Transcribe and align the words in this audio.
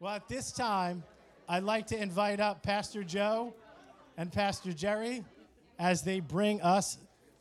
Well, 0.00 0.14
at 0.14 0.28
this 0.28 0.52
time, 0.52 1.02
I'd 1.48 1.64
like 1.64 1.88
to 1.88 2.00
invite 2.00 2.38
up 2.38 2.62
Pastor 2.62 3.02
Joe 3.02 3.52
and 4.16 4.32
Pastor 4.32 4.72
Gerry 4.72 5.24
as 5.76 6.02
they 6.02 6.20
bring 6.20 6.60
us 6.60 6.98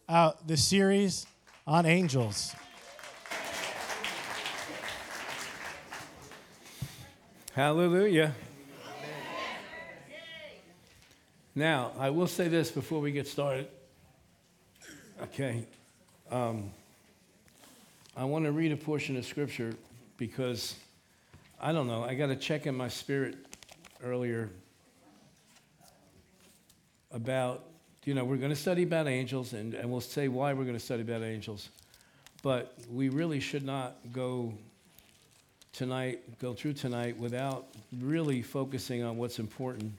out 0.09 0.47
the 0.47 0.57
series 0.57 1.27
on 1.67 1.85
angels. 1.85 2.55
Hallelujah. 7.53 8.33
Now, 11.53 11.91
I 11.99 12.09
will 12.09 12.25
say 12.25 12.47
this 12.47 12.71
before 12.71 13.01
we 13.01 13.11
get 13.11 13.27
started. 13.27 13.67
Okay. 15.21 15.63
Um, 16.31 16.71
I 18.15 18.23
want 18.23 18.45
to 18.45 18.51
read 18.51 18.71
a 18.71 18.77
portion 18.77 19.15
of 19.15 19.27
scripture 19.27 19.75
because 20.17 20.73
I 21.59 21.71
don't 21.71 21.87
know, 21.87 22.03
I 22.03 22.13
got 22.13 22.27
to 22.27 22.35
check 22.35 22.67
in 22.67 22.75
my 22.75 22.87
spirit 22.87 23.35
earlier 24.03 24.49
about, 27.11 27.63
you 28.05 28.13
know, 28.13 28.23
we're 28.25 28.37
going 28.37 28.51
to 28.51 28.55
study 28.55 28.83
about 28.83 29.07
angels 29.07 29.53
and, 29.53 29.73
and 29.73 29.89
we'll 29.89 29.99
say 29.99 30.27
why 30.27 30.53
we're 30.53 30.65
going 30.65 30.77
to 30.77 30.83
study 30.83 31.01
about 31.01 31.23
angels. 31.23 31.69
But 32.43 32.75
we 32.91 33.09
really 33.09 33.39
should 33.39 33.65
not 33.65 33.95
go 34.13 34.53
tonight, 35.73 36.39
go 36.39 36.53
through 36.53 36.73
tonight 36.73 37.17
without 37.17 37.65
really 38.01 38.43
focusing 38.43 39.01
on 39.03 39.17
what's 39.17 39.39
important 39.39 39.93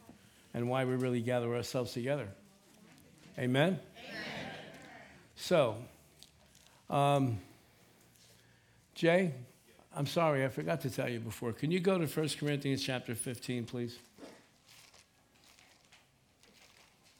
and 0.55 0.69
why 0.69 0.84
we 0.84 0.95
really 0.95 1.20
gather 1.20 1.55
ourselves 1.56 1.92
together. 1.92 2.28
Amen? 3.36 3.66
Amen. 3.66 3.80
So, 5.34 5.77
um, 6.88 7.38
Jay, 8.95 9.33
I'm 9.98 10.07
sorry, 10.07 10.45
I 10.45 10.48
forgot 10.48 10.80
to 10.83 10.91
tell 10.91 11.09
you 11.09 11.19
before. 11.19 11.52
Can 11.52 11.73
you 11.73 11.80
go 11.80 11.98
to 11.98 12.06
1 12.06 12.29
Corinthians 12.39 12.84
chapter 12.84 13.16
15, 13.16 13.65
please? 13.65 13.98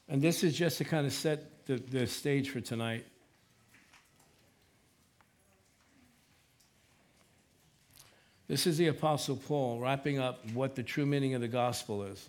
And 0.09 0.23
this 0.23 0.45
is 0.45 0.57
just 0.57 0.79
to 0.79 0.85
kind 0.85 1.05
of 1.05 1.13
set 1.13 1.67
the, 1.67 1.79
the 1.79 2.07
stage 2.07 2.51
for 2.51 2.61
tonight. 2.61 3.05
This 8.47 8.65
is 8.65 8.79
the 8.79 8.87
Apostle 8.87 9.35
Paul 9.35 9.81
wrapping 9.81 10.21
up 10.21 10.49
what 10.53 10.77
the 10.77 10.85
true 10.85 11.05
meaning 11.05 11.35
of 11.35 11.41
the 11.41 11.49
gospel 11.49 12.05
is. 12.05 12.29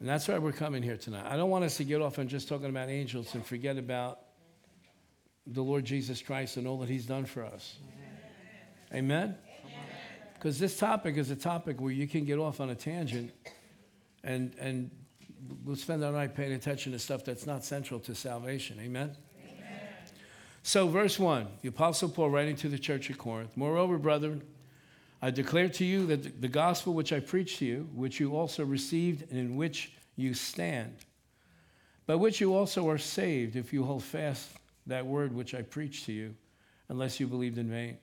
And 0.00 0.08
that's 0.08 0.26
why 0.26 0.38
we're 0.38 0.50
coming 0.50 0.82
here 0.82 0.96
tonight. 0.96 1.26
I 1.28 1.36
don't 1.36 1.48
want 1.48 1.64
us 1.64 1.76
to 1.76 1.84
get 1.84 2.02
off 2.02 2.18
on 2.18 2.26
just 2.26 2.48
talking 2.48 2.70
about 2.70 2.88
angels 2.88 3.36
and 3.36 3.46
forget 3.46 3.78
about 3.78 4.18
the 5.46 5.62
Lord 5.62 5.84
Jesus 5.84 6.20
Christ 6.20 6.56
and 6.56 6.66
all 6.66 6.78
that 6.78 6.88
he's 6.88 7.06
done 7.06 7.24
for 7.24 7.44
us. 7.44 7.76
Amen? 7.80 8.03
Because 10.34 10.58
this 10.58 10.78
topic 10.78 11.16
is 11.16 11.30
a 11.30 11.36
topic 11.36 11.80
where 11.80 11.92
you 11.92 12.06
can 12.06 12.24
get 12.24 12.38
off 12.38 12.60
on 12.60 12.70
a 12.70 12.74
tangent 12.74 13.32
and, 14.22 14.54
and 14.60 14.90
we'll 15.64 15.76
spend 15.76 16.04
our 16.04 16.12
night 16.12 16.34
paying 16.34 16.52
attention 16.52 16.92
to 16.92 16.98
stuff 16.98 17.24
that's 17.24 17.46
not 17.46 17.64
central 17.64 18.00
to 18.00 18.14
salvation. 18.14 18.78
Amen? 18.80 19.16
Amen? 19.38 19.80
So, 20.62 20.88
verse 20.88 21.18
1, 21.18 21.46
the 21.62 21.68
Apostle 21.68 22.08
Paul 22.08 22.30
writing 22.30 22.56
to 22.56 22.68
the 22.68 22.78
church 22.78 23.10
at 23.10 23.18
Corinth 23.18 23.56
Moreover, 23.56 23.98
brethren, 23.98 24.42
I 25.22 25.30
declare 25.30 25.68
to 25.70 25.84
you 25.84 26.06
that 26.06 26.42
the 26.42 26.48
gospel 26.48 26.92
which 26.92 27.12
I 27.12 27.20
preached 27.20 27.60
to 27.60 27.64
you, 27.64 27.88
which 27.94 28.20
you 28.20 28.36
also 28.36 28.64
received 28.64 29.30
and 29.30 29.38
in 29.38 29.56
which 29.56 29.92
you 30.16 30.34
stand, 30.34 30.96
by 32.06 32.14
which 32.14 32.40
you 32.40 32.54
also 32.54 32.88
are 32.90 32.98
saved 32.98 33.56
if 33.56 33.72
you 33.72 33.84
hold 33.84 34.04
fast 34.04 34.50
that 34.86 35.06
word 35.06 35.34
which 35.34 35.54
I 35.54 35.62
preached 35.62 36.04
to 36.06 36.12
you, 36.12 36.34
unless 36.90 37.18
you 37.18 37.26
believed 37.26 37.56
in 37.56 37.70
vain. 37.70 37.96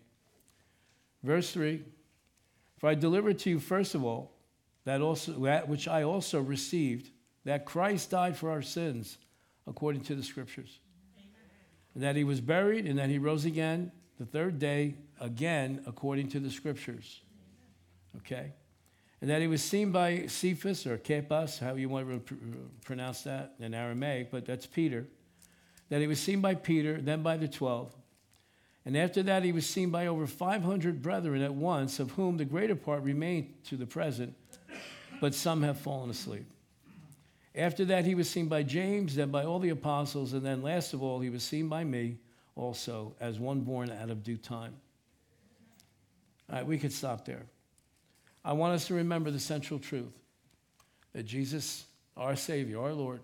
Verse 1.23 1.51
3 1.51 1.83
For 2.77 2.89
I 2.89 2.95
delivered 2.95 3.39
to 3.39 3.49
you, 3.49 3.59
first 3.59 3.95
of 3.95 4.03
all, 4.03 4.33
that, 4.85 5.01
also, 5.01 5.33
that 5.43 5.69
which 5.69 5.87
I 5.87 6.03
also 6.03 6.41
received, 6.41 7.11
that 7.45 7.65
Christ 7.65 8.09
died 8.11 8.37
for 8.37 8.49
our 8.49 8.61
sins, 8.61 9.17
according 9.67 10.01
to 10.05 10.15
the 10.15 10.23
Scriptures, 10.23 10.79
and 11.93 12.03
that 12.03 12.15
he 12.15 12.23
was 12.23 12.41
buried, 12.41 12.85
and 12.85 12.97
that 12.97 13.09
he 13.09 13.17
rose 13.17 13.45
again 13.45 13.91
the 14.17 14.25
third 14.25 14.59
day, 14.59 14.95
again, 15.19 15.81
according 15.85 16.29
to 16.29 16.39
the 16.39 16.49
Scriptures. 16.49 17.21
Okay? 18.17 18.53
And 19.21 19.29
that 19.29 19.41
he 19.41 19.47
was 19.47 19.63
seen 19.63 19.91
by 19.91 20.25
Cephas 20.27 20.87
or 20.87 20.97
Cephas, 20.97 21.59
how 21.59 21.75
you 21.75 21.89
want 21.89 22.09
to 22.09 22.19
pr- 22.19 22.35
pronounce 22.83 23.21
that 23.23 23.53
in 23.59 23.73
Aramaic, 23.73 24.31
but 24.31 24.45
that's 24.45 24.65
Peter. 24.65 25.07
That 25.89 26.01
he 26.01 26.07
was 26.07 26.19
seen 26.19 26.41
by 26.41 26.55
Peter, 26.55 26.99
then 26.99 27.21
by 27.21 27.37
the 27.37 27.47
twelve. 27.47 27.93
And 28.85 28.97
after 28.97 29.21
that, 29.23 29.43
he 29.43 29.51
was 29.51 29.67
seen 29.67 29.91
by 29.91 30.07
over 30.07 30.25
500 30.25 31.01
brethren 31.01 31.41
at 31.41 31.53
once, 31.53 31.99
of 31.99 32.11
whom 32.11 32.37
the 32.37 32.45
greater 32.45 32.75
part 32.75 33.03
remain 33.03 33.53
to 33.65 33.77
the 33.77 33.85
present, 33.85 34.33
but 35.19 35.35
some 35.35 35.61
have 35.61 35.79
fallen 35.79 36.09
asleep. 36.09 36.45
After 37.53 37.85
that, 37.85 38.05
he 38.05 38.15
was 38.15 38.29
seen 38.29 38.47
by 38.47 38.63
James, 38.63 39.15
then 39.15 39.29
by 39.29 39.43
all 39.43 39.59
the 39.59 39.69
apostles, 39.69 40.33
and 40.33 40.43
then 40.43 40.61
last 40.61 40.93
of 40.93 41.03
all, 41.03 41.19
he 41.19 41.29
was 41.29 41.43
seen 41.43 41.67
by 41.67 41.83
me 41.83 42.17
also 42.55 43.13
as 43.19 43.39
one 43.39 43.61
born 43.61 43.91
out 43.91 44.09
of 44.09 44.23
due 44.23 44.37
time. 44.37 44.73
All 46.49 46.55
right, 46.55 46.65
we 46.65 46.77
could 46.77 46.93
stop 46.93 47.25
there. 47.25 47.45
I 48.43 48.53
want 48.53 48.73
us 48.73 48.87
to 48.87 48.95
remember 48.95 49.29
the 49.31 49.39
central 49.39 49.79
truth 49.79 50.17
that 51.13 51.23
Jesus, 51.23 51.85
our 52.17 52.35
Savior, 52.35 52.81
our 52.81 52.93
Lord, 52.93 53.21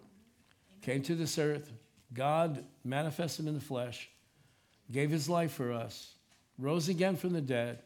came 0.81 1.01
to 1.03 1.15
this 1.15 1.39
earth, 1.39 1.71
God 2.13 2.63
manifested 2.83 3.47
in 3.47 3.53
the 3.53 3.61
flesh 3.61 4.09
gave 4.91 5.09
his 5.09 5.29
life 5.29 5.51
for 5.51 5.71
us, 5.71 6.13
rose 6.57 6.89
again 6.89 7.15
from 7.15 7.33
the 7.33 7.41
dead, 7.41 7.79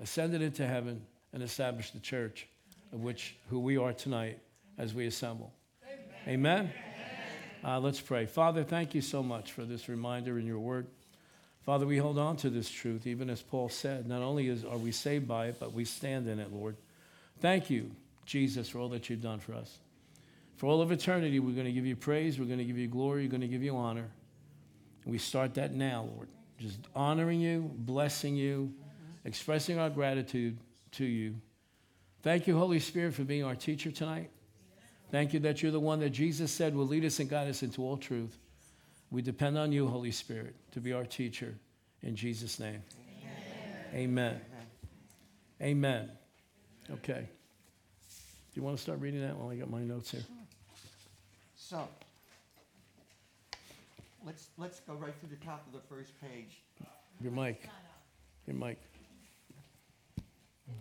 ascended 0.00 0.42
into 0.42 0.66
heaven, 0.66 1.02
and 1.32 1.42
established 1.42 1.94
the 1.94 2.00
church, 2.00 2.46
of 2.92 3.02
which 3.02 3.36
who 3.48 3.58
we 3.58 3.76
are 3.76 3.92
tonight 3.92 4.38
as 4.78 4.92
we 4.92 5.06
assemble. 5.06 5.52
Amen. 6.26 6.68
Amen? 6.68 6.72
Uh, 7.64 7.78
let's 7.78 8.00
pray. 8.00 8.26
Father, 8.26 8.64
thank 8.64 8.94
you 8.94 9.00
so 9.00 9.22
much 9.22 9.52
for 9.52 9.64
this 9.64 9.88
reminder 9.88 10.38
in 10.38 10.46
your 10.46 10.58
word. 10.58 10.86
Father, 11.64 11.86
we 11.86 11.96
hold 11.96 12.18
on 12.18 12.36
to 12.38 12.50
this 12.50 12.68
truth, 12.68 13.06
even 13.06 13.30
as 13.30 13.40
Paul 13.40 13.68
said. 13.68 14.08
Not 14.08 14.20
only 14.20 14.48
is, 14.48 14.64
are 14.64 14.76
we 14.76 14.90
saved 14.90 15.28
by 15.28 15.46
it, 15.46 15.60
but 15.60 15.72
we 15.72 15.84
stand 15.84 16.28
in 16.28 16.40
it, 16.40 16.52
Lord. 16.52 16.76
Thank 17.40 17.70
you, 17.70 17.92
Jesus, 18.26 18.68
for 18.68 18.80
all 18.80 18.88
that 18.88 19.08
you've 19.08 19.22
done 19.22 19.38
for 19.38 19.54
us. 19.54 19.78
For 20.56 20.66
all 20.66 20.82
of 20.82 20.90
eternity, 20.90 21.38
we're 21.38 21.54
going 21.54 21.66
to 21.66 21.72
give 21.72 21.86
you 21.86 21.96
praise, 21.96 22.38
we're 22.38 22.46
going 22.46 22.58
to 22.58 22.64
give 22.64 22.78
you 22.78 22.88
glory, 22.88 23.24
we're 23.24 23.30
going 23.30 23.42
to 23.42 23.48
give 23.48 23.62
you 23.62 23.76
honor. 23.76 24.08
We 25.04 25.18
start 25.18 25.54
that 25.54 25.74
now, 25.74 26.08
Lord. 26.14 26.28
Just 26.58 26.78
honoring 26.94 27.40
you, 27.40 27.70
blessing 27.74 28.36
you, 28.36 28.72
expressing 29.24 29.78
our 29.78 29.90
gratitude 29.90 30.58
to 30.92 31.04
you. 31.04 31.36
Thank 32.22 32.46
you, 32.46 32.56
Holy 32.56 32.78
Spirit, 32.78 33.14
for 33.14 33.24
being 33.24 33.42
our 33.42 33.56
teacher 33.56 33.90
tonight. 33.90 34.30
Thank 35.10 35.34
you 35.34 35.40
that 35.40 35.62
you're 35.62 35.72
the 35.72 35.80
one 35.80 36.00
that 36.00 36.10
Jesus 36.10 36.52
said 36.52 36.74
will 36.74 36.86
lead 36.86 37.04
us 37.04 37.18
and 37.18 37.28
guide 37.28 37.48
us 37.48 37.62
into 37.62 37.82
all 37.82 37.96
truth. 37.96 38.38
We 39.10 39.20
depend 39.22 39.58
on 39.58 39.72
you, 39.72 39.88
Holy 39.88 40.12
Spirit, 40.12 40.54
to 40.72 40.80
be 40.80 40.92
our 40.92 41.04
teacher. 41.04 41.54
In 42.02 42.16
Jesus' 42.16 42.58
name. 42.58 42.82
Amen. 43.94 44.40
Amen. 45.60 46.10
Okay. 46.90 47.28
Do 48.08 48.60
you 48.60 48.62
want 48.62 48.76
to 48.76 48.82
start 48.82 49.00
reading 49.00 49.20
that 49.20 49.36
while 49.36 49.50
I 49.50 49.56
got 49.56 49.68
my 49.68 49.82
notes 49.82 50.12
here? 50.12 50.24
So, 51.56 51.86
let's, 54.24 54.48
let's 54.56 54.80
go 54.80 54.94
right 54.94 55.18
to 55.20 55.26
the 55.26 55.36
top 55.44 55.66
of 55.66 55.72
the 55.72 55.86
first 55.88 56.12
page. 56.20 56.62
Your 57.20 57.32
mic. 57.32 57.68
Your 58.46 58.56
mic. 58.56 58.78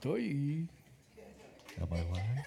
Doy. 0.02 0.68
Am 1.80 1.88
I 1.92 1.96
lying? 1.96 2.44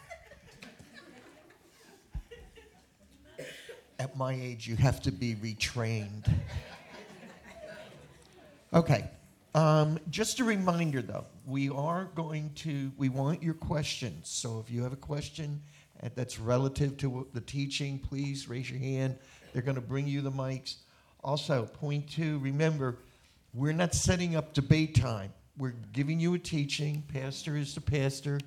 At 3.98 4.16
my 4.16 4.34
age, 4.34 4.66
you 4.66 4.76
have 4.76 5.00
to 5.02 5.12
be 5.12 5.34
retrained. 5.36 6.28
Okay. 8.72 9.08
Um, 9.54 10.00
just 10.10 10.40
a 10.40 10.44
reminder, 10.44 11.00
though, 11.00 11.26
we 11.46 11.70
are 11.70 12.08
going 12.16 12.50
to, 12.56 12.90
we 12.96 13.08
want 13.08 13.40
your 13.40 13.54
questions. 13.54 14.28
So 14.28 14.58
if 14.58 14.68
you 14.68 14.82
have 14.82 14.92
a 14.92 14.96
question 14.96 15.62
uh, 16.02 16.08
that's 16.16 16.40
relative 16.40 16.96
to 16.98 17.28
the 17.32 17.40
teaching, 17.40 18.00
please 18.00 18.48
raise 18.48 18.68
your 18.68 18.80
hand. 18.80 19.16
They're 19.54 19.62
going 19.62 19.76
to 19.76 19.80
bring 19.80 20.08
you 20.08 20.20
the 20.20 20.32
mics. 20.32 20.74
Also, 21.22 21.64
point 21.64 22.10
two, 22.10 22.38
remember, 22.40 22.98
we're 23.54 23.72
not 23.72 23.94
setting 23.94 24.34
up 24.34 24.52
debate 24.52 24.96
time. 24.96 25.32
We're 25.56 25.76
giving 25.92 26.18
you 26.18 26.34
a 26.34 26.38
teaching. 26.40 27.04
Pastor 27.06 27.56
is 27.56 27.72
the 27.76 27.80
pastor. 27.80 28.40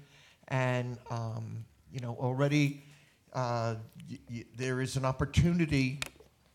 And, 0.50 0.98
um, 1.10 1.64
you 1.94 2.02
know, 2.02 2.18
already 2.20 2.84
uh, 3.32 3.76
y- 4.10 4.20
y- 4.30 4.46
there 4.58 4.82
is 4.82 4.98
an 4.98 5.06
opportunity 5.06 6.02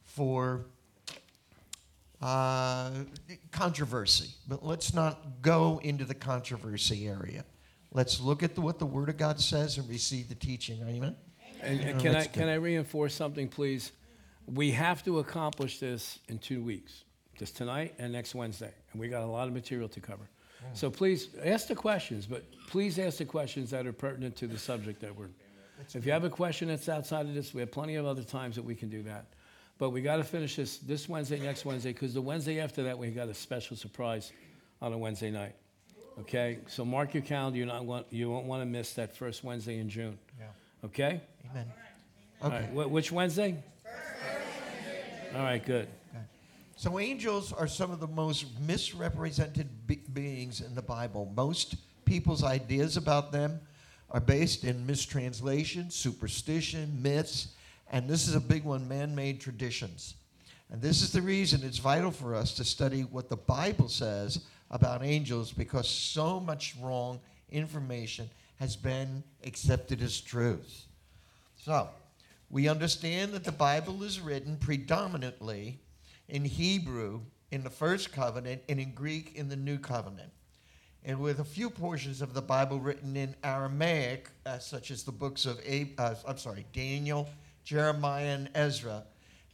for 0.04 0.66
uh, 2.20 2.90
controversy. 3.52 4.34
But 4.46 4.62
let's 4.62 4.92
not 4.92 5.40
go 5.40 5.80
into 5.82 6.04
the 6.04 6.14
controversy 6.14 7.08
area. 7.08 7.46
Let's 7.90 8.20
look 8.20 8.42
at 8.42 8.54
the, 8.54 8.60
what 8.60 8.78
the 8.78 8.86
Word 8.86 9.08
of 9.08 9.16
God 9.16 9.40
says 9.40 9.78
and 9.78 9.88
receive 9.88 10.28
the 10.28 10.34
teaching. 10.34 10.82
Amen? 10.86 11.16
And, 11.62 11.80
and 11.80 12.00
can 12.00 12.16
I 12.16 12.26
can. 12.26 12.48
I 12.48 12.54
reinforce 12.54 13.14
something, 13.14 13.48
please? 13.48 13.92
We 14.46 14.70
have 14.72 15.02
to 15.04 15.18
accomplish 15.20 15.78
this 15.78 16.18
in 16.28 16.38
two 16.38 16.62
weeks, 16.62 17.04
just 17.38 17.56
tonight 17.56 17.94
and 17.98 18.12
next 18.12 18.34
Wednesday, 18.34 18.72
and 18.92 19.00
we 19.00 19.08
got 19.08 19.22
a 19.22 19.26
lot 19.26 19.48
of 19.48 19.54
material 19.54 19.88
to 19.90 20.00
cover. 20.00 20.28
Hmm. 20.60 20.66
So 20.74 20.90
please 20.90 21.28
ask 21.44 21.68
the 21.68 21.74
questions, 21.74 22.26
but 22.26 22.44
please 22.68 22.98
ask 22.98 23.18
the 23.18 23.24
questions 23.24 23.70
that 23.70 23.86
are 23.86 23.92
pertinent 23.92 24.36
to 24.36 24.46
the 24.46 24.58
subject 24.58 25.00
that 25.00 25.14
we're. 25.16 25.28
If 25.94 26.06
you 26.06 26.12
have 26.12 26.22
a 26.24 26.30
question 26.30 26.68
that's 26.68 26.88
outside 26.88 27.26
of 27.26 27.34
this, 27.34 27.52
we 27.54 27.60
have 27.60 27.72
plenty 27.72 27.96
of 27.96 28.06
other 28.06 28.22
times 28.22 28.54
that 28.56 28.62
we 28.62 28.74
can 28.74 28.88
do 28.88 29.02
that. 29.04 29.26
But 29.78 29.90
we 29.90 30.00
got 30.00 30.16
to 30.18 30.24
finish 30.24 30.54
this 30.54 30.78
this 30.78 31.08
Wednesday, 31.08 31.40
next 31.40 31.64
Wednesday, 31.64 31.92
because 31.92 32.14
the 32.14 32.20
Wednesday 32.22 32.60
after 32.60 32.84
that 32.84 32.96
we 32.98 33.10
got 33.10 33.28
a 33.28 33.34
special 33.34 33.76
surprise 33.76 34.32
on 34.80 34.92
a 34.92 34.98
Wednesday 34.98 35.30
night. 35.30 35.54
Okay, 36.20 36.58
so 36.68 36.84
mark 36.84 37.14
your 37.14 37.22
calendar. 37.22 37.58
You 37.58 37.66
not 37.66 37.84
want 37.84 38.06
you 38.10 38.30
won't 38.30 38.46
want 38.46 38.60
to 38.62 38.66
miss 38.66 38.92
that 38.94 39.16
first 39.16 39.42
Wednesday 39.42 39.78
in 39.78 39.88
June. 39.88 40.18
Yeah. 40.38 40.46
Okay. 40.84 41.20
Amen. 41.50 41.66
All 42.42 42.48
Okay. 42.52 42.68
right. 42.74 42.90
Which 42.90 43.10
Wednesday? 43.10 43.56
All 45.34 45.42
right. 45.42 45.64
Good. 45.64 45.88
Okay. 46.10 46.24
So 46.76 46.98
angels 46.98 47.52
are 47.52 47.66
some 47.66 47.90
of 47.90 48.00
the 48.00 48.06
most 48.06 48.46
misrepresented 48.60 49.86
be- 49.86 50.02
beings 50.12 50.60
in 50.60 50.74
the 50.74 50.82
Bible. 50.82 51.32
Most 51.34 51.76
people's 52.04 52.44
ideas 52.44 52.98
about 52.98 53.32
them 53.32 53.60
are 54.10 54.20
based 54.20 54.64
in 54.64 54.86
mistranslation, 54.86 55.90
superstition, 55.90 57.00
myths, 57.00 57.54
and 57.90 58.08
this 58.08 58.28
is 58.28 58.34
a 58.34 58.40
big 58.40 58.64
one 58.64 58.86
man-made 58.86 59.40
traditions. 59.40 60.14
And 60.70 60.82
this 60.82 61.00
is 61.00 61.12
the 61.12 61.22
reason 61.22 61.62
it's 61.62 61.78
vital 61.78 62.10
for 62.10 62.34
us 62.34 62.54
to 62.56 62.64
study 62.64 63.02
what 63.02 63.30
the 63.30 63.36
Bible 63.36 63.88
says 63.88 64.44
about 64.70 65.02
angels 65.02 65.52
because 65.52 65.88
so 65.88 66.40
much 66.40 66.74
wrong 66.80 67.20
information 67.50 68.28
has 68.56 68.76
been 68.76 69.22
accepted 69.44 70.02
as 70.02 70.20
truth. 70.20 70.86
So, 71.56 71.88
we 72.52 72.68
understand 72.68 73.32
that 73.32 73.44
the 73.44 73.50
Bible 73.50 74.02
is 74.02 74.20
written 74.20 74.58
predominantly 74.58 75.80
in 76.28 76.44
Hebrew 76.44 77.22
in 77.50 77.64
the 77.64 77.70
first 77.70 78.12
covenant 78.12 78.60
and 78.68 78.78
in 78.78 78.92
Greek 78.92 79.32
in 79.34 79.48
the 79.48 79.56
new 79.56 79.78
covenant. 79.78 80.30
And 81.02 81.18
with 81.18 81.40
a 81.40 81.44
few 81.44 81.70
portions 81.70 82.20
of 82.20 82.34
the 82.34 82.42
Bible 82.42 82.78
written 82.78 83.16
in 83.16 83.34
Aramaic, 83.42 84.28
uh, 84.44 84.58
such 84.58 84.90
as 84.90 85.02
the 85.02 85.10
books 85.10 85.46
of, 85.46 85.60
Ab- 85.66 85.94
uh, 85.96 86.14
I'm 86.28 86.36
sorry, 86.36 86.66
Daniel, 86.74 87.26
Jeremiah, 87.64 88.26
and 88.26 88.50
Ezra. 88.54 89.02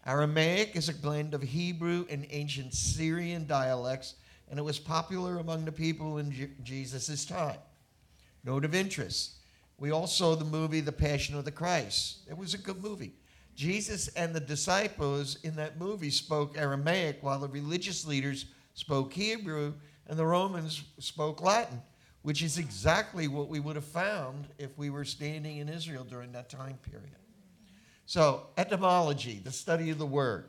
Aramaic 0.05 0.75
is 0.75 0.89
a 0.89 0.95
blend 0.95 1.35
of 1.35 1.43
Hebrew 1.43 2.05
and 2.11 2.27
ancient 2.31 2.75
Syrian 2.75 3.47
dialects, 3.47 4.15
and 4.51 4.59
it 4.59 4.63
was 4.63 4.81
popular 4.81 5.39
among 5.39 5.65
the 5.65 5.73
people 5.73 6.19
in 6.19 6.33
Je- 6.33 6.51
Jesus' 6.65 7.25
time. 7.25 7.59
Note 8.43 8.65
of 8.65 8.75
interest. 8.75 9.38
We 9.79 9.93
all 9.93 10.09
saw 10.09 10.35
the 10.35 10.45
movie 10.45 10.81
The 10.81 10.91
Passion 10.91 11.37
of 11.37 11.45
the 11.45 11.53
Christ. 11.53 12.19
It 12.29 12.37
was 12.37 12.53
a 12.53 12.59
good 12.59 12.83
movie. 12.83 13.13
Jesus 13.55 14.09
and 14.09 14.35
the 14.35 14.41
disciples 14.41 15.39
in 15.45 15.55
that 15.57 15.79
movie 15.79 16.11
spoke 16.11 16.59
Aramaic 16.59 17.19
while 17.23 17.39
the 17.39 17.49
religious 17.49 18.07
leaders 18.07 18.47
spoke 18.75 19.13
Hebrew 19.13 19.75
and 20.09 20.19
the 20.19 20.27
Romans 20.27 20.83
spoke 20.99 21.41
Latin, 21.41 21.81
which 22.23 22.43
is 22.43 22.59
exactly 22.59 23.29
what 23.29 23.49
we 23.49 23.61
would 23.61 23.77
have 23.77 23.85
found 23.85 24.49
if 24.59 24.77
we 24.77 24.91
were 24.91 25.05
standing 25.05 25.59
in 25.59 25.69
Israel 25.69 26.05
during 26.05 26.33
that 26.33 26.49
time 26.49 26.79
period. 26.91 27.17
So, 28.07 28.47
etymology, 28.57 29.41
the 29.43 29.53
study 29.53 29.91
of 29.91 29.99
the 29.99 30.07
word. 30.07 30.47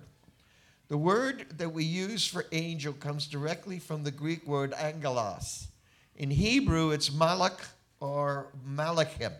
The 0.87 0.97
word 0.97 1.45
that 1.57 1.71
we 1.71 1.83
use 1.83 2.25
for 2.25 2.45
angel 2.51 2.93
comes 2.93 3.27
directly 3.27 3.77
from 3.77 4.03
the 4.03 4.11
Greek 4.11 4.47
word 4.47 4.73
angelos. 4.73 5.67
In 6.15 6.31
Hebrew, 6.31 6.91
it's 6.91 7.09
malach 7.09 7.59
or 7.99 8.51
malachim 8.67 9.33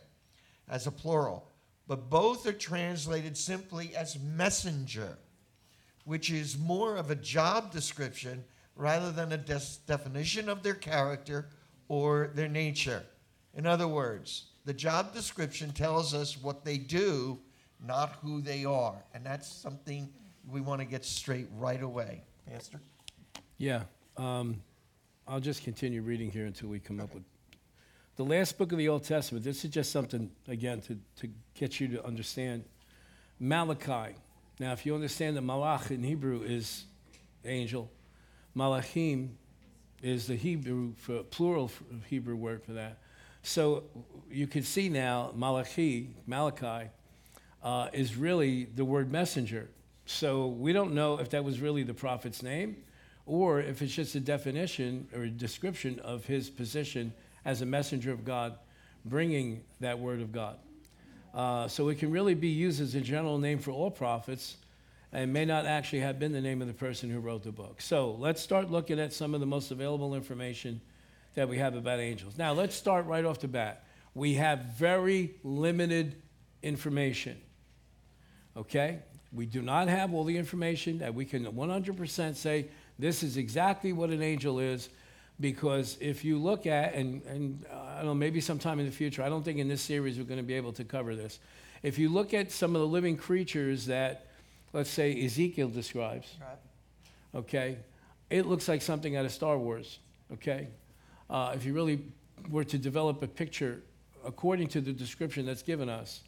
as 0.68 0.88
a 0.88 0.92
plural, 0.92 1.48
but 1.88 2.10
both 2.10 2.46
are 2.46 2.54
translated 2.54 3.38
simply 3.38 3.96
as 3.96 4.20
messenger, 4.20 5.18
which 6.06 6.30
is 6.30 6.58
more 6.58 6.96
of 6.96 7.10
a 7.10 7.16
job 7.16 7.72
description 7.72 8.44
rather 8.76 9.12
than 9.12 9.32
a 9.32 9.38
des- 9.38 9.80
definition 9.88 10.50
of 10.50 10.64
their 10.64 10.74
character 10.74 11.50
or 11.88 12.32
their 12.36 12.48
nature. 12.48 13.04
In 13.56 13.66
other 13.66 13.88
words, 13.88 14.46
the 14.66 14.74
job 14.74 15.14
description 15.14 15.72
tells 15.72 16.14
us 16.14 16.42
what 16.42 16.64
they 16.64 16.78
do, 16.78 17.40
not 17.86 18.18
who 18.22 18.42
they 18.42 18.66
are. 18.66 19.04
And 19.14 19.26
that's 19.26 19.52
something 19.52 20.10
we 20.48 20.62
want 20.62 20.82
to 20.82 20.86
get 20.86 21.04
straight 21.04 21.48
right 21.58 21.82
away. 21.82 22.24
Pastor? 22.50 22.80
Yeah. 23.58 23.84
Um, 24.18 24.62
I'll 25.28 25.40
just 25.40 25.64
continue 25.64 26.02
reading 26.02 26.32
here 26.32 26.46
until 26.46 26.70
we 26.70 26.80
come 26.80 27.00
up 27.00 27.14
with 27.14 27.24
the 28.20 28.26
last 28.26 28.58
book 28.58 28.74
of 28.74 28.78
the 28.78 28.90
Old 28.90 29.06
Testament. 29.06 29.46
This 29.46 29.64
is 29.64 29.72
just 29.72 29.94
something, 29.94 30.30
again, 30.50 30.82
to, 30.82 31.00
to 31.22 31.30
get 31.54 31.80
you 31.80 31.88
to 31.88 32.06
understand. 32.06 32.66
Malachi. 33.40 34.14
Now, 34.60 34.74
if 34.74 34.86
you 34.86 34.94
understand 34.94 35.38
that 35.38 35.44
Malach 35.46 35.90
in 35.90 36.04
Hebrew 36.04 36.42
is 36.42 36.84
angel, 37.46 37.90
Malachim 38.54 39.30
is 40.04 40.28
the 40.28 40.36
Hebrew 40.36 40.96
for 40.98 41.24
plural 41.24 41.72
Hebrew 42.10 42.36
word 42.36 42.62
for 42.62 42.74
that. 42.74 42.98
So 43.44 43.86
you 44.30 44.48
can 44.48 44.64
see 44.64 44.90
now 44.90 45.32
Malachi, 45.34 46.10
Malachi, 46.28 46.90
uh, 47.64 47.88
is 47.94 48.18
really 48.18 48.66
the 48.66 48.84
word 48.84 49.10
messenger. 49.10 49.70
So 50.06 50.48
we 50.48 50.74
don't 50.74 50.94
know 50.94 51.20
if 51.20 51.30
that 51.30 51.46
was 51.46 51.62
really 51.62 51.84
the 51.84 51.94
prophet's 51.94 52.44
name 52.44 52.84
or 53.26 53.62
if 53.62 53.82
it's 53.82 53.94
just 53.94 54.14
a 54.16 54.20
definition 54.20 55.08
or 55.16 55.22
a 55.22 55.30
description 55.30 56.00
of 56.00 56.26
his 56.26 56.50
position 56.50 57.14
as 57.46 57.62
a 57.62 57.66
messenger 57.66 58.12
of 58.12 58.26
God, 58.26 58.58
bringing 59.06 59.62
that 59.80 60.00
word 60.00 60.22
of 60.22 60.32
God. 60.32 60.58
Uh, 61.34 61.68
so 61.68 61.90
it 61.90 62.00
can 62.00 62.12
really 62.12 62.34
be 62.34 62.50
used 62.50 62.82
as 62.82 62.96
a 62.96 63.02
general 63.02 63.38
name 63.38 63.60
for 63.60 63.72
all 63.72 63.92
prophets 63.92 64.58
and 65.12 65.34
may 65.34 65.46
not 65.46 65.66
actually 65.66 66.00
have 66.00 66.20
been 66.20 66.32
the 66.32 66.42
name 66.42 66.62
of 66.62 66.68
the 66.68 66.74
person 66.74 67.10
who 67.10 67.20
wrote 67.20 67.44
the 67.44 67.52
book. 67.52 67.82
So 67.82 68.12
let's 68.20 68.42
start 68.42 68.70
looking 68.70 69.00
at 69.00 69.14
some 69.14 69.34
of 69.34 69.40
the 69.40 69.46
most 69.46 69.72
available 69.72 70.14
information 70.14 70.82
that 71.36 71.48
we 71.48 71.58
have 71.58 71.76
about 71.76 72.00
angels. 72.00 72.38
Now, 72.38 72.54
let's 72.54 72.76
start 72.76 73.06
right 73.06 73.26
off 73.26 73.40
the 73.40 73.48
bat. 73.48 73.84
We 74.14 74.36
have 74.36 74.60
very 74.78 75.36
limited 75.44 76.16
information. 76.62 77.40
Okay? 78.58 79.00
We 79.32 79.46
do 79.46 79.62
not 79.62 79.88
have 79.88 80.14
all 80.14 80.24
the 80.24 80.38
information 80.38 81.00
that 81.00 81.14
we 81.14 81.26
can 81.26 81.46
100% 81.46 82.36
say 82.36 82.68
this 82.98 83.24
is 83.24 83.38
exactly 83.38 83.94
what 83.94 84.10
an 84.10 84.22
angel 84.22 84.60
is 84.60 84.90
because 85.40 85.98
if 86.02 86.26
you 86.26 86.38
look 86.38 86.66
at, 86.66 86.94
and, 86.94 87.24
and 87.24 87.66
uh, 87.72 87.78
I 87.78 87.96
don't 87.98 88.08
know, 88.08 88.14
maybe 88.14 88.42
sometime 88.42 88.80
in 88.80 88.86
the 88.86 88.92
future, 88.92 89.24
I 89.24 89.30
don't 89.30 89.44
think 89.44 89.60
in 89.60 89.68
this 89.68 89.82
series 89.82 90.18
we're 90.18 90.26
going 90.26 90.40
to 90.40 90.44
be 90.44 90.56
able 90.56 90.74
to 90.74 90.84
cover 90.84 91.16
this. 91.16 91.40
If 91.82 91.98
you 91.98 92.10
look 92.10 92.34
at 92.34 92.52
some 92.52 92.76
of 92.76 92.82
the 92.82 92.88
living 92.88 93.16
creatures 93.16 93.86
that, 93.86 94.28
let's 94.74 94.90
say, 94.90 95.24
Ezekiel 95.24 95.70
describes, 95.70 96.36
okay, 97.34 97.78
it 98.30 98.48
looks 98.48 98.68
like 98.68 98.82
something 98.82 99.16
out 99.16 99.26
of 99.26 99.32
Star 99.32 99.58
Wars, 99.58 100.00
okay? 100.34 100.68
Uh, 101.30 101.54
if 101.56 101.64
you 101.66 101.74
really 101.74 102.04
were 102.50 102.66
to 102.66 102.78
develop 102.78 103.24
a 103.24 103.28
picture 103.28 103.82
according 104.26 104.68
to 104.68 104.82
the 104.82 104.92
description 104.92 105.46
that's 105.46 105.64
given 105.64 105.88
us, 105.88 106.22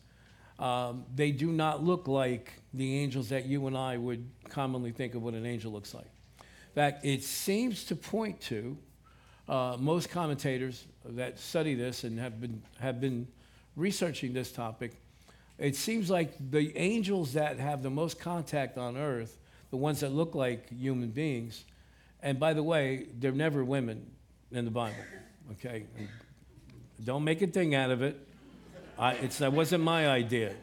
um, 0.58 1.06
they 1.14 1.32
do 1.32 1.52
not 1.52 1.84
look 1.84 2.08
like 2.08 2.54
the 2.74 3.00
angels 3.00 3.30
that 3.30 3.46
you 3.46 3.68
and 3.68 3.76
I 3.76 3.98
would 3.98 4.30
commonly 4.48 4.92
think 4.92 5.16
of 5.16 5.24
what 5.24 5.34
an 5.34 5.46
angel 5.46 5.72
looks 5.72 5.94
like. 5.94 6.06
In 6.40 6.76
fact, 6.76 7.04
it 7.04 7.24
seems 7.24 7.84
to 7.86 7.96
point 7.96 8.40
to 8.42 8.78
uh, 9.48 9.78
most 9.80 10.10
commentators 10.10 10.86
that 11.06 11.40
study 11.40 11.76
this 11.76 12.04
and 12.04 12.20
have 12.20 12.40
been, 12.40 12.62
have 12.80 13.02
been 13.02 13.28
researching 13.76 14.34
this 14.34 14.52
topic. 14.52 14.94
It 15.58 15.76
seems 15.76 16.10
like 16.10 16.34
the 16.52 16.76
angels 16.78 17.34
that 17.34 17.60
have 17.60 17.84
the 17.84 17.90
most 17.90 18.20
contact 18.20 18.78
on 18.78 18.98
earth, 18.98 19.38
the 19.70 19.78
ones 19.78 20.00
that 20.00 20.12
look 20.12 20.36
like 20.36 20.70
human 20.70 21.10
beings, 21.10 21.66
and 22.24 22.40
by 22.40 22.54
the 22.54 22.64
way, 22.64 23.08
they're 23.20 23.32
never 23.32 23.64
women 23.64 24.06
in 24.52 24.66
the 24.66 24.72
Bible, 24.72 24.96
okay? 25.54 25.86
Don't 27.04 27.24
make 27.24 27.42
a 27.42 27.48
thing 27.48 27.74
out 27.74 27.90
of 27.90 28.02
it. 28.02 28.18
I, 28.98 29.14
it's, 29.14 29.40
that 29.40 29.54
wasn't 29.54 29.84
my 29.84 30.08
idea. 30.08 30.54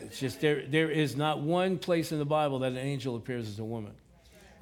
It's 0.00 0.20
just 0.20 0.40
there, 0.40 0.64
there 0.66 0.90
is 0.90 1.16
not 1.16 1.40
one 1.40 1.78
place 1.78 2.12
in 2.12 2.18
the 2.18 2.24
Bible 2.24 2.60
that 2.60 2.72
an 2.72 2.78
angel 2.78 3.16
appears 3.16 3.48
as 3.48 3.58
a 3.58 3.64
woman. 3.64 3.92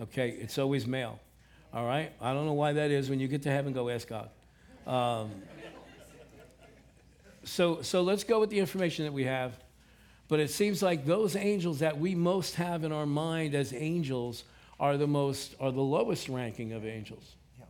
Okay, 0.01 0.31
it's 0.31 0.59
always 0.59 0.87
male. 0.87 1.21
All 1.75 1.85
right? 1.85 2.13
I 2.21 2.33
don't 2.33 2.47
know 2.47 2.53
why 2.53 2.75
that 2.75 2.91
is. 2.93 3.11
When 3.11 3.19
you 3.19 3.27
get 3.27 3.43
to 3.43 3.51
heaven, 3.51 3.73
go 3.73 3.89
ask 3.89 4.09
God. 4.09 4.31
Um, 4.87 5.31
so, 7.43 7.83
so 7.83 8.03
let's 8.03 8.23
go 8.23 8.39
with 8.39 8.51
the 8.51 8.61
information 8.61 9.05
that 9.05 9.13
we 9.13 9.25
have. 9.25 9.59
But 10.29 10.41
it 10.41 10.51
seems 10.51 10.83
like 10.83 11.05
those 11.05 11.37
angels 11.37 11.81
that 11.81 11.99
we 11.99 12.15
most 12.15 12.55
have 12.55 12.85
in 12.85 12.93
our 12.93 13.07
mind 13.07 13.55
as 13.55 13.73
angels 13.75 14.45
are 14.81 14.97
the 14.97 15.07
most, 15.07 15.55
are 15.61 15.73
the 15.73 15.83
lowest 15.83 16.29
ranking 16.29 16.73
of 16.73 16.87
angels. 16.87 17.35
Yeah. 17.59 17.67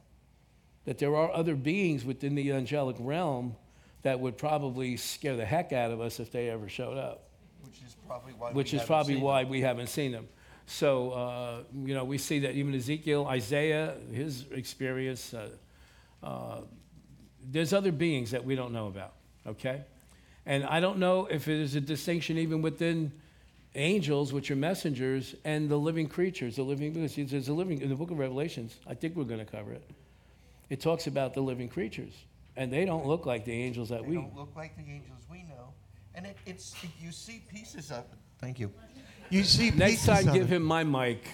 That 0.84 0.98
there 0.98 1.16
are 1.16 1.32
other 1.32 1.56
beings 1.56 2.04
within 2.04 2.34
the 2.34 2.52
angelic 2.52 2.96
realm 2.98 3.56
that 4.02 4.20
would 4.20 4.36
probably 4.36 4.96
scare 4.96 5.36
the 5.36 5.46
heck 5.46 5.72
out 5.72 5.90
of 5.90 6.00
us 6.00 6.20
if 6.20 6.30
they 6.30 6.50
ever 6.50 6.68
showed 6.68 6.98
up 6.98 7.30
Which 7.62 7.80
is 7.86 7.96
probably 8.06 8.34
why 8.34 8.52
which 8.52 8.72
we 8.72 8.76
is 8.76 8.82
haven't 8.82 8.86
probably 8.86 9.16
why 9.16 9.44
we 9.44 9.62
haven't 9.62 9.88
seen 9.88 10.12
them. 10.12 10.28
So, 10.66 11.10
uh, 11.10 11.62
you 11.84 11.94
know, 11.94 12.04
we 12.04 12.18
see 12.18 12.38
that 12.40 12.54
even 12.54 12.74
Ezekiel, 12.74 13.26
Isaiah, 13.26 13.94
his 14.12 14.46
experience, 14.50 15.34
uh, 15.34 15.48
uh, 16.22 16.60
there's 17.50 17.72
other 17.72 17.92
beings 17.92 18.30
that 18.30 18.44
we 18.44 18.54
don't 18.54 18.72
know 18.72 18.86
about, 18.86 19.12
okay? 19.46 19.82
And 20.46 20.64
I 20.64 20.80
don't 20.80 20.98
know 20.98 21.26
if 21.26 21.44
there's 21.44 21.74
a 21.74 21.80
distinction 21.80 22.38
even 22.38 22.62
within 22.62 23.12
angels, 23.74 24.32
which 24.32 24.50
are 24.50 24.56
messengers, 24.56 25.34
and 25.44 25.68
the 25.68 25.76
living 25.76 26.06
creatures, 26.06 26.56
the 26.56 26.62
living 26.62 26.92
beings. 26.92 27.14
There's 27.14 27.48
a 27.48 27.52
living, 27.52 27.80
in 27.82 27.88
the 27.90 27.96
book 27.96 28.10
of 28.10 28.18
Revelations, 28.18 28.76
I 28.86 28.94
think 28.94 29.16
we're 29.16 29.24
going 29.24 29.44
to 29.44 29.50
cover 29.50 29.72
it. 29.72 29.82
it 30.70 30.80
talks 30.80 31.06
about 31.06 31.34
the 31.34 31.40
living 31.42 31.68
creatures. 31.68 32.12
And 32.56 32.72
they 32.72 32.84
don't 32.84 33.04
look 33.04 33.26
like 33.26 33.44
the 33.44 33.52
angels 33.52 33.88
that 33.88 34.02
They 34.02 34.08
we. 34.08 34.14
don't 34.14 34.34
look 34.34 34.54
like 34.56 34.76
the 34.76 34.90
angels 34.90 35.24
we 35.30 35.42
know. 35.42 35.74
And 36.14 36.24
it, 36.24 36.36
it's, 36.46 36.74
you 37.00 37.10
see 37.10 37.42
pieces 37.50 37.90
of 37.90 38.04
it. 38.04 38.18
Thank 38.38 38.60
you. 38.60 38.70
You 39.34 39.42
see 39.42 39.72
Next 39.72 40.06
time, 40.06 40.32
give 40.32 40.48
him 40.48 40.62
my 40.62 40.84
mic. 40.84 41.26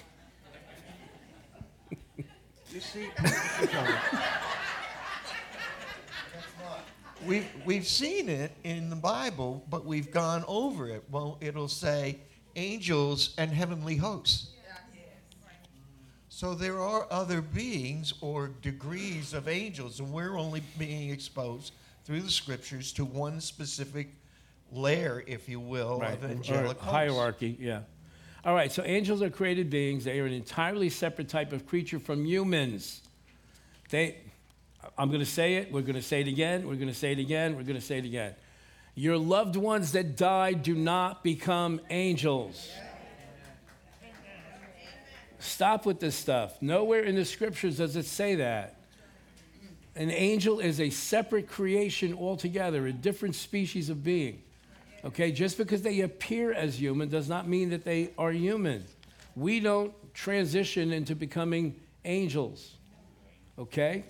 You 2.17 2.81
see 2.81 3.09
pieces 3.15 3.61
of 3.61 3.89
it. 3.89 3.95
We've, 7.27 7.47
we've 7.67 7.87
seen 7.87 8.31
it 8.31 8.53
in 8.65 8.89
the 8.89 8.97
Bible, 8.97 9.63
but 9.69 9.85
we've 9.85 10.11
gone 10.11 10.47
over 10.49 10.89
it. 10.89 11.05
Well, 11.11 11.37
it'll 11.43 11.69
say 11.69 12.17
angels 12.57 13.35
and 13.37 13.51
heavenly 13.51 13.97
hosts. 13.97 14.53
So 16.31 16.55
there 16.55 16.81
are 16.81 17.07
other 17.11 17.43
beings 17.43 18.15
or 18.23 18.49
degrees 18.63 19.35
of 19.35 19.47
angels, 19.47 20.01
and 20.01 20.11
we're 20.11 20.39
only 20.39 20.63
being 20.79 21.11
exposed 21.11 21.75
through 22.05 22.23
the 22.23 22.31
scriptures 22.31 22.95
to 22.95 23.05
one 23.05 23.43
specific 23.43 24.09
layer, 24.73 25.23
if 25.27 25.49
you 25.49 25.61
will, 25.61 26.01
Right. 26.01 26.13
of 26.15 26.25
angelic 26.25 26.79
hierarchy, 26.79 27.57
yeah. 27.61 27.81
All 28.45 28.55
right, 28.55 28.73
so 28.73 28.83
angels 28.85 29.21
are 29.23 29.29
created 29.31 29.69
beings. 29.69 30.05
They 30.05 30.19
are 30.19 30.27
an 30.27 30.33
entirely 30.33 30.89
separate 30.89 31.29
type 31.29 31.53
of 31.53 31.67
creature 31.67 31.99
from 31.99 32.25
humans. 32.25 33.03
They, 33.91 34.17
I'm 34.97 35.09
going 35.09 35.21
to 35.21 35.27
say 35.27 35.57
it, 35.57 35.71
we're 35.71 35.83
going 35.83 35.95
to 35.97 36.03
say 36.03 36.21
it 36.21 36.29
again, 36.29 36.67
we're 36.67 36.77
going 36.77 36.89
to 36.89 36.95
say 36.95 37.13
it 37.13 37.19
again, 37.19 37.57
we're 37.57 37.65
going 37.65 37.79
to 37.79 37.85
say 37.85 37.99
it 37.99 38.05
again. 38.05 38.35
Your 38.95 39.19
loved 39.19 39.57
ones 39.57 39.93
that 39.93 40.17
died 40.17 40.63
do 40.63 40.75
not 40.75 41.23
become 41.23 41.81
angels. 41.91 42.71
Stop 45.39 45.87
with 45.87 46.01
this 46.01 46.15
stuff. 46.15 46.61
Nowhere 46.61 47.03
in 47.03 47.15
the 47.17 47.25
scriptures 47.25 47.79
does 47.79 47.97
it 47.97 48.05
say 48.05 48.37
that. 48.37 48.77
An 49.97 50.11
angel 50.11 50.61
is 50.61 50.81
a 50.81 50.91
separate 50.91 51.49
creation 51.49 52.15
altogether, 52.15 52.87
a 52.87 52.93
different 52.93 53.35
species 53.35 53.91
of 53.91 54.05
being. 54.05 54.43
Okay, 55.05 55.33
just 55.33 55.57
because 55.57 55.83
they 55.83 56.01
appear 56.01 56.53
as 56.53 56.79
human 56.79 57.09
does 57.09 57.29
not 57.29 57.49
mean 57.49 57.71
that 57.71 57.85
they 57.85 58.11
are 58.19 58.33
human. 58.33 58.85
We 59.35 59.61
don't 59.61 59.93
transition 60.13 60.93
into 60.93 61.15
becoming 61.15 61.77
angels. 62.05 62.77
Okay? 63.59 64.05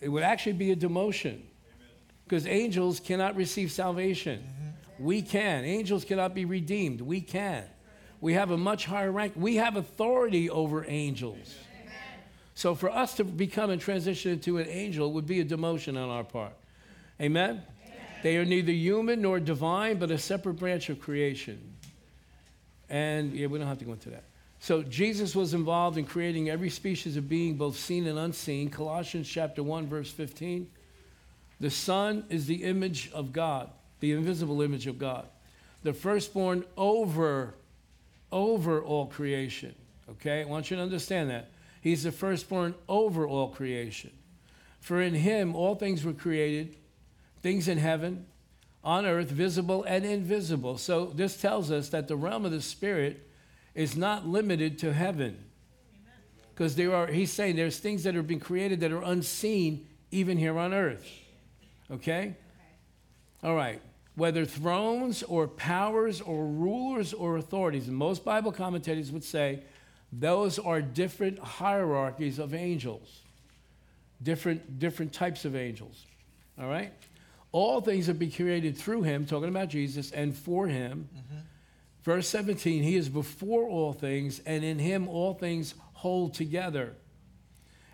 It 0.00 0.08
would 0.08 0.22
actually 0.22 0.54
be 0.54 0.72
a 0.72 0.76
demotion 0.76 1.40
because 2.24 2.46
angels 2.46 3.00
cannot 3.00 3.36
receive 3.36 3.70
salvation. 3.70 4.40
Mm-hmm. 4.40 5.04
We 5.04 5.22
can. 5.22 5.64
Angels 5.64 6.04
cannot 6.04 6.34
be 6.34 6.44
redeemed. 6.44 7.00
We 7.00 7.20
can. 7.20 7.64
We 8.20 8.34
have 8.34 8.50
a 8.50 8.56
much 8.56 8.84
higher 8.84 9.10
rank. 9.10 9.32
We 9.36 9.56
have 9.56 9.76
authority 9.76 10.50
over 10.50 10.84
angels. 10.86 11.54
So 12.54 12.74
for 12.74 12.90
us 12.90 13.14
to 13.14 13.24
become 13.24 13.70
and 13.70 13.80
transition 13.80 14.32
into 14.32 14.58
an 14.58 14.68
angel 14.68 15.12
would 15.14 15.26
be 15.26 15.40
a 15.40 15.44
demotion 15.44 15.96
on 15.96 16.10
our 16.10 16.24
part. 16.24 16.52
Amen? 17.20 17.62
They 18.22 18.36
are 18.36 18.44
neither 18.44 18.72
human 18.72 19.22
nor 19.22 19.40
divine, 19.40 19.98
but 19.98 20.10
a 20.10 20.18
separate 20.18 20.54
branch 20.54 20.88
of 20.88 21.00
creation. 21.00 21.60
And 22.88 23.32
yeah, 23.32 23.46
we 23.46 23.58
don't 23.58 23.68
have 23.68 23.78
to 23.78 23.84
go 23.84 23.92
into 23.92 24.10
that. 24.10 24.24
So 24.58 24.82
Jesus 24.82 25.34
was 25.34 25.54
involved 25.54 25.96
in 25.96 26.04
creating 26.04 26.50
every 26.50 26.68
species 26.68 27.16
of 27.16 27.28
being, 27.28 27.56
both 27.56 27.76
seen 27.76 28.06
and 28.06 28.18
unseen. 28.18 28.68
Colossians 28.68 29.28
chapter 29.28 29.62
1, 29.62 29.86
verse 29.86 30.10
15. 30.10 30.68
The 31.60 31.70
Son 31.70 32.24
is 32.28 32.46
the 32.46 32.64
image 32.64 33.10
of 33.12 33.32
God, 33.32 33.70
the 34.00 34.12
invisible 34.12 34.60
image 34.60 34.86
of 34.86 34.98
God. 34.98 35.26
The 35.82 35.94
firstborn 35.94 36.64
over, 36.76 37.54
over 38.30 38.82
all 38.82 39.06
creation. 39.06 39.74
Okay? 40.10 40.42
I 40.42 40.44
want 40.44 40.70
you 40.70 40.76
to 40.76 40.82
understand 40.82 41.30
that. 41.30 41.50
He's 41.80 42.02
the 42.02 42.12
firstborn 42.12 42.74
over 42.86 43.26
all 43.26 43.48
creation. 43.48 44.10
For 44.80 45.00
in 45.00 45.14
him 45.14 45.54
all 45.54 45.74
things 45.74 46.04
were 46.04 46.12
created, 46.12 46.76
things 47.42 47.68
in 47.68 47.78
heaven, 47.78 48.26
on 48.82 49.06
earth, 49.06 49.28
visible 49.28 49.84
and 49.84 50.04
invisible. 50.04 50.78
So 50.78 51.06
this 51.06 51.40
tells 51.40 51.70
us 51.70 51.90
that 51.90 52.08
the 52.08 52.16
realm 52.16 52.44
of 52.44 52.52
the 52.52 52.62
spirit 52.62 53.26
is 53.74 53.96
not 53.96 54.26
limited 54.26 54.78
to 54.80 54.92
heaven. 54.92 55.38
Because 56.54 56.76
there 56.76 56.94
are, 56.94 57.06
he's 57.06 57.32
saying 57.32 57.56
there's 57.56 57.78
things 57.78 58.02
that 58.04 58.16
are 58.16 58.22
being 58.22 58.40
created 58.40 58.80
that 58.80 58.92
are 58.92 59.02
unseen 59.02 59.86
even 60.10 60.36
here 60.36 60.58
on 60.58 60.74
earth. 60.74 61.06
Okay? 61.90 62.36
All 63.42 63.54
right. 63.54 63.80
Whether 64.14 64.44
thrones 64.44 65.22
or 65.22 65.48
powers 65.48 66.20
or 66.20 66.44
rulers 66.44 67.12
or 67.14 67.36
authorities, 67.38 67.86
most 67.88 68.24
Bible 68.24 68.52
commentators 68.52 69.10
would 69.12 69.24
say 69.24 69.62
those 70.12 70.58
are 70.58 70.82
different 70.82 71.38
hierarchies 71.38 72.38
of 72.38 72.52
angels, 72.52 73.20
different, 74.22 74.78
different 74.78 75.12
types 75.12 75.44
of 75.44 75.54
angels. 75.56 76.04
All 76.60 76.68
right? 76.68 76.92
All 77.52 77.80
things 77.80 78.06
have 78.06 78.18
been 78.18 78.30
created 78.30 78.76
through 78.76 79.02
him, 79.02 79.26
talking 79.26 79.48
about 79.48 79.68
Jesus, 79.68 80.12
and 80.12 80.36
for 80.36 80.68
him. 80.68 81.08
Mm-hmm. 81.14 81.40
Verse 82.02 82.28
17, 82.28 82.82
he 82.82 82.96
is 82.96 83.08
before 83.08 83.64
all 83.64 83.92
things, 83.92 84.40
and 84.46 84.64
in 84.64 84.78
him 84.78 85.08
all 85.08 85.34
things 85.34 85.74
hold 85.94 86.34
together. 86.34 86.94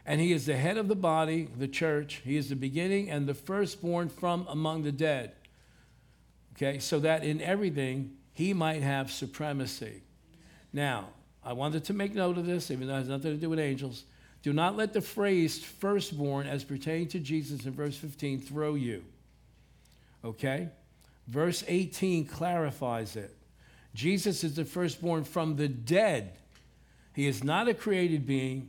And 0.05 0.21
he 0.21 0.33
is 0.33 0.47
the 0.47 0.57
head 0.57 0.77
of 0.77 0.87
the 0.87 0.95
body, 0.95 1.49
the 1.59 1.67
church. 1.67 2.21
He 2.25 2.37
is 2.37 2.49
the 2.49 2.57
beginning 2.57 3.11
and 3.11 3.27
the 3.27 3.35
firstborn 3.35 4.09
from 4.09 4.47
among 4.49 4.85
the 4.85 4.93
dead. 4.93 5.33
Okay, 6.55 6.79
so 6.79 7.01
that 7.01 7.25
in 7.25 7.41
everything 7.41 8.13
he 8.33 8.55
might 8.55 8.83
have 8.83 9.11
supremacy. 9.11 10.03
Now, 10.73 11.09
I 11.43 11.55
wanted 11.55 11.85
to 11.85 11.93
make 11.93 12.15
note 12.15 12.39
of 12.39 12.47
this, 12.47 12.71
even 12.71 12.87
though 12.87 12.95
it 12.95 12.99
has 12.99 13.09
nothing 13.09 13.33
to 13.33 13.41
do 13.41 13.51
with 13.51 13.59
angels. 13.59 14.05
Do 14.43 14.53
not 14.53 14.77
let 14.77 14.93
the 14.93 15.01
phrase 15.01 15.63
firstborn 15.63 16.47
as 16.47 16.63
pertaining 16.63 17.09
to 17.09 17.19
Jesus 17.19 17.67
in 17.67 17.73
verse 17.73 17.97
15 17.97 18.41
throw 18.41 18.75
you. 18.75 19.05
Okay? 20.27 20.69
Verse 21.29 21.65
18 21.67 22.27
clarifies 22.27 23.17
it. 23.17 23.35
Jesus 23.95 24.45
is 24.45 24.57
the 24.57 24.65
firstborn 24.65 25.25
from 25.25 25.57
the 25.57 25.69
dead. 25.69 26.33
He 27.15 27.27
is 27.27 27.43
not 27.43 27.69
a 27.69 27.75
created 27.75 28.27
being, 28.27 28.69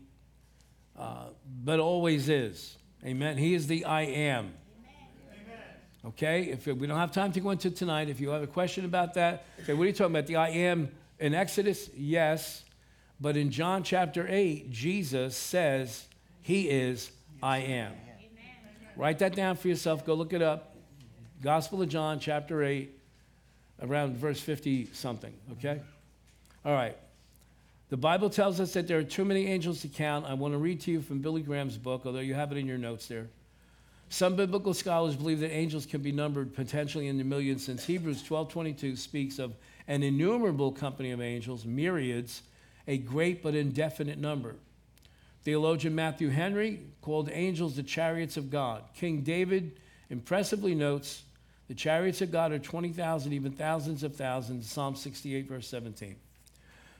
uh, 0.98 1.26
but 1.64 1.80
always 1.80 2.30
is. 2.30 2.78
Amen. 3.04 3.38
He 3.38 3.54
is 3.54 3.68
the 3.68 3.84
I 3.86 4.04
am. 4.04 4.54
Okay? 6.06 6.44
If 6.44 6.68
we 6.68 6.88
don't 6.88 6.98
have 6.98 7.12
time 7.12 7.32
to 7.34 7.40
go 7.40 7.50
into 7.50 7.70
tonight, 7.70 8.08
if 8.08 8.22
you 8.22 8.30
have 8.30 8.44
a 8.44 8.48
question 8.48 8.86
about 8.86 9.16
that, 9.16 9.46
okay, 9.62 9.74
what 9.74 9.84
are 9.84 9.88
you 9.88 9.94
talking 9.94 10.16
about? 10.16 10.28
The 10.28 10.38
I 10.38 10.50
am 10.50 10.90
in 11.20 11.34
Exodus? 11.34 11.90
Yes. 11.96 12.64
But 13.20 13.36
in 13.36 13.52
John 13.52 13.84
chapter 13.84 14.26
8, 14.30 14.72
Jesus 14.72 15.36
says, 15.36 16.06
He 16.42 16.70
is 16.70 17.12
I 17.42 17.58
am. 17.58 17.94
Write 18.96 19.20
that 19.20 19.36
down 19.36 19.58
for 19.58 19.68
yourself. 19.68 20.06
Go 20.06 20.14
look 20.14 20.34
it 20.34 20.42
up. 20.42 20.67
Gospel 21.42 21.82
of 21.82 21.90
John, 21.90 22.20
chapter 22.20 22.64
8, 22.64 22.90
around 23.84 24.18
verse 24.18 24.40
50 24.40 24.90
something, 24.94 25.34
okay? 25.54 25.82
All 26.66 26.74
right. 26.74 26.98
The 27.90 27.98
Bible 27.98 28.30
tells 28.30 28.60
us 28.60 28.74
that 28.74 28.88
there 28.88 28.98
are 28.98 29.04
too 29.04 29.24
many 29.24 29.48
angels 29.48 29.82
to 29.82 29.88
count. 29.88 30.26
I 30.26 30.34
want 30.34 30.54
to 30.54 30.58
read 30.58 30.82
to 30.82 30.92
you 30.92 31.02
from 31.02 31.20
Billy 31.20 31.42
Graham's 31.42 31.78
book, 31.78 32.02
although 32.06 32.20
you 32.20 32.34
have 32.34 32.52
it 32.52 32.58
in 32.58 32.66
your 32.66 32.78
notes 32.78 33.08
there. 33.08 33.28
Some 34.10 34.36
biblical 34.36 34.74
scholars 34.74 35.16
believe 35.16 35.40
that 35.42 35.52
angels 35.52 35.86
can 35.86 36.02
be 36.02 36.12
numbered 36.12 36.54
potentially 36.54 37.08
in 37.08 37.18
the 37.18 37.24
millions 37.24 37.66
since 37.66 37.86
Hebrews 37.86 38.24
12:22 38.24 38.98
speaks 38.98 39.38
of 39.38 39.54
an 39.88 40.04
innumerable 40.04 40.72
company 40.72 41.12
of 41.12 41.22
angels, 41.22 41.66
myriads, 41.66 42.42
a 42.88 42.98
great 42.98 43.44
but 43.44 43.54
indefinite 43.54 44.18
number. 44.18 44.56
Theologian 45.44 45.96
Matthew 45.96 46.30
Henry 46.30 46.82
called 47.02 47.30
angels 47.32 47.76
the 47.76 47.84
chariots 47.84 48.38
of 48.38 48.50
God. 48.50 48.84
King 48.96 49.22
David 49.22 49.80
impressively 50.10 50.76
notes 50.76 51.24
the 51.68 51.76
chariots 51.76 52.22
of 52.22 52.32
God 52.32 52.52
are 52.52 52.60
20,000, 52.60 53.34
even 53.34 53.52
thousands 53.52 54.04
of 54.04 54.16
thousands, 54.16 54.70
Psalm 54.70 54.96
68, 54.96 55.48
verse 55.48 55.68
17. 55.68 56.16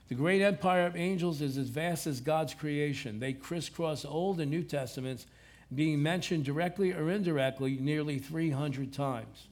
The 0.10 0.16
great 0.16 0.42
empire 0.42 0.86
of 0.86 0.96
angels 0.96 1.42
is 1.42 1.58
as 1.58 1.70
vast 1.70 2.08
as 2.08 2.22
God's 2.22 2.54
creation. 2.54 3.20
They 3.20 3.34
crisscross 3.34 4.06
Old 4.06 4.40
and 4.40 4.52
New 4.52 4.64
Testaments, 4.64 5.26
being 5.74 6.02
mentioned 6.02 6.46
directly 6.46 6.94
or 6.94 7.10
indirectly 7.10 7.78
nearly 7.80 8.20
300 8.20 8.94
times. 8.94 9.48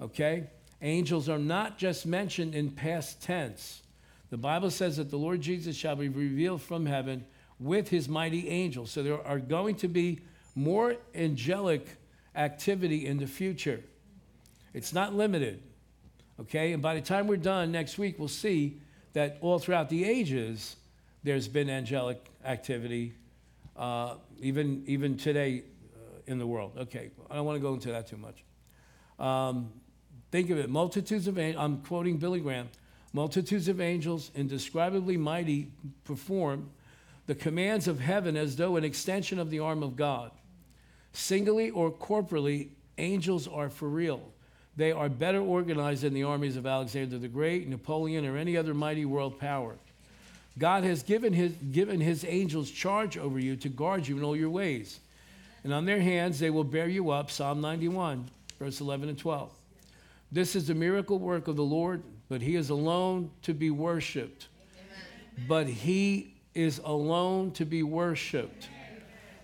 Okay? 0.00 0.50
Angels 0.82 1.28
are 1.28 1.38
not 1.38 1.78
just 1.78 2.06
mentioned 2.06 2.54
in 2.54 2.70
past 2.70 3.22
tense. 3.22 3.82
The 4.30 4.36
Bible 4.36 4.70
says 4.70 4.96
that 4.96 5.10
the 5.10 5.16
Lord 5.16 5.40
Jesus 5.40 5.76
shall 5.76 5.96
be 5.96 6.08
revealed 6.08 6.62
from 6.62 6.86
heaven 6.86 7.24
with 7.58 7.88
his 7.88 8.08
mighty 8.08 8.48
angels. 8.48 8.90
So 8.90 9.02
there 9.02 9.24
are 9.26 9.38
going 9.38 9.76
to 9.76 9.88
be 9.88 10.20
more 10.54 10.96
angelic 11.14 11.86
activity 12.34 13.06
in 13.06 13.18
the 13.18 13.26
future. 13.26 13.82
It's 14.76 14.92
not 14.92 15.14
limited. 15.14 15.62
Okay? 16.38 16.74
And 16.74 16.82
by 16.82 16.94
the 16.94 17.00
time 17.00 17.26
we're 17.26 17.38
done 17.38 17.72
next 17.72 17.96
week, 17.96 18.18
we'll 18.18 18.28
see 18.28 18.78
that 19.14 19.38
all 19.40 19.58
throughout 19.58 19.88
the 19.88 20.04
ages, 20.04 20.76
there's 21.24 21.48
been 21.48 21.70
angelic 21.70 22.22
activity, 22.44 23.14
uh, 23.74 24.16
even, 24.38 24.84
even 24.86 25.16
today 25.16 25.62
uh, 25.94 26.20
in 26.26 26.38
the 26.38 26.46
world. 26.46 26.72
Okay, 26.76 27.10
I 27.30 27.36
don't 27.36 27.46
want 27.46 27.56
to 27.56 27.62
go 27.62 27.72
into 27.72 27.88
that 27.88 28.06
too 28.06 28.18
much. 28.18 28.44
Um, 29.18 29.72
think 30.30 30.50
of 30.50 30.58
it 30.58 30.68
multitudes 30.68 31.26
of 31.26 31.38
angels, 31.38 31.64
I'm 31.64 31.78
quoting 31.78 32.18
Billy 32.18 32.40
Graham, 32.40 32.68
multitudes 33.14 33.68
of 33.68 33.80
angels, 33.80 34.30
indescribably 34.34 35.16
mighty, 35.16 35.70
perform 36.04 36.68
the 37.24 37.34
commands 37.34 37.88
of 37.88 37.98
heaven 37.98 38.36
as 38.36 38.56
though 38.56 38.76
an 38.76 38.84
extension 38.84 39.38
of 39.38 39.48
the 39.48 39.60
arm 39.60 39.82
of 39.82 39.96
God. 39.96 40.32
Singly 41.14 41.70
or 41.70 41.90
corporally, 41.90 42.72
angels 42.98 43.48
are 43.48 43.70
for 43.70 43.88
real. 43.88 44.20
They 44.76 44.92
are 44.92 45.08
better 45.08 45.40
organized 45.40 46.02
than 46.02 46.12
the 46.12 46.24
armies 46.24 46.56
of 46.56 46.66
Alexander 46.66 47.18
the 47.18 47.28
Great, 47.28 47.68
Napoleon, 47.68 48.26
or 48.26 48.36
any 48.36 48.56
other 48.56 48.74
mighty 48.74 49.06
world 49.06 49.38
power. 49.38 49.76
God 50.58 50.84
has 50.84 51.02
given 51.02 51.32
his, 51.32 51.52
given 51.52 52.00
his 52.00 52.24
angels 52.26 52.70
charge 52.70 53.18
over 53.18 53.38
you 53.38 53.56
to 53.56 53.68
guard 53.68 54.06
you 54.06 54.16
in 54.16 54.24
all 54.24 54.36
your 54.36 54.50
ways. 54.50 55.00
And 55.64 55.72
on 55.72 55.84
their 55.84 56.00
hands 56.00 56.38
they 56.38 56.50
will 56.50 56.64
bear 56.64 56.88
you 56.88 57.10
up. 57.10 57.30
Psalm 57.30 57.60
91, 57.60 58.28
verse 58.58 58.80
11 58.80 59.08
and 59.08 59.18
12. 59.18 59.50
This 60.32 60.56
is 60.56 60.66
the 60.66 60.74
miracle 60.74 61.18
work 61.18 61.48
of 61.48 61.56
the 61.56 61.64
Lord, 61.64 62.02
but 62.28 62.40
he 62.40 62.56
is 62.56 62.70
alone 62.70 63.30
to 63.42 63.54
be 63.54 63.70
worshiped. 63.70 64.48
But 65.46 65.66
he 65.66 66.34
is 66.54 66.80
alone 66.84 67.50
to 67.52 67.64
be 67.64 67.82
worshiped. 67.82 68.68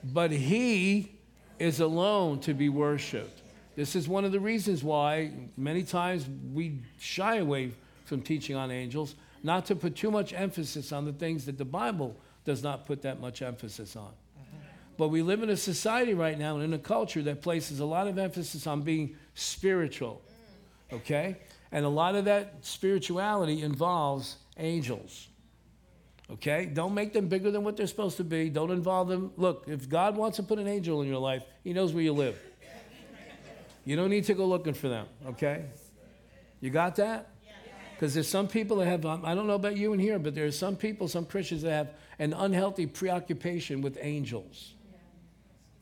But 0.04 0.30
he 0.30 1.12
is 1.58 1.80
alone 1.80 2.40
to 2.40 2.54
be 2.54 2.68
worshiped. 2.68 3.41
This 3.74 3.96
is 3.96 4.06
one 4.06 4.24
of 4.24 4.32
the 4.32 4.40
reasons 4.40 4.84
why 4.84 5.32
many 5.56 5.82
times 5.82 6.26
we 6.52 6.80
shy 6.98 7.36
away 7.36 7.72
from 8.04 8.20
teaching 8.20 8.56
on 8.56 8.70
angels, 8.70 9.14
not 9.42 9.66
to 9.66 9.76
put 9.76 9.96
too 9.96 10.10
much 10.10 10.32
emphasis 10.32 10.92
on 10.92 11.04
the 11.04 11.12
things 11.12 11.46
that 11.46 11.58
the 11.58 11.64
Bible 11.64 12.16
does 12.44 12.62
not 12.62 12.86
put 12.86 13.02
that 13.02 13.20
much 13.20 13.42
emphasis 13.42 13.96
on. 13.96 14.12
But 14.98 15.08
we 15.08 15.22
live 15.22 15.42
in 15.42 15.48
a 15.50 15.56
society 15.56 16.12
right 16.12 16.38
now 16.38 16.56
and 16.56 16.64
in 16.64 16.74
a 16.74 16.78
culture 16.78 17.22
that 17.22 17.40
places 17.40 17.80
a 17.80 17.84
lot 17.84 18.06
of 18.06 18.18
emphasis 18.18 18.66
on 18.66 18.82
being 18.82 19.16
spiritual, 19.34 20.20
okay? 20.92 21.38
And 21.72 21.86
a 21.86 21.88
lot 21.88 22.14
of 22.14 22.26
that 22.26 22.56
spirituality 22.60 23.62
involves 23.62 24.36
angels. 24.58 25.28
Okay? 26.30 26.66
Don't 26.66 26.94
make 26.94 27.12
them 27.12 27.28
bigger 27.28 27.50
than 27.50 27.62
what 27.64 27.76
they're 27.76 27.86
supposed 27.86 28.16
to 28.18 28.24
be. 28.24 28.48
Don't 28.48 28.70
involve 28.70 29.08
them. 29.08 29.32
Look, 29.36 29.64
if 29.66 29.88
God 29.88 30.16
wants 30.16 30.36
to 30.36 30.42
put 30.42 30.58
an 30.58 30.66
angel 30.66 31.02
in 31.02 31.08
your 31.08 31.18
life, 31.18 31.42
He 31.62 31.72
knows 31.72 31.92
where 31.92 32.02
you 32.02 32.12
live. 32.12 32.38
You 33.84 33.96
don't 33.96 34.10
need 34.10 34.24
to 34.24 34.34
go 34.34 34.46
looking 34.46 34.74
for 34.74 34.88
them, 34.88 35.06
okay? 35.26 35.64
You 36.60 36.70
got 36.70 36.96
that? 36.96 37.28
Because 37.94 38.14
there's 38.14 38.28
some 38.28 38.48
people 38.48 38.78
that 38.78 38.86
have, 38.86 39.06
um, 39.06 39.24
I 39.24 39.34
don't 39.34 39.46
know 39.46 39.54
about 39.54 39.76
you 39.76 39.92
in 39.92 39.98
here, 40.00 40.18
but 40.18 40.34
there's 40.34 40.58
some 40.58 40.76
people, 40.76 41.08
some 41.08 41.24
Christians 41.24 41.62
that 41.62 41.70
have 41.70 41.88
an 42.18 42.32
unhealthy 42.32 42.86
preoccupation 42.86 43.80
with 43.80 43.98
angels. 44.00 44.74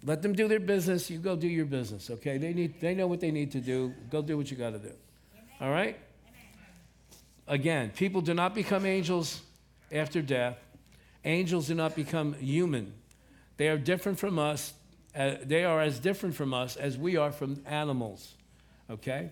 Let 0.04 0.22
them 0.22 0.34
do 0.34 0.48
their 0.48 0.60
business. 0.60 1.10
You 1.10 1.18
go 1.18 1.36
do 1.36 1.48
your 1.48 1.66
business, 1.66 2.10
okay? 2.10 2.38
They, 2.38 2.52
need, 2.52 2.80
they 2.80 2.94
know 2.94 3.06
what 3.06 3.20
they 3.20 3.30
need 3.30 3.52
to 3.52 3.60
do. 3.60 3.94
Go 4.10 4.22
do 4.22 4.36
what 4.36 4.50
you 4.50 4.56
got 4.56 4.70
to 4.70 4.78
do. 4.78 4.92
All 5.60 5.70
right? 5.70 5.98
Again, 7.46 7.90
people 7.90 8.20
do 8.20 8.32
not 8.32 8.54
become 8.54 8.86
angels 8.86 9.42
after 9.92 10.22
death. 10.22 10.56
Angels 11.24 11.66
do 11.66 11.74
not 11.74 11.94
become 11.94 12.34
human. 12.34 12.94
They 13.56 13.68
are 13.68 13.76
different 13.76 14.18
from 14.18 14.38
us. 14.38 14.72
Uh, 15.14 15.34
they 15.42 15.64
are 15.64 15.80
as 15.80 15.98
different 15.98 16.34
from 16.34 16.54
us 16.54 16.76
as 16.76 16.96
we 16.96 17.16
are 17.16 17.32
from 17.32 17.62
animals. 17.66 18.34
Okay? 18.88 19.30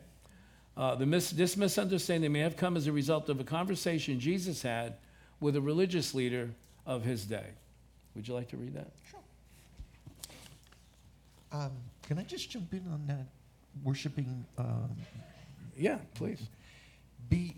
Uh, 0.76 0.94
the 0.94 1.06
mis- 1.06 1.30
this 1.30 1.56
misunderstanding 1.56 2.32
may 2.32 2.40
have 2.40 2.56
come 2.56 2.76
as 2.76 2.86
a 2.86 2.92
result 2.92 3.28
of 3.28 3.40
a 3.40 3.44
conversation 3.44 4.20
Jesus 4.20 4.62
had 4.62 4.94
with 5.40 5.56
a 5.56 5.60
religious 5.60 6.14
leader 6.14 6.50
of 6.86 7.04
his 7.04 7.24
day. 7.24 7.46
Would 8.14 8.26
you 8.26 8.34
like 8.34 8.48
to 8.48 8.56
read 8.56 8.74
that? 8.74 8.90
Sure. 9.10 9.20
Um, 11.52 11.72
can 12.02 12.18
I 12.18 12.22
just 12.22 12.50
jump 12.50 12.72
in 12.72 12.84
on 12.92 13.06
that 13.06 13.26
worshiping? 13.84 14.44
Um, 14.56 14.96
yeah, 15.76 15.98
please. 16.14 16.42
Be, 17.28 17.54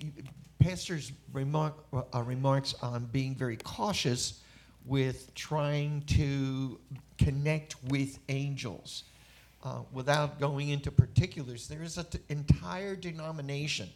pastor's 0.59 1.13
remark, 1.33 1.75
uh, 1.93 2.23
remarks 2.23 2.75
on 2.83 3.07
being 3.07 3.35
very 3.35 3.57
cautious 3.57 4.41
with 4.85 5.35
trying 5.35 6.03
to 6.03 6.79
connect 7.25 7.77
with 7.85 8.19
angels. 8.29 9.05
Uh, 9.63 9.81
without 9.93 10.41
going 10.41 10.71
into 10.71 10.91
particulars, 10.91 11.69
there 11.69 11.83
is 11.83 11.99
an 11.99 12.07
t- 12.07 12.19
entire 12.31 12.97
denomination 12.97 13.89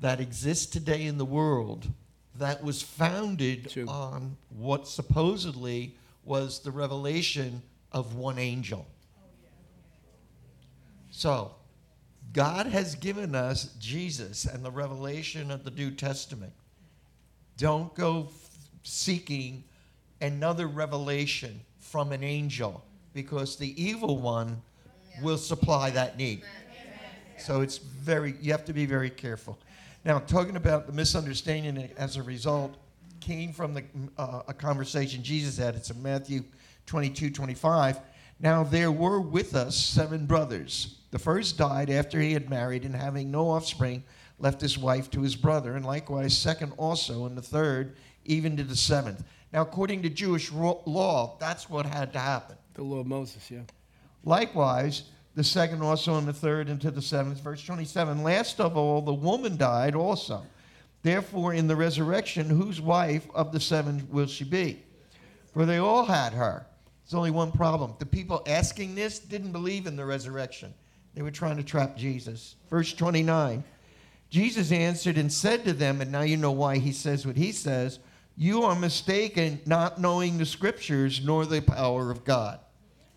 that 0.00 0.20
exists 0.20 0.66
today 0.66 1.04
in 1.04 1.16
the 1.16 1.24
world 1.24 1.86
that 2.34 2.62
was 2.62 2.82
founded 2.82 3.70
True. 3.70 3.86
on 3.86 4.36
what 4.50 4.88
supposedly 4.88 5.96
was 6.24 6.60
the 6.60 6.70
revelation 6.70 7.62
of 7.92 8.16
one 8.16 8.38
angel. 8.38 8.86
So, 11.10 11.52
God 12.32 12.66
has 12.66 12.94
given 12.94 13.34
us 13.34 13.70
Jesus 13.78 14.44
and 14.44 14.64
the 14.64 14.70
revelation 14.70 15.50
of 15.50 15.64
the 15.64 15.70
New 15.70 15.90
Testament. 15.90 16.52
Don't 17.56 17.94
go 17.94 18.28
f- 18.28 18.50
seeking 18.82 19.64
another 20.20 20.66
revelation 20.66 21.60
from 21.90 22.12
an 22.12 22.22
angel 22.22 22.84
because 23.14 23.56
the 23.56 23.82
evil 23.82 24.18
one 24.18 24.60
will 25.22 25.38
supply 25.38 25.90
that 25.90 26.16
need. 26.16 26.42
So 27.38 27.60
it's 27.60 27.78
very, 27.78 28.34
you 28.40 28.52
have 28.52 28.64
to 28.66 28.72
be 28.72 28.84
very 28.84 29.10
careful. 29.10 29.58
Now, 30.04 30.18
talking 30.18 30.56
about 30.56 30.86
the 30.86 30.92
misunderstanding 30.92 31.90
as 31.96 32.16
a 32.16 32.22
result 32.22 32.76
came 33.20 33.52
from 33.52 33.74
the, 33.74 33.84
uh, 34.16 34.42
a 34.48 34.54
conversation 34.54 35.22
Jesus 35.22 35.56
had. 35.56 35.74
It's 35.74 35.90
in 35.90 36.02
Matthew 36.02 36.44
22, 36.86 37.30
25. 37.30 38.00
Now, 38.40 38.62
there 38.62 38.92
were 38.92 39.20
with 39.20 39.54
us 39.54 39.76
seven 39.76 40.26
brothers. 40.26 40.98
The 41.10 41.18
first 41.18 41.58
died 41.58 41.90
after 41.90 42.20
he 42.20 42.32
had 42.32 42.48
married, 42.48 42.84
and 42.84 42.94
having 42.94 43.30
no 43.30 43.50
offspring, 43.50 44.04
left 44.38 44.60
his 44.60 44.78
wife 44.78 45.10
to 45.10 45.22
his 45.22 45.34
brother, 45.34 45.74
and 45.74 45.84
likewise, 45.84 46.36
second 46.36 46.72
also, 46.76 47.26
and 47.26 47.36
the 47.36 47.42
third, 47.42 47.96
even 48.24 48.56
to 48.56 48.62
the 48.62 48.76
seventh. 48.76 49.24
Now, 49.52 49.62
according 49.62 50.02
to 50.02 50.10
Jewish 50.10 50.52
law, 50.52 51.36
that's 51.40 51.70
what 51.70 51.86
had 51.86 52.12
to 52.12 52.18
happen. 52.18 52.56
The 52.74 52.82
law 52.82 52.98
of 52.98 53.06
Moses, 53.06 53.50
yeah. 53.50 53.62
Likewise, 54.24 55.04
the 55.34 55.44
second 55.44 55.82
also, 55.82 56.16
and 56.18 56.28
the 56.28 56.32
third, 56.32 56.68
and 56.68 56.80
to 56.80 56.90
the 56.90 57.00
seventh. 57.00 57.40
Verse 57.40 57.64
27 57.64 58.22
Last 58.22 58.60
of 58.60 58.76
all, 58.76 59.00
the 59.00 59.14
woman 59.14 59.56
died 59.56 59.94
also. 59.94 60.42
Therefore, 61.02 61.54
in 61.54 61.66
the 61.66 61.76
resurrection, 61.76 62.50
whose 62.50 62.80
wife 62.80 63.26
of 63.34 63.52
the 63.52 63.60
seven 63.60 64.06
will 64.10 64.26
she 64.26 64.44
be? 64.44 64.82
For 65.54 65.64
they 65.64 65.78
all 65.78 66.04
had 66.04 66.32
her. 66.32 66.66
There's 67.04 67.14
only 67.14 67.30
one 67.30 67.52
problem. 67.52 67.94
The 67.98 68.06
people 68.06 68.42
asking 68.46 68.94
this 68.94 69.18
didn't 69.18 69.52
believe 69.52 69.86
in 69.86 69.96
the 69.96 70.04
resurrection, 70.04 70.74
they 71.14 71.22
were 71.22 71.30
trying 71.30 71.56
to 71.56 71.62
trap 71.62 71.96
Jesus. 71.96 72.56
Verse 72.68 72.92
29 72.92 73.64
Jesus 74.30 74.72
answered 74.72 75.16
and 75.16 75.32
said 75.32 75.64
to 75.64 75.72
them, 75.72 76.02
and 76.02 76.12
now 76.12 76.20
you 76.20 76.36
know 76.36 76.52
why 76.52 76.76
he 76.76 76.92
says 76.92 77.26
what 77.26 77.36
he 77.36 77.50
says 77.50 77.98
you 78.40 78.62
are 78.62 78.76
mistaken, 78.76 79.60
not 79.66 80.00
knowing 80.00 80.38
the 80.38 80.46
scriptures 80.46 81.20
nor 81.24 81.44
the 81.44 81.60
power 81.60 82.12
of 82.12 82.24
God. 82.24 82.60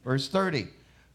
Verse 0.03 0.27
30 0.27 0.67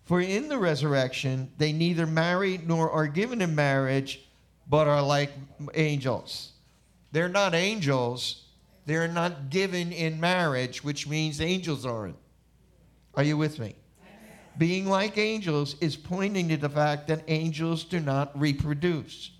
For 0.04 0.20
in 0.20 0.48
the 0.48 0.58
resurrection 0.58 1.50
they 1.58 1.72
neither 1.72 2.06
marry 2.06 2.60
nor 2.64 2.88
are 2.88 3.08
given 3.08 3.42
in 3.42 3.56
marriage, 3.56 4.20
but 4.68 4.86
are 4.86 5.02
like 5.02 5.32
angels. 5.74 6.52
They're 7.10 7.28
not 7.28 7.52
angels, 7.52 8.44
they're 8.86 9.08
not 9.08 9.50
given 9.50 9.90
in 9.90 10.20
marriage, 10.20 10.84
which 10.84 11.08
means 11.08 11.40
angels 11.40 11.84
aren't. 11.84 12.16
Are 13.14 13.24
you 13.24 13.36
with 13.36 13.58
me? 13.58 13.74
Being 14.56 14.86
like 14.86 15.18
angels 15.18 15.74
is 15.80 15.96
pointing 15.96 16.48
to 16.50 16.56
the 16.56 16.68
fact 16.68 17.08
that 17.08 17.24
angels 17.26 17.82
do 17.82 17.98
not 17.98 18.38
reproduce. 18.38 19.32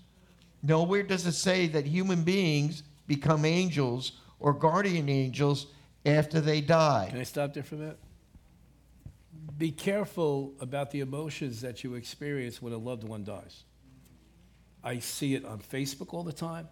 Nowhere 0.61 1.03
does 1.03 1.25
it 1.25 1.31
say 1.31 1.67
that 1.67 1.85
human 1.85 2.23
beings 2.23 2.83
become 3.07 3.45
angels 3.45 4.11
or 4.39 4.53
guardian 4.53 5.09
angels 5.09 5.67
after 6.05 6.39
they 6.39 6.61
die. 6.61 7.07
Can 7.09 7.19
I 7.19 7.23
stop 7.23 7.53
there 7.53 7.63
for 7.63 7.75
a 7.75 7.79
minute? 7.79 7.99
Be 9.57 9.71
careful 9.71 10.53
about 10.59 10.91
the 10.91 10.99
emotions 10.99 11.61
that 11.61 11.83
you 11.83 11.95
experience 11.95 12.61
when 12.61 12.73
a 12.73 12.77
loved 12.77 13.03
one 13.03 13.23
dies. 13.23 13.63
I 14.83 14.99
see 14.99 15.33
it 15.33 15.43
on 15.43 15.59
Facebook 15.59 16.13
all 16.13 16.23
the 16.23 16.31
time. 16.31 16.67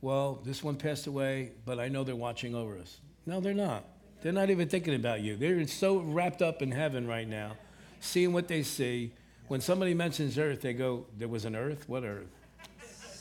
Well, 0.00 0.40
this 0.44 0.62
one 0.62 0.76
passed 0.76 1.06
away, 1.06 1.52
but 1.66 1.78
I 1.78 1.88
know 1.88 2.04
they're 2.04 2.16
watching 2.16 2.54
over 2.54 2.78
us. 2.78 3.00
No, 3.26 3.40
they're 3.40 3.52
not. 3.52 3.84
They're 4.22 4.32
not 4.32 4.50
even 4.50 4.68
thinking 4.68 4.94
about 4.94 5.20
you. 5.20 5.36
They're 5.36 5.66
so 5.66 5.98
wrapped 5.98 6.40
up 6.40 6.62
in 6.62 6.70
heaven 6.70 7.06
right 7.06 7.28
now, 7.28 7.52
seeing 8.00 8.32
what 8.32 8.48
they 8.48 8.62
see. 8.62 9.12
When 9.48 9.60
somebody 9.60 9.94
mentions 9.94 10.38
earth, 10.38 10.60
they 10.60 10.72
go, 10.72 11.06
There 11.18 11.28
was 11.28 11.44
an 11.44 11.56
earth? 11.56 11.88
What 11.88 12.04
earth? 12.04 12.28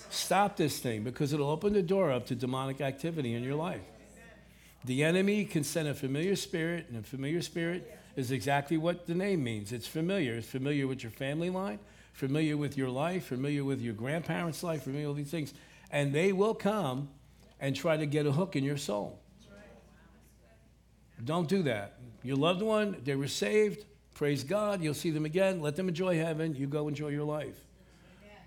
Stop 0.10 0.58
this 0.58 0.80
thing 0.80 1.04
because 1.04 1.34
it'll 1.34 1.50
open 1.50 1.74
the 1.74 1.84
door 1.84 2.12
up 2.12 2.26
to 2.28 2.36
demonic 2.36 2.82
activity 2.82 3.36
in 3.36 3.43
your 3.43 3.56
life. 3.56 3.82
The 4.86 5.04
enemy 5.04 5.45
can 5.45 5.63
send 5.63 5.88
a 5.88 5.93
familiar 5.93 6.36
spirit, 6.36 6.88
and 6.89 6.98
a 6.98 7.04
familiar 7.04 7.41
spirit 7.41 8.00
is 8.15 8.32
exactly 8.32 8.78
what 8.78 9.06
the 9.06 9.13
name 9.13 9.43
means. 9.43 9.72
It's 9.72 9.88
familiar. 9.88 10.36
It's 10.36 10.48
familiar 10.48 10.88
with 10.88 11.04
your 11.04 11.12
family 11.12 11.50
line, 11.50 11.80
familiar 12.13 12.58
with 12.58 12.78
your 12.78 12.89
life, 12.89 13.26
familiar 13.26 13.63
with 13.63 13.82
your 13.82 13.93
grandparents' 13.93 14.63
life, 14.63 14.84
familiar 14.84 15.10
with 15.10 15.17
these 15.17 15.32
things. 15.32 15.54
And 15.91 16.13
they 16.13 16.32
will 16.32 16.56
come 16.56 17.10
and 17.60 17.76
try 17.76 17.98
to 17.98 18.06
get 18.06 18.26
a 18.26 18.32
hook 18.32 18.56
in 18.56 18.63
your 18.63 18.78
soul. 18.78 19.19
Don't 21.24 21.50
do 21.50 21.63
that. 21.63 22.00
Your 22.24 22.38
loved 22.38 22.62
one, 22.62 22.98
they 23.04 23.15
were 23.15 23.28
saved. 23.28 23.86
Praise 24.15 24.43
God. 24.43 24.82
You'll 24.82 24.93
see 24.93 25.12
them 25.12 25.26
again. 25.26 25.62
Let 25.62 25.76
them 25.76 25.89
enjoy 25.89 26.17
heaven. 26.17 26.56
You 26.56 26.67
go 26.67 26.88
enjoy 26.88 27.10
your 27.10 27.26
life 27.26 27.68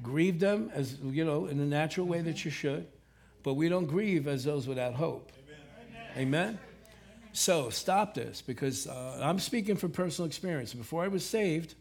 grieve 0.03 0.39
them 0.41 0.71
as 0.75 0.99
you 1.03 1.25
know 1.25 1.47
in 1.47 1.59
the 1.59 1.65
natural 1.65 2.07
way 2.07 2.21
that 2.21 2.45
you 2.45 2.51
should 2.51 2.87
but 3.43 3.55
we 3.55 3.69
don't 3.69 3.87
grieve 3.87 4.29
as 4.29 4.45
those 4.45 4.67
without 4.67 4.95
hope 4.95 5.33
amen, 6.17 6.19
amen? 6.19 6.59
So 7.33 7.71
stop 7.71 8.15
this 8.15 8.43
because 8.43 8.87
uh, 8.87 9.19
I'm 9.23 9.39
speaking 9.39 9.77
from 9.77 9.91
personal 9.91 10.27
experience. 10.27 10.75
Before 10.75 11.03
I 11.03 11.09
was 11.09 11.25
saved, 11.25 11.75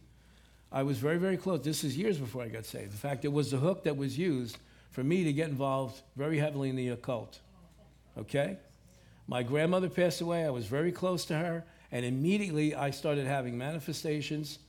I 0.72 0.84
was 0.84 0.98
very, 0.98 1.18
very 1.18 1.36
close. 1.36 1.62
This 1.62 1.84
is 1.84 1.98
years 1.98 2.18
before 2.18 2.42
I 2.42 2.48
got 2.48 2.66
saved. 2.66 2.92
In 2.92 2.98
fact, 2.98 3.26
it 3.26 3.34
was 3.34 3.52
the 3.52 3.58
hook 3.58 3.84
that 3.84 3.98
was 3.98 4.18
used 4.18 4.58
for 4.92 5.04
me 5.04 5.26
to 5.26 5.34
get 5.34 5.50
involved 5.50 6.02
very 6.16 6.38
heavily 6.38 6.70
in 6.70 6.78
the 6.78 6.90
occult. 6.90 7.40
Okay? 8.18 8.58
My 9.28 9.44
grandmother 9.44 9.90
passed 9.90 10.22
away. 10.22 10.46
I 10.46 10.50
was 10.50 10.66
very 10.68 10.92
close 10.94 11.26
to 11.26 11.36
her. 11.36 11.66
And 11.92 12.06
immediately 12.06 12.74
I 12.74 12.92
started 12.92 13.28
having 13.28 13.58
manifestations 13.58 14.60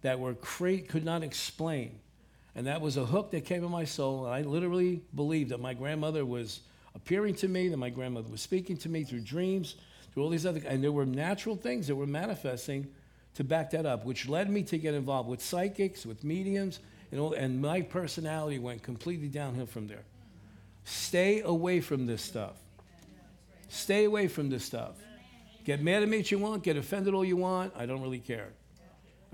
that 0.00 0.18
were 0.18 0.32
cra- 0.32 0.78
could 0.78 1.04
not 1.04 1.22
explain. 1.22 1.98
And 2.54 2.66
that 2.66 2.80
was 2.80 2.96
a 2.96 3.04
hook 3.04 3.30
that 3.30 3.44
came 3.44 3.64
in 3.64 3.70
my 3.70 3.84
soul. 3.84 4.26
And 4.26 4.34
I 4.34 4.42
literally 4.42 5.02
believed 5.14 5.50
that 5.50 5.60
my 5.60 5.74
grandmother 5.74 6.24
was 6.24 6.60
appearing 6.94 7.34
to 7.36 7.48
me, 7.48 7.68
that 7.68 7.76
my 7.76 7.90
grandmother 7.90 8.28
was 8.28 8.40
speaking 8.40 8.76
to 8.78 8.88
me 8.88 9.04
through 9.04 9.20
dreams, 9.20 9.76
through 10.12 10.24
all 10.24 10.28
these 10.28 10.46
other, 10.46 10.60
and 10.66 10.82
there 10.82 10.92
were 10.92 11.06
natural 11.06 11.56
things 11.56 11.86
that 11.86 11.94
were 11.94 12.06
manifesting 12.06 12.88
to 13.34 13.44
back 13.44 13.70
that 13.70 13.86
up, 13.86 14.04
which 14.04 14.28
led 14.28 14.50
me 14.50 14.62
to 14.64 14.78
get 14.78 14.94
involved 14.94 15.28
with 15.28 15.40
psychics, 15.40 16.04
with 16.04 16.24
mediums, 16.24 16.80
and, 17.12 17.20
all, 17.20 17.32
and 17.32 17.60
my 17.60 17.80
personality 17.80 18.58
went 18.58 18.82
completely 18.82 19.28
downhill 19.28 19.66
from 19.66 19.86
there. 19.86 20.02
Stay 20.84 21.40
away 21.42 21.80
from 21.80 22.06
this 22.06 22.22
stuff. 22.22 22.56
Stay 23.68 24.04
away 24.04 24.26
from 24.26 24.50
this 24.50 24.64
stuff. 24.64 24.96
Get 25.64 25.80
mad 25.82 26.02
at 26.02 26.08
me 26.08 26.18
if 26.18 26.32
you 26.32 26.38
want, 26.38 26.64
get 26.64 26.76
offended 26.76 27.14
all 27.14 27.24
you 27.24 27.36
want. 27.36 27.72
I 27.76 27.86
don't 27.86 28.02
really 28.02 28.18
care. 28.18 28.48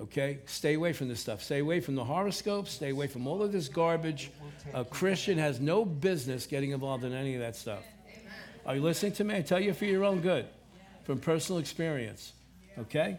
Okay? 0.00 0.38
Stay 0.46 0.74
away 0.74 0.92
from 0.92 1.09
this 1.09 1.20
stuff. 1.20 1.42
Stay 1.42 1.59
away 1.59 1.80
from 1.80 1.94
the 1.94 2.04
horoscopes. 2.04 2.72
Stay 2.72 2.90
away 2.90 3.06
from 3.06 3.26
all 3.26 3.42
of 3.42 3.52
this 3.52 3.68
garbage. 3.68 4.30
A 4.74 4.85
Christian 4.85 5.38
has 5.38 5.61
no 5.61 5.85
business 5.85 6.46
getting 6.46 6.70
involved 6.70 7.04
in 7.04 7.12
any 7.12 7.35
of 7.35 7.40
that 7.40 7.56
stuff. 7.56 7.85
Are 8.66 8.74
you 8.74 8.82
listening 8.82 9.12
to 9.12 9.24
me? 9.24 9.37
I 9.37 9.42
tell 9.42 9.61
you 9.61 9.72
for 9.72 9.85
your 9.85 10.04
own 10.04 10.20
good, 10.20 10.46
from 11.04 11.18
personal 11.18 11.61
experience. 11.61 12.32
Okay? 12.78 13.18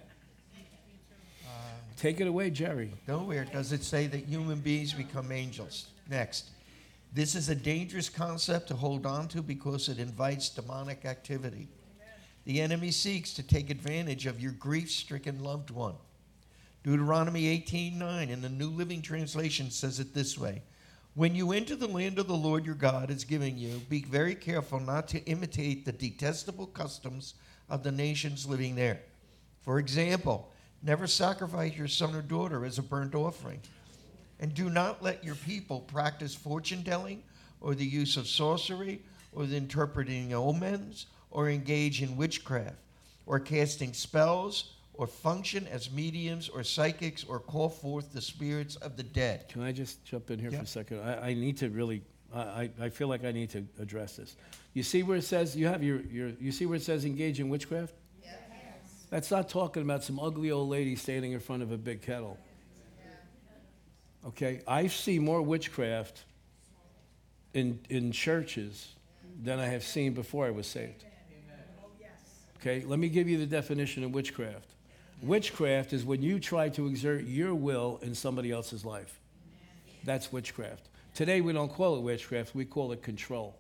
Take 1.98 2.22
it 2.22 2.28
away, 2.28 2.52
Gerry. 2.52 2.94
Nowhere 3.08 3.46
does 3.46 3.72
it 3.72 3.84
say 3.84 4.06
that 4.08 4.26
human 4.26 4.60
beings 4.60 4.94
become 4.94 5.32
angels. 5.32 5.88
Next. 6.08 6.52
This 7.14 7.34
is 7.34 7.50
a 7.50 7.56
dangerous 7.56 8.10
concept 8.10 8.68
to 8.68 8.76
hold 8.76 9.06
on 9.06 9.28
to 9.30 9.42
because 9.42 9.90
it 9.90 9.98
invites 9.98 10.50
demonic 10.50 11.06
activity. 11.06 11.70
The 12.46 12.62
enemy 12.62 12.92
seeks 12.92 13.34
to 13.34 13.44
take 13.44 13.70
advantage 13.70 14.28
of 14.28 14.40
your 14.40 14.52
grief 14.52 14.92
stricken 14.92 15.44
loved 15.44 15.72
one. 15.72 15.96
Deuteronomy 16.88 17.48
18:9 17.48 18.30
in 18.30 18.42
the 18.42 18.48
New 18.48 18.70
Living 18.70 19.02
Translation 19.02 19.70
says 19.70 20.00
it 20.00 20.14
this 20.14 20.38
way 20.38 20.62
When 21.16 21.36
you 21.36 21.52
enter 21.52 21.76
the 21.76 21.86
land 21.86 22.18
of 22.18 22.30
the 22.30 22.34
Lord 22.34 22.66
your 22.66 22.76
God 22.76 23.12
is 23.12 23.26
giving 23.26 23.58
you, 23.58 23.82
be 23.90 24.04
very 24.04 24.34
careful 24.34 24.80
not 24.80 25.10
to 25.10 25.22
imitate 25.26 25.84
the 25.84 25.92
detestable 25.92 26.68
customs 26.68 27.34
of 27.68 27.84
the 27.84 27.92
nations 27.92 28.46
living 28.46 28.76
there. 28.76 29.02
For 29.64 29.80
example, 29.80 30.50
never 30.82 31.08
sacrifice 31.08 31.76
your 31.76 31.90
son 31.90 32.16
or 32.16 32.22
daughter 32.22 32.64
as 32.64 32.78
a 32.78 32.84
burnt 32.84 33.16
offering. 33.16 33.60
And 34.40 34.54
do 34.54 34.70
not 34.70 35.04
let 35.04 35.26
your 35.26 35.36
people 35.36 35.82
practice 35.82 36.36
fortune 36.36 36.86
telling 36.86 37.22
or 37.60 37.76
the 37.76 37.86
use 37.86 38.16
of 38.16 38.30
sorcery 38.30 39.02
or 39.34 39.46
the 39.46 39.58
interpreting 39.58 40.34
omens 40.34 41.08
or 41.32 41.50
engage 41.50 42.02
in 42.02 42.16
witchcraft 42.16 42.78
or 43.26 43.42
casting 43.42 43.92
spells 43.92 44.77
or 44.98 45.08
function 45.08 45.68
as 45.68 45.92
mediums 45.92 46.50
or 46.50 46.64
psychics 46.64 47.24
or 47.24 47.40
call 47.40 47.70
forth 47.70 48.12
the 48.14 48.22
spirits 48.22 48.76
of 48.78 48.98
the 48.98 49.04
dead. 49.04 49.48
Can 49.48 49.62
I 49.62 49.72
just 49.72 50.04
jump 50.04 50.32
in 50.32 50.40
here 50.40 50.50
Yeah. 50.52 50.58
for 50.58 50.64
a 50.64 50.68
second? 50.68 51.00
I, 51.02 51.30
I 51.30 51.34
need 51.34 51.58
to 51.58 51.70
really, 51.70 52.02
I, 52.34 52.40
I 52.40 52.70
I 52.82 52.90
feel 52.90 53.08
like 53.08 53.24
I 53.24 53.32
need 53.32 53.50
to 53.52 53.66
address 53.80 54.16
this. 54.18 54.36
You 54.74 54.84
see 54.84 55.04
where 55.04 55.18
it 55.18 55.24
says, 55.24 55.56
you 55.56 55.68
have 55.68 55.84
your, 55.84 56.02
your 56.02 56.30
you 56.40 56.52
see 56.52 56.66
where 56.66 56.76
it 56.78 56.84
says 56.84 57.06
engage 57.06 57.40
in 57.40 57.48
witchcraft? 57.50 57.94
Yes. 58.24 58.36
That's 59.10 59.32
not 59.32 59.50
talking 59.50 59.84
about 59.84 60.04
some 60.04 60.20
ugly 60.20 60.52
old 60.52 60.70
lady 60.70 60.96
standing 60.96 61.32
in 61.32 61.40
front 61.40 61.64
of 61.64 61.72
a 61.72 61.78
big 61.78 62.02
kettle. 62.02 62.38
Okay? 64.26 64.62
I 64.68 64.88
see 64.88 65.20
more 65.20 65.42
witchcraft 65.42 66.26
in, 67.54 67.80
in 67.90 68.12
churches 68.12 68.96
than 69.44 69.60
I 69.60 69.68
have 69.68 69.84
seen 69.84 70.14
before 70.14 70.46
I 70.48 70.52
was 70.52 70.68
saved. 70.68 71.06
Okay? 72.60 72.84
Let 72.86 72.98
me 73.00 73.08
give 73.10 73.30
you 73.30 73.38
the 73.38 73.46
definition 73.46 74.04
of 74.04 74.12
witchcraft. 74.12 74.74
Witchcraft 75.22 75.94
is 75.94 76.06
when 76.06 76.22
you 76.22 76.40
try 76.40 76.70
to 76.70 76.88
exert 76.88 77.24
your 77.24 77.56
will 77.56 78.00
in 78.04 78.14
somebody 78.14 78.52
else's 78.52 78.86
life. 78.86 79.20
That's 80.04 80.32
witchcraft. 80.32 80.90
Today 81.16 81.42
we 81.42 81.54
don't 81.54 81.72
call 81.74 81.98
it 81.98 82.02
witchcraft, 82.02 82.54
we 82.54 82.66
call 82.66 82.92
it 82.92 83.02
control. 83.02 83.58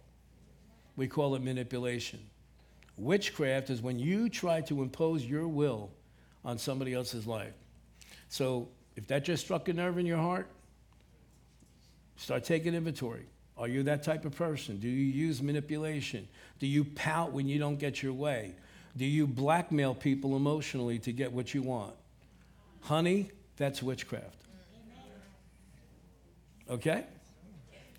We 0.96 1.08
call 1.08 1.36
it 1.36 1.41
manipulation. 1.41 2.20
Witchcraft 2.98 3.70
is 3.70 3.82
when 3.82 3.98
you 4.00 4.30
try 4.30 4.62
to 4.62 4.82
impose 4.82 5.26
your 5.26 5.48
will 5.48 5.89
on 6.46 6.58
somebody 6.58 6.93
else's 6.93 7.26
life. 7.26 7.54
So 8.30 8.70
if 8.96 9.08
that 9.08 9.24
just 9.24 9.43
struck 9.43 9.67
a 9.67 9.74
nerve 9.74 9.98
in 9.98 10.06
your 10.06 10.17
heart, 10.17 10.48
start 12.17 12.43
taking 12.43 12.76
inventory. 12.76 13.26
Are 13.58 13.67
you 13.67 13.84
that 13.84 14.04
type 14.04 14.26
of 14.26 14.36
person? 14.36 14.80
Do 14.80 14.88
you 14.88 15.06
use 15.06 15.41
manipulation? 15.41 16.28
Do 16.60 16.67
you 16.67 16.84
pout 16.84 17.32
when 17.32 17.48
you 17.48 17.58
don't 17.58 17.78
get 17.78 18.04
your 18.04 18.13
way? 18.13 18.54
Do 18.95 19.06
you 19.06 19.28
blackmail 19.28 19.93
people 19.93 20.36
emotionally 20.36 21.00
to 21.00 21.12
get 21.12 21.32
what 21.32 21.54
you 21.54 21.62
want? 21.62 21.93
Honey, 22.82 23.30
that's 23.58 23.84
witchcraft. 23.84 24.43
Okay? 26.69 27.04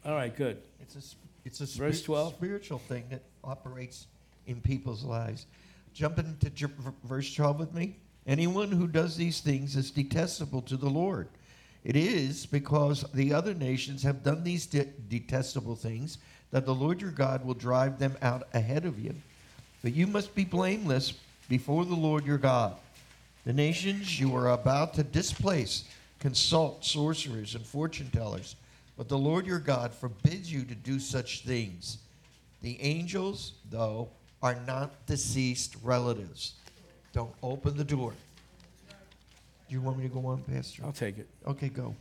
All 0.04 0.14
right, 0.14 0.34
good. 0.34 0.58
It's 0.80 0.96
a, 0.96 1.16
it's 1.44 1.60
a 1.60 1.66
Verse 1.78 1.98
spir- 1.98 2.06
12. 2.06 2.34
spiritual 2.34 2.78
thing 2.78 3.04
that 3.10 3.22
operates 3.44 4.06
in 4.46 4.60
people's 4.60 5.04
lives. 5.04 5.46
Jump 5.94 6.18
into 6.18 6.50
j- 6.50 6.66
verse 7.04 7.32
12 7.34 7.58
with 7.58 7.74
me. 7.74 7.96
Anyone 8.26 8.70
who 8.70 8.86
does 8.86 9.16
these 9.16 9.40
things 9.40 9.74
is 9.76 9.90
detestable 9.90 10.62
to 10.62 10.76
the 10.76 10.88
Lord. 10.88 11.28
It 11.84 11.96
is 11.96 12.44
because 12.44 13.04
the 13.14 13.32
other 13.32 13.54
nations 13.54 14.02
have 14.02 14.22
done 14.22 14.44
these 14.44 14.66
de- 14.66 14.84
detestable 15.08 15.76
things 15.76 16.18
that 16.50 16.66
the 16.66 16.74
Lord 16.74 17.00
your 17.00 17.10
God 17.10 17.44
will 17.44 17.54
drive 17.54 17.98
them 17.98 18.16
out 18.20 18.48
ahead 18.52 18.84
of 18.84 18.98
you. 18.98 19.14
But 19.82 19.94
you 19.94 20.06
must 20.06 20.34
be 20.34 20.44
blameless 20.44 21.14
before 21.48 21.84
the 21.84 21.94
Lord 21.94 22.26
your 22.26 22.38
God. 22.38 22.76
The 23.44 23.52
nations 23.52 24.18
you 24.20 24.34
are 24.36 24.50
about 24.50 24.94
to 24.94 25.02
displace 25.02 25.84
consult 26.18 26.84
sorcerers 26.84 27.54
and 27.54 27.64
fortune 27.64 28.10
tellers, 28.10 28.56
but 28.96 29.08
the 29.08 29.18
Lord 29.18 29.46
your 29.46 29.60
God 29.60 29.94
forbids 29.94 30.52
you 30.52 30.64
to 30.64 30.74
do 30.74 30.98
such 30.98 31.42
things. 31.44 31.98
The 32.62 32.80
angels, 32.82 33.52
though, 33.70 34.08
are 34.42 34.56
not 34.66 35.06
deceased 35.06 35.76
relatives. 35.82 36.54
Don't 37.12 37.32
open 37.42 37.76
the 37.76 37.84
door. 37.84 38.12
Do 39.68 39.74
you 39.74 39.80
want 39.80 39.98
me 39.98 40.08
to 40.08 40.08
go 40.08 40.26
on, 40.26 40.42
Pastor? 40.42 40.82
I'll 40.84 40.92
take 40.92 41.18
it. 41.18 41.28
Okay, 41.46 41.68
go. 41.68 41.94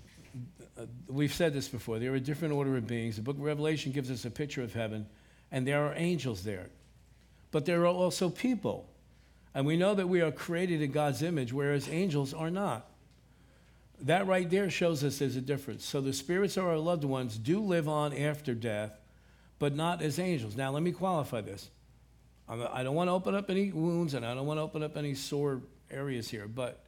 Uh, 0.77 0.85
we've 1.07 1.33
said 1.33 1.53
this 1.53 1.67
before. 1.67 1.99
There 1.99 2.11
are 2.11 2.15
a 2.15 2.19
different 2.19 2.53
order 2.53 2.77
of 2.77 2.87
beings. 2.87 3.15
The 3.15 3.21
book 3.21 3.37
of 3.37 3.43
Revelation 3.43 3.91
gives 3.91 4.09
us 4.09 4.25
a 4.25 4.31
picture 4.31 4.63
of 4.63 4.73
heaven, 4.73 5.05
and 5.51 5.67
there 5.67 5.85
are 5.85 5.93
angels 5.95 6.43
there. 6.43 6.67
But 7.51 7.65
there 7.65 7.81
are 7.81 7.87
also 7.87 8.29
people. 8.29 8.89
And 9.53 9.65
we 9.65 9.77
know 9.77 9.95
that 9.95 10.07
we 10.07 10.21
are 10.21 10.31
created 10.31 10.81
in 10.81 10.91
God's 10.91 11.23
image, 11.23 11.51
whereas 11.51 11.89
angels 11.89 12.33
are 12.33 12.51
not. 12.51 12.89
That 14.01 14.27
right 14.27 14.47
there 14.47 14.69
shows 14.69 15.03
us 15.03 15.17
there's 15.17 15.35
a 15.35 15.41
difference. 15.41 15.83
So 15.83 16.01
the 16.01 16.13
spirits 16.13 16.57
of 16.57 16.65
our 16.65 16.77
loved 16.77 17.03
ones 17.03 17.37
do 17.37 17.59
live 17.59 17.89
on 17.89 18.13
after 18.13 18.53
death, 18.53 18.99
but 19.57 19.75
not 19.75 20.01
as 20.01 20.19
angels. 20.19 20.55
Now, 20.55 20.71
let 20.71 20.83
me 20.83 20.91
qualify 20.91 21.41
this. 21.41 21.69
I'm- 22.47 22.59
don't 22.59 22.95
want 22.95 23.07
to 23.07 23.13
open 23.13 23.35
up 23.35 23.49
any 23.49 23.71
wounds 23.71 24.13
and 24.13 24.25
I 24.25 24.33
don't 24.35 24.45
want 24.45 24.59
to 24.59 24.61
open 24.61 24.83
up 24.83 24.95
any 24.95 25.15
sore 25.15 25.61
areas 25.89 26.29
here, 26.29 26.47
but 26.47 26.83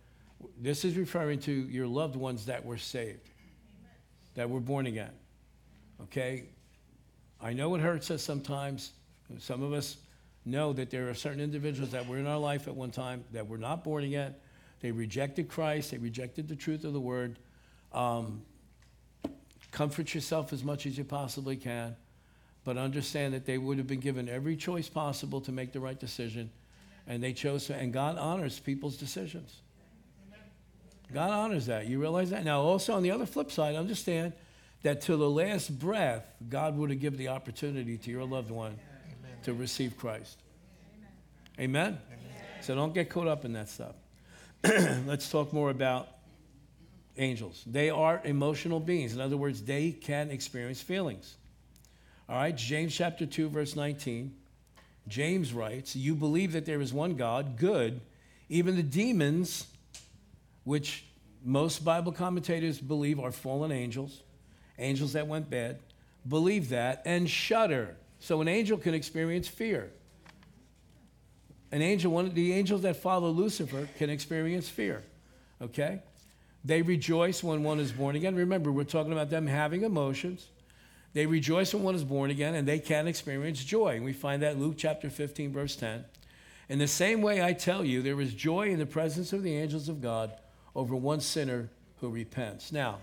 this 0.58 0.86
is 0.86 0.96
referring 0.96 1.40
to 1.42 1.52
your 1.52 1.88
loved 1.88 2.16
ones 2.16 2.46
that 2.46 2.64
were 2.64 2.78
saved, 2.78 3.30
that 4.36 4.50
were 4.50 4.62
born 4.62 4.86
again. 4.86 5.12
Okay? 6.04 6.46
I 7.42 7.54
know 7.54 7.74
it 7.76 7.82
hurts 7.82 8.12
us 8.12 8.22
sometimes. 8.22 8.92
Some 9.40 9.64
of 9.64 9.74
us 9.74 9.98
know 10.50 10.74
that 10.74 10.90
there 10.90 11.10
are 11.10 11.14
certain 11.14 11.40
individuals 11.40 11.92
that 11.92 12.08
were 12.08 12.18
in 12.18 12.28
our 12.28 12.38
life 12.38 12.68
at 12.68 12.76
one 12.76 12.92
time 12.92 13.24
that 13.32 13.48
were 13.48 13.58
not 13.58 13.84
born 13.84 14.04
again. 14.04 14.36
They 14.82 14.92
rejected 14.92 15.50
Christ, 15.50 15.92
they 15.92 15.98
rejected 15.98 16.48
the 16.48 16.56
truth 16.56 16.84
of 16.84 16.94
the 16.94 17.00
word. 17.00 17.38
Um, 17.94 18.44
comfort 19.72 20.14
yourself 20.14 20.54
as 20.54 20.64
much 20.64 20.86
as 20.86 20.98
you 20.98 21.04
possibly 21.04 21.56
can, 21.56 21.96
but 22.64 22.78
understand 22.78 23.34
that 23.34 23.46
they 23.46 23.58
would 23.58 23.78
have 23.78 23.88
been 23.88 24.00
given 24.00 24.30
every 24.30 24.56
choice 24.56 24.90
possible 24.90 25.42
to 25.42 25.52
make 25.52 25.74
the 25.74 25.80
right 25.80 26.00
decision, 26.00 26.50
and 27.08 27.22
they 27.22 27.34
chose 27.34 27.66
to, 27.68 27.76
and 27.76 27.92
God 27.94 28.18
honors 28.18 28.60
people's 28.60 28.98
decisions. 28.98 29.62
God 31.12 31.32
honors 31.32 31.66
that. 31.66 31.88
You 31.88 32.00
realize 32.00 32.30
that? 32.30 32.46
Now, 32.46 32.62
also 32.62 32.94
on 32.94 33.02
the 33.02 33.12
other 33.12 33.26
flip 33.26 33.52
side, 33.52 33.76
understand 33.76 34.34
that 34.84 35.02
to 35.02 35.18
the 35.18 35.30
last 35.30 35.78
breath, 35.80 36.24
God 36.48 36.78
would 36.78 36.92
have 36.92 37.00
given 37.00 37.18
the 37.18 37.30
opportunity 37.30 37.98
to 37.98 38.12
your 38.12 38.26
loved 38.26 38.52
one 38.52 38.78
to 39.44 39.54
receive 39.54 39.98
Christ. 39.98 40.38
Amen? 41.60 41.98
amen 42.08 42.20
So 42.62 42.76
don't 42.76 42.94
get 42.94 43.10
caught 43.10 43.28
up 43.28 43.46
in 43.46 43.54
that 43.54 43.70
stuff. 43.70 43.96
Let's 44.64 45.30
talk 45.30 45.54
more 45.54 45.70
about 45.70 46.08
angels. 47.18 47.64
They 47.66 47.90
are 47.90 48.22
emotional 48.24 48.80
beings. 48.80 49.14
In 49.14 49.22
other 49.22 49.38
words, 49.38 49.62
they 49.62 49.92
can 49.92 50.32
experience 50.32 50.82
feelings. 50.82 51.36
All 52.28 52.36
right, 52.36 52.56
James 52.56 52.96
chapter 52.96 53.26
2, 53.26 53.50
verse 53.50 53.76
19. 53.76 54.36
James 55.08 55.54
writes, 55.54 55.96
You 55.96 56.16
believe 56.16 56.54
that 56.54 56.66
there 56.66 56.82
is 56.82 56.94
one 56.94 57.16
God, 57.16 57.58
good. 57.58 58.02
Even 58.48 58.76
the 58.76 58.84
demons, 58.84 59.68
which 60.64 61.06
most 61.44 61.84
Bible 61.84 62.12
commentators 62.12 62.80
believe 62.80 63.20
are 63.20 63.32
fallen 63.32 63.72
angels, 63.72 64.22
angels 64.78 65.14
that 65.14 65.28
went 65.28 65.50
bad, 65.50 65.80
believe 66.28 66.70
that 66.70 67.02
and 67.06 67.30
shudder. 67.30 67.96
So 68.20 68.42
an 68.42 68.48
angel 68.48 68.78
can 68.78 68.94
experience 68.94 69.48
fear. 69.48 69.92
An 71.72 71.82
angel, 71.82 72.12
one 72.12 72.26
of 72.26 72.36
the 72.36 72.54
angels 72.54 72.82
that 72.82 72.98
follow 72.98 73.30
Lucifer 73.30 73.88
can 73.98 74.10
experience 74.10 74.68
fear. 74.68 75.04
Okay? 75.62 76.02
They 76.66 76.82
rejoice 76.82 77.44
when 77.44 77.64
one 77.64 77.80
is 77.80 77.92
born 77.92 78.16
again. 78.16 78.36
Remember, 78.36 78.72
we're 78.72 78.84
talking 78.84 79.14
about 79.14 79.30
them 79.30 79.48
having 79.48 79.84
emotions. 79.84 80.48
They 81.14 81.26
rejoice 81.26 81.74
when 81.74 81.84
one 81.84 81.96
is 81.96 82.04
born 82.04 82.32
again, 82.32 82.56
and 82.56 82.68
they 82.68 82.80
can 82.80 83.08
experience 83.08 83.64
joy. 83.64 84.02
We 84.02 84.14
find 84.14 84.42
that 84.42 84.60
Luke 84.60 84.76
chapter 84.78 85.10
15, 85.10 85.54
verse 85.54 85.76
10. 85.76 86.06
In 86.70 86.78
the 86.78 86.88
same 86.88 87.22
way, 87.22 87.44
I 87.44 87.54
tell 87.54 87.84
you, 87.84 88.02
there 88.02 88.20
is 88.22 88.34
joy 88.34 88.70
in 88.70 88.78
the 88.78 88.86
presence 88.86 89.34
of 89.34 89.42
the 89.42 89.56
angels 89.56 89.90
of 89.90 90.02
God 90.02 90.34
over 90.76 90.96
one 90.96 91.20
sinner 91.20 91.70
who 91.98 92.10
repents. 92.10 92.72
Now, 92.72 93.00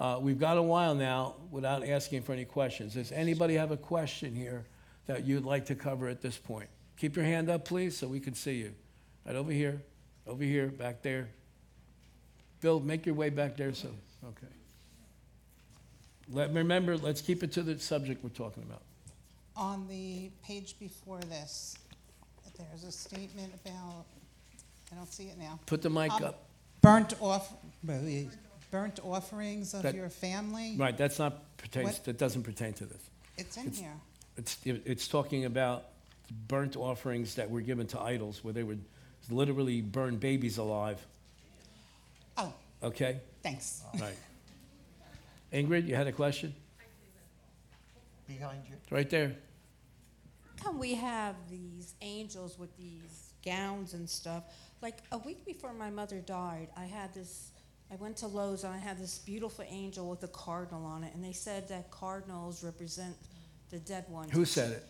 uh, 0.00 0.18
we've 0.20 0.40
got 0.40 0.56
a 0.56 0.62
while 0.62 0.94
now 0.94 1.36
without 1.50 1.86
asking 1.86 2.22
for 2.22 2.32
any 2.32 2.46
questions. 2.46 2.94
Does 2.94 3.12
anybody 3.12 3.54
have 3.54 3.70
a 3.70 3.76
question 3.76 4.34
here 4.34 4.64
that 5.06 5.24
you'd 5.26 5.44
like 5.44 5.66
to 5.66 5.74
cover 5.74 6.08
at 6.08 6.22
this 6.22 6.38
point? 6.38 6.68
Keep 6.96 7.16
your 7.16 7.24
hand 7.24 7.50
up, 7.50 7.64
please, 7.66 7.96
so 7.96 8.08
we 8.08 8.18
can 8.18 8.34
see 8.34 8.54
you. 8.54 8.72
Right 9.26 9.36
over 9.36 9.52
here, 9.52 9.82
over 10.26 10.42
here, 10.42 10.68
back 10.68 11.02
there. 11.02 11.28
Bill, 12.60 12.80
make 12.80 13.04
your 13.06 13.14
way 13.14 13.28
back 13.28 13.56
there. 13.56 13.72
So, 13.74 13.88
okay. 14.24 14.46
Let, 16.32 16.52
remember, 16.52 16.96
let's 16.96 17.20
keep 17.20 17.42
it 17.42 17.52
to 17.52 17.62
the 17.62 17.78
subject 17.78 18.24
we're 18.24 18.30
talking 18.30 18.62
about. 18.62 18.82
On 19.56 19.86
the 19.88 20.30
page 20.42 20.78
before 20.78 21.20
this, 21.20 21.76
there's 22.56 22.84
a 22.84 22.92
statement 22.92 23.52
about, 23.64 24.04
I 24.92 24.96
don't 24.96 25.12
see 25.12 25.24
it 25.24 25.38
now. 25.38 25.58
Put 25.66 25.82
the 25.82 25.90
mic 25.90 26.12
Um, 26.12 26.24
up. 26.24 26.46
Burnt 26.82 27.14
off, 27.20 27.52
burnt 28.70 29.00
offerings 29.02 29.74
of 29.74 29.82
That- 29.82 29.94
your 29.94 30.08
family. 30.08 30.76
Right, 30.76 30.96
that's 30.96 31.18
not 31.18 31.56
pertains. 31.56 31.84
What? 31.86 32.04
That 32.04 32.18
doesn't 32.18 32.42
pertain 32.42 32.72
to 32.74 32.86
this. 32.86 33.02
It's 33.36 33.56
in 33.56 33.66
It's- 33.66 33.78
here. 33.80 34.00
It's 34.36 34.56
it's 34.64 35.08
talking 35.08 35.44
about 35.44 35.86
burnt 36.48 36.76
offerings 36.76 37.34
that 37.34 37.50
were 37.50 37.60
given 37.60 37.86
to 37.88 38.00
idols, 38.00 38.42
where 38.44 38.52
they 38.54 38.62
would 38.62 38.84
literally 39.28 39.80
burn 39.82 40.16
babies 40.18 40.56
alive. 40.58 41.04
Oh, 42.36 42.54
Okay, 42.82 43.20
thanks. 43.42 43.82
right. 43.98 44.16
Ingrid, 45.52 45.86
you 45.86 45.96
had 45.96 46.06
a 46.06 46.12
question? 46.12 46.54
Behind 48.26 48.64
you. 48.68 48.76
It's 48.82 48.92
right 48.92 49.10
there. 49.10 49.36
come 50.56 50.78
we 50.78 50.94
have 50.94 51.34
these 51.50 51.94
angels 52.02 52.58
with 52.58 52.74
these 52.76 53.32
gowns 53.44 53.94
and 53.94 54.08
stuff? 54.08 54.44
Like 54.82 54.98
a 55.10 55.18
week 55.18 55.44
before 55.44 55.72
my 55.72 55.90
mother 55.90 56.20
died, 56.20 56.68
I 56.76 56.84
had 56.84 57.12
this. 57.14 57.50
I 57.92 57.96
went 57.96 58.16
to 58.18 58.28
Lowe's 58.28 58.62
and 58.64 58.72
I 58.72 58.78
had 58.78 58.98
this 58.98 59.18
beautiful 59.18 59.64
angel 59.68 60.08
with 60.08 60.22
a 60.22 60.28
cardinal 60.28 60.84
on 60.86 61.02
it, 61.02 61.12
and 61.14 61.24
they 61.24 61.32
said 61.32 61.68
that 61.68 61.90
cardinals 61.90 62.62
represent 62.62 63.16
the 63.70 63.78
dead 63.78 64.04
ones. 64.08 64.30
Who 64.32 64.44
said 64.44 64.72
it? 64.72 64.86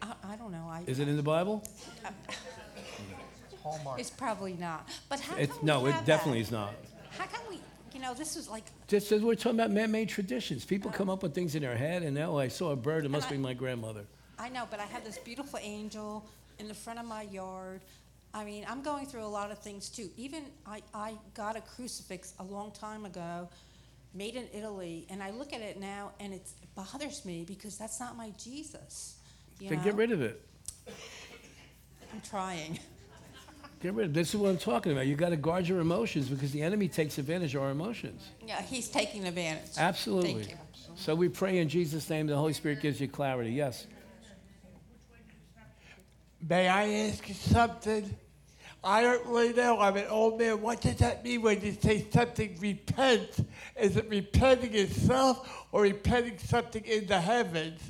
I, 0.00 0.12
I 0.24 0.36
don't 0.36 0.52
know. 0.52 0.66
I, 0.68 0.84
Is 0.86 1.00
it 1.00 1.08
in 1.08 1.16
the 1.16 1.22
Bible? 1.24 1.64
Hallmark. 3.62 3.98
It's 3.98 4.10
probably 4.10 4.52
not. 4.54 4.88
But 5.08 5.18
how 5.20 5.36
It's 5.36 5.56
come 5.56 5.66
no, 5.66 5.80
we 5.80 5.90
it 5.90 5.94
have 5.94 6.04
definitely 6.04 6.40
that? 6.42 6.46
is 6.48 6.52
not. 6.52 6.74
How 7.18 7.24
come 7.26 7.42
we? 7.48 7.58
You 7.92 8.00
know, 8.00 8.14
this 8.14 8.36
was 8.36 8.48
like 8.48 8.64
Just 8.86 9.10
as 9.10 9.22
we're 9.22 9.34
talking 9.34 9.58
about 9.58 9.72
man-made 9.72 10.08
traditions, 10.08 10.64
people 10.64 10.90
uh, 10.90 10.94
come 10.94 11.10
up 11.10 11.24
with 11.24 11.34
things 11.34 11.56
in 11.56 11.62
their 11.62 11.76
head, 11.76 12.04
and 12.04 12.16
oh, 12.18 12.38
I 12.38 12.46
saw 12.46 12.70
a 12.70 12.76
bird. 12.76 13.04
It 13.04 13.10
must 13.10 13.26
I- 13.26 13.32
be 13.32 13.38
my 13.38 13.54
grandmother. 13.54 14.04
I 14.38 14.48
know, 14.50 14.68
but 14.70 14.78
I 14.78 14.84
have 14.84 15.04
this 15.04 15.18
beautiful 15.18 15.58
angel 15.60 16.24
in 16.60 16.68
the 16.68 16.74
front 16.74 17.00
of 17.00 17.04
my 17.06 17.22
yard. 17.22 17.80
I 18.38 18.44
mean, 18.44 18.64
I'm 18.68 18.82
going 18.82 19.04
through 19.04 19.24
a 19.24 19.26
lot 19.26 19.50
of 19.50 19.58
things 19.58 19.88
too. 19.88 20.10
Even 20.16 20.44
I, 20.64 20.80
I 20.94 21.14
got 21.34 21.56
a 21.56 21.60
crucifix 21.60 22.34
a 22.38 22.44
long 22.44 22.70
time 22.70 23.04
ago, 23.04 23.48
made 24.14 24.36
in 24.36 24.46
Italy, 24.54 25.06
and 25.10 25.20
I 25.20 25.30
look 25.30 25.52
at 25.52 25.60
it 25.60 25.80
now 25.80 26.12
and 26.20 26.32
it's, 26.32 26.52
it 26.62 26.72
bothers 26.76 27.24
me 27.24 27.44
because 27.44 27.76
that's 27.76 27.98
not 27.98 28.16
my 28.16 28.30
Jesus. 28.38 29.16
You 29.58 29.70
Then 29.70 29.78
know? 29.78 29.84
get 29.84 29.94
rid 29.96 30.12
of 30.12 30.22
it. 30.22 30.40
I'm 30.86 32.20
trying. 32.20 32.78
Get 33.82 33.94
rid 33.94 34.04
of 34.04 34.10
it. 34.12 34.14
This 34.14 34.28
is 34.28 34.36
what 34.36 34.50
I'm 34.50 34.58
talking 34.58 34.92
about. 34.92 35.08
You've 35.08 35.18
got 35.18 35.30
to 35.30 35.36
guard 35.36 35.66
your 35.66 35.80
emotions 35.80 36.28
because 36.28 36.52
the 36.52 36.62
enemy 36.62 36.86
takes 36.86 37.18
advantage 37.18 37.56
of 37.56 37.62
our 37.62 37.70
emotions. 37.70 38.28
Yeah, 38.46 38.62
he's 38.62 38.88
taking 38.88 39.26
advantage. 39.26 39.72
Absolutely. 39.76 40.44
Thank 40.44 40.50
you. 40.50 40.56
So 40.94 41.16
we 41.16 41.28
pray 41.28 41.58
in 41.58 41.68
Jesus' 41.68 42.08
name. 42.08 42.28
The 42.28 42.36
Holy 42.36 42.52
Spirit 42.52 42.82
gives 42.82 43.00
you 43.00 43.08
clarity. 43.08 43.50
Yes. 43.50 43.88
May 46.48 46.68
I 46.68 46.88
ask 47.08 47.28
you 47.28 47.34
something? 47.34 48.16
I 48.82 49.02
don't 49.02 49.26
really 49.26 49.52
know. 49.52 49.80
I'm 49.80 49.96
an 49.96 50.06
old 50.08 50.38
man. 50.38 50.60
What 50.62 50.80
does 50.80 50.96
that 50.96 51.24
mean 51.24 51.42
when 51.42 51.60
you 51.60 51.72
say 51.72 52.06
something 52.12 52.56
repent? 52.60 53.46
Is 53.78 53.96
it 53.96 54.08
repenting 54.08 54.74
itself 54.74 55.66
or 55.72 55.82
repenting 55.82 56.38
something 56.38 56.84
in 56.84 57.06
the 57.06 57.20
heavens? 57.20 57.80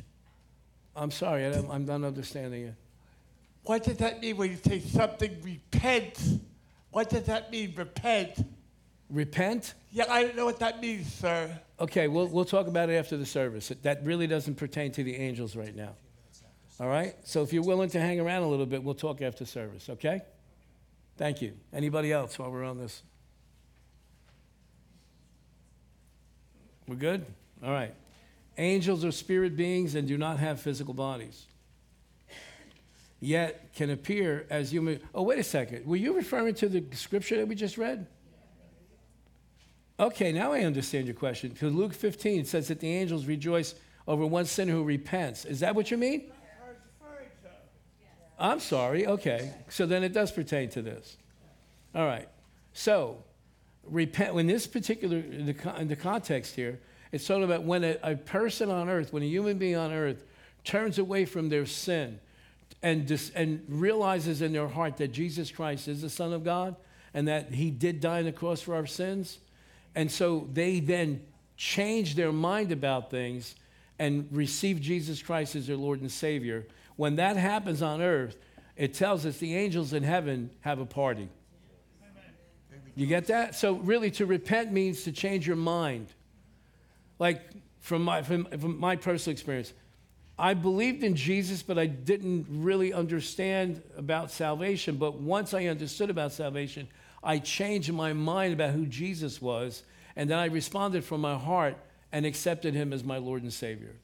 I'm 0.96 1.10
sorry. 1.10 1.46
I 1.46 1.50
I'm 1.50 1.84
not 1.84 2.02
understanding 2.02 2.62
you. 2.62 2.74
What 3.64 3.84
does 3.84 3.98
that 3.98 4.20
mean 4.20 4.36
when 4.38 4.50
you 4.50 4.56
say 4.56 4.80
something 4.80 5.36
repents? 5.42 6.36
What 6.90 7.10
does 7.10 7.24
that 7.24 7.50
mean, 7.50 7.74
repent? 7.76 8.44
Repent? 9.10 9.74
Yeah, 9.92 10.06
I 10.08 10.22
don't 10.22 10.36
know 10.36 10.46
what 10.46 10.58
that 10.60 10.80
means, 10.80 11.12
sir. 11.12 11.50
Okay, 11.78 12.08
we'll, 12.08 12.28
we'll 12.28 12.46
talk 12.46 12.66
about 12.66 12.88
it 12.88 12.94
after 12.94 13.18
the 13.18 13.26
service. 13.26 13.70
That 13.82 14.04
really 14.04 14.26
doesn't 14.26 14.54
pertain 14.54 14.90
to 14.92 15.04
the 15.04 15.14
angels 15.16 15.54
right 15.54 15.76
now. 15.76 15.94
All 16.80 16.88
right? 16.88 17.14
So 17.24 17.42
if 17.42 17.52
you're 17.52 17.62
willing 17.62 17.90
to 17.90 18.00
hang 18.00 18.20
around 18.20 18.42
a 18.42 18.48
little 18.48 18.66
bit, 18.66 18.82
we'll 18.82 18.94
talk 18.94 19.20
after 19.20 19.44
service, 19.44 19.90
okay? 19.90 20.22
Thank 21.18 21.42
you. 21.42 21.52
Anybody 21.72 22.12
else 22.12 22.38
while 22.38 22.50
we're 22.50 22.64
on 22.64 22.78
this? 22.78 23.02
We're 26.86 26.94
good? 26.94 27.26
All 27.62 27.72
right. 27.72 27.92
Angels 28.56 29.04
are 29.04 29.10
spirit 29.10 29.56
beings 29.56 29.96
and 29.96 30.06
do 30.06 30.16
not 30.16 30.38
have 30.38 30.60
physical 30.60 30.94
bodies. 30.94 31.44
Yet 33.20 33.74
can 33.74 33.90
appear 33.90 34.46
as 34.48 34.70
human. 34.70 35.00
Oh, 35.12 35.22
wait 35.22 35.40
a 35.40 35.44
second. 35.44 35.86
Were 35.86 35.96
you 35.96 36.14
referring 36.14 36.54
to 36.54 36.68
the 36.68 36.84
scripture 36.96 37.36
that 37.38 37.48
we 37.48 37.56
just 37.56 37.76
read? 37.76 38.06
Okay, 39.98 40.30
now 40.30 40.52
I 40.52 40.60
understand 40.60 41.06
your 41.06 41.16
question. 41.16 41.50
Because 41.50 41.74
Luke 41.74 41.92
15 41.92 42.44
says 42.44 42.68
that 42.68 42.78
the 42.78 42.88
angels 42.88 43.26
rejoice 43.26 43.74
over 44.06 44.24
one 44.24 44.46
sinner 44.46 44.72
who 44.72 44.84
repents. 44.84 45.44
Is 45.44 45.60
that 45.60 45.74
what 45.74 45.90
you 45.90 45.96
mean? 45.96 46.30
I'm 48.38 48.60
sorry. 48.60 49.06
Okay. 49.06 49.52
So 49.68 49.86
then 49.86 50.04
it 50.04 50.12
does 50.12 50.30
pertain 50.30 50.68
to 50.70 50.82
this. 50.82 51.16
All 51.94 52.06
right. 52.06 52.28
So, 52.72 53.24
repent, 53.84 54.34
when 54.34 54.46
this 54.46 54.66
particular, 54.66 55.18
in 55.18 55.46
the, 55.46 55.80
in 55.80 55.88
the 55.88 55.96
context 55.96 56.54
here, 56.54 56.78
it's 57.10 57.26
talking 57.26 57.44
about 57.44 57.64
when 57.64 57.84
a, 57.84 57.96
a 58.02 58.16
person 58.16 58.70
on 58.70 58.88
earth, 58.88 59.12
when 59.12 59.22
a 59.22 59.26
human 59.26 59.58
being 59.58 59.76
on 59.76 59.92
earth 59.92 60.24
turns 60.64 60.98
away 60.98 61.24
from 61.24 61.48
their 61.48 61.66
sin 61.66 62.20
and, 62.82 63.06
dis, 63.06 63.30
and 63.34 63.64
realizes 63.68 64.42
in 64.42 64.52
their 64.52 64.68
heart 64.68 64.98
that 64.98 65.08
Jesus 65.08 65.50
Christ 65.50 65.88
is 65.88 66.02
the 66.02 66.10
Son 66.10 66.32
of 66.32 66.44
God 66.44 66.76
and 67.14 67.26
that 67.26 67.52
He 67.52 67.70
did 67.70 68.00
die 68.00 68.18
on 68.18 68.26
the 68.26 68.32
cross 68.32 68.60
for 68.60 68.74
our 68.74 68.86
sins. 68.86 69.38
And 69.94 70.10
so 70.10 70.46
they 70.52 70.80
then 70.80 71.22
change 71.56 72.14
their 72.14 72.32
mind 72.32 72.70
about 72.70 73.10
things 73.10 73.56
and 73.98 74.28
receive 74.30 74.80
Jesus 74.80 75.22
Christ 75.22 75.56
as 75.56 75.66
their 75.66 75.76
Lord 75.76 76.00
and 76.00 76.12
Savior. 76.12 76.66
When 76.98 77.14
that 77.14 77.36
happens 77.36 77.80
on 77.80 78.02
earth, 78.02 78.36
it 78.74 78.92
tells 78.92 79.24
us 79.24 79.38
the 79.38 79.54
angels 79.54 79.92
in 79.92 80.02
heaven 80.02 80.50
have 80.62 80.80
a 80.80 80.84
party. 80.84 81.28
You 82.96 83.06
get 83.06 83.28
that? 83.28 83.54
So, 83.54 83.74
really, 83.74 84.10
to 84.10 84.26
repent 84.26 84.72
means 84.72 85.04
to 85.04 85.12
change 85.12 85.46
your 85.46 85.54
mind. 85.54 86.08
Like, 87.20 87.40
from 87.78 88.02
my, 88.02 88.22
from, 88.22 88.46
from 88.46 88.80
my 88.80 88.96
personal 88.96 89.32
experience, 89.32 89.72
I 90.36 90.54
believed 90.54 91.04
in 91.04 91.14
Jesus, 91.14 91.62
but 91.62 91.78
I 91.78 91.86
didn't 91.86 92.46
really 92.48 92.92
understand 92.92 93.80
about 93.96 94.32
salvation. 94.32 94.96
But 94.96 95.20
once 95.20 95.54
I 95.54 95.66
understood 95.66 96.10
about 96.10 96.32
salvation, 96.32 96.88
I 97.22 97.38
changed 97.38 97.92
my 97.92 98.12
mind 98.12 98.54
about 98.54 98.74
who 98.74 98.86
Jesus 98.86 99.40
was, 99.40 99.84
and 100.16 100.28
then 100.28 100.38
I 100.40 100.46
responded 100.46 101.04
from 101.04 101.20
my 101.20 101.38
heart 101.38 101.76
and 102.10 102.26
accepted 102.26 102.74
him 102.74 102.92
as 102.92 103.04
my 103.04 103.18
Lord 103.18 103.44
and 103.44 103.52
Savior. 103.52 103.94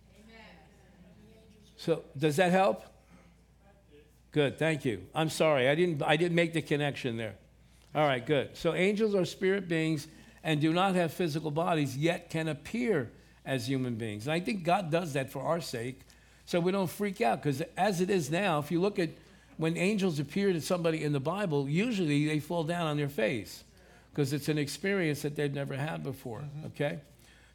So, 1.85 2.03
does 2.16 2.37
that 2.37 2.51
help? 2.51 2.83
Good, 4.33 4.59
thank 4.59 4.87
you. 4.87 5.03
I'm 5.14 5.29
sorry, 5.29 5.68
I 5.68 5.75
didn't, 5.75 6.03
I 6.03 6.16
didn't 6.16 6.35
make 6.35 6.55
the 6.55 6.62
connection 6.62 7.18
there. 7.18 7.35
All 7.94 8.07
right, 8.07 8.25
good. 8.25 8.57
So, 8.57 8.75
angels 8.75 9.14
are 9.14 9.27
spirit 9.27 9.68
beings 9.68 10.09
and 10.42 10.62
do 10.62 10.73
not 10.73 10.94
have 10.94 11.12
physical 11.12 11.51
bodies, 11.51 11.94
yet 11.94 12.31
can 12.31 12.49
appear 12.49 13.11
as 13.44 13.68
human 13.68 13.97
beings. 13.97 14.27
And 14.27 14.33
I 14.33 14.40
think 14.40 14.64
God 14.64 14.90
does 14.90 15.12
that 15.12 15.31
for 15.31 15.42
our 15.42 15.61
sake, 15.61 16.01
so 16.47 16.59
we 16.59 16.73
don't 16.73 16.88
freak 16.88 17.20
out. 17.20 17.42
Because 17.42 17.62
as 17.77 18.01
it 18.01 18.09
is 18.09 18.31
now, 18.31 18.61
if 18.61 18.70
you 18.70 18.81
look 18.81 18.99
at 18.99 19.11
when 19.59 19.77
angels 19.77 20.18
appear 20.18 20.55
to 20.55 20.62
somebody 20.62 21.05
in 21.05 21.12
the 21.12 21.20
Bible, 21.20 21.68
usually 21.68 22.27
they 22.27 22.40
fall 22.40 22.64
down 22.64 22.87
on 22.87 22.97
their 22.97 23.11
face 23.11 23.62
because 24.11 24.33
it's 24.33 24.49
an 24.49 24.57
experience 24.57 25.20
that 25.20 25.37
they've 25.37 25.53
never 25.53 25.77
had 25.77 26.03
before, 26.03 26.40
mm-hmm. 26.40 26.66
okay? 26.68 26.99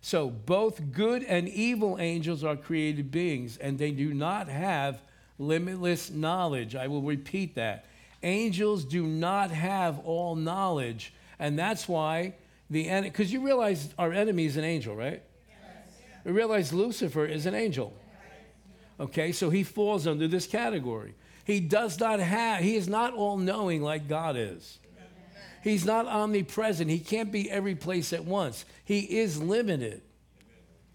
So 0.01 0.29
both 0.29 0.91
good 0.91 1.23
and 1.23 1.49
evil 1.49 1.97
angels 1.99 2.43
are 2.43 2.55
created 2.55 3.11
beings, 3.11 3.57
and 3.57 3.77
they 3.77 3.91
do 3.91 4.13
not 4.13 4.47
have 4.47 5.01
limitless 5.37 6.09
knowledge. 6.09 6.75
I 6.75 6.87
will 6.87 7.01
repeat 7.01 7.55
that. 7.55 7.85
Angels 8.23 8.85
do 8.85 9.05
not 9.05 9.51
have 9.51 9.99
all 9.99 10.35
knowledge, 10.35 11.13
and 11.37 11.57
that's 11.57 11.87
why 11.87 12.35
the 12.69 12.87
enemy, 12.87 13.09
because 13.09 13.31
you 13.31 13.43
realize 13.45 13.93
our 13.97 14.13
enemy 14.13 14.45
is 14.45 14.57
an 14.57 14.63
angel, 14.63 14.95
right? 14.95 15.23
We 16.25 16.31
realize 16.31 16.73
Lucifer 16.73 17.25
is 17.25 17.45
an 17.45 17.55
angel. 17.55 17.93
Okay, 18.99 19.31
so 19.31 19.49
he 19.49 19.63
falls 19.63 20.05
under 20.05 20.27
this 20.27 20.45
category. 20.45 21.15
He 21.45 21.61
does 21.61 21.99
not 21.99 22.19
have, 22.19 22.61
he 22.61 22.75
is 22.75 22.87
not 22.87 23.13
all 23.13 23.37
knowing 23.37 23.81
like 23.81 24.07
God 24.07 24.35
is. 24.37 24.79
He's 25.63 25.85
not 25.85 26.07
omnipresent. 26.07 26.89
He 26.89 26.99
can't 26.99 27.31
be 27.31 27.49
every 27.49 27.75
place 27.75 28.13
at 28.13 28.23
once. 28.23 28.65
He 28.83 28.99
is 29.19 29.41
limited. 29.41 30.01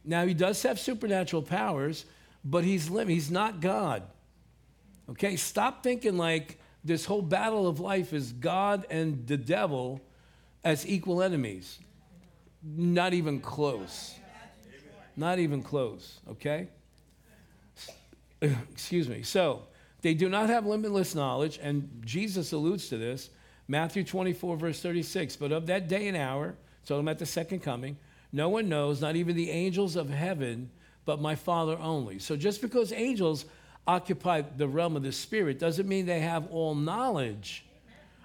Now, 0.04 0.26
he 0.26 0.34
does 0.34 0.62
have 0.62 0.78
supernatural 0.78 1.42
powers, 1.42 2.04
but 2.44 2.64
he's 2.64 2.90
limited. 2.90 3.14
He's 3.14 3.30
not 3.30 3.60
God. 3.60 4.02
Okay, 5.10 5.36
stop 5.36 5.82
thinking 5.82 6.16
like 6.16 6.58
this 6.82 7.04
whole 7.04 7.22
battle 7.22 7.66
of 7.66 7.80
life 7.80 8.12
is 8.12 8.32
God 8.32 8.86
and 8.90 9.26
the 9.26 9.36
devil 9.36 10.00
as 10.62 10.86
equal 10.86 11.22
enemies. 11.22 11.78
Not 12.62 13.12
even 13.12 13.40
close. 13.40 14.14
Not 15.16 15.38
even 15.38 15.62
close, 15.62 16.20
okay? 16.28 16.68
Excuse 18.40 19.08
me. 19.08 19.22
So, 19.22 19.64
they 20.02 20.12
do 20.14 20.28
not 20.28 20.50
have 20.50 20.66
limitless 20.66 21.14
knowledge, 21.14 21.58
and 21.62 22.02
Jesus 22.04 22.52
alludes 22.52 22.88
to 22.88 22.98
this. 22.98 23.30
Matthew 23.68 24.04
24, 24.04 24.56
verse 24.56 24.80
36. 24.80 25.36
But 25.36 25.52
of 25.52 25.66
that 25.66 25.88
day 25.88 26.08
and 26.08 26.16
hour, 26.16 26.54
so 26.82 26.98
I'm 26.98 27.08
at 27.08 27.18
the 27.18 27.26
second 27.26 27.60
coming, 27.60 27.96
no 28.32 28.48
one 28.48 28.68
knows, 28.68 29.00
not 29.00 29.16
even 29.16 29.36
the 29.36 29.50
angels 29.50 29.96
of 29.96 30.10
heaven, 30.10 30.70
but 31.04 31.20
my 31.20 31.34
Father 31.34 31.78
only. 31.80 32.18
So 32.18 32.36
just 32.36 32.60
because 32.60 32.92
angels 32.92 33.44
occupy 33.86 34.42
the 34.42 34.66
realm 34.66 34.96
of 34.96 35.02
the 35.02 35.12
Spirit 35.12 35.58
doesn't 35.58 35.88
mean 35.88 36.06
they 36.06 36.20
have 36.20 36.50
all 36.50 36.74
knowledge 36.74 37.64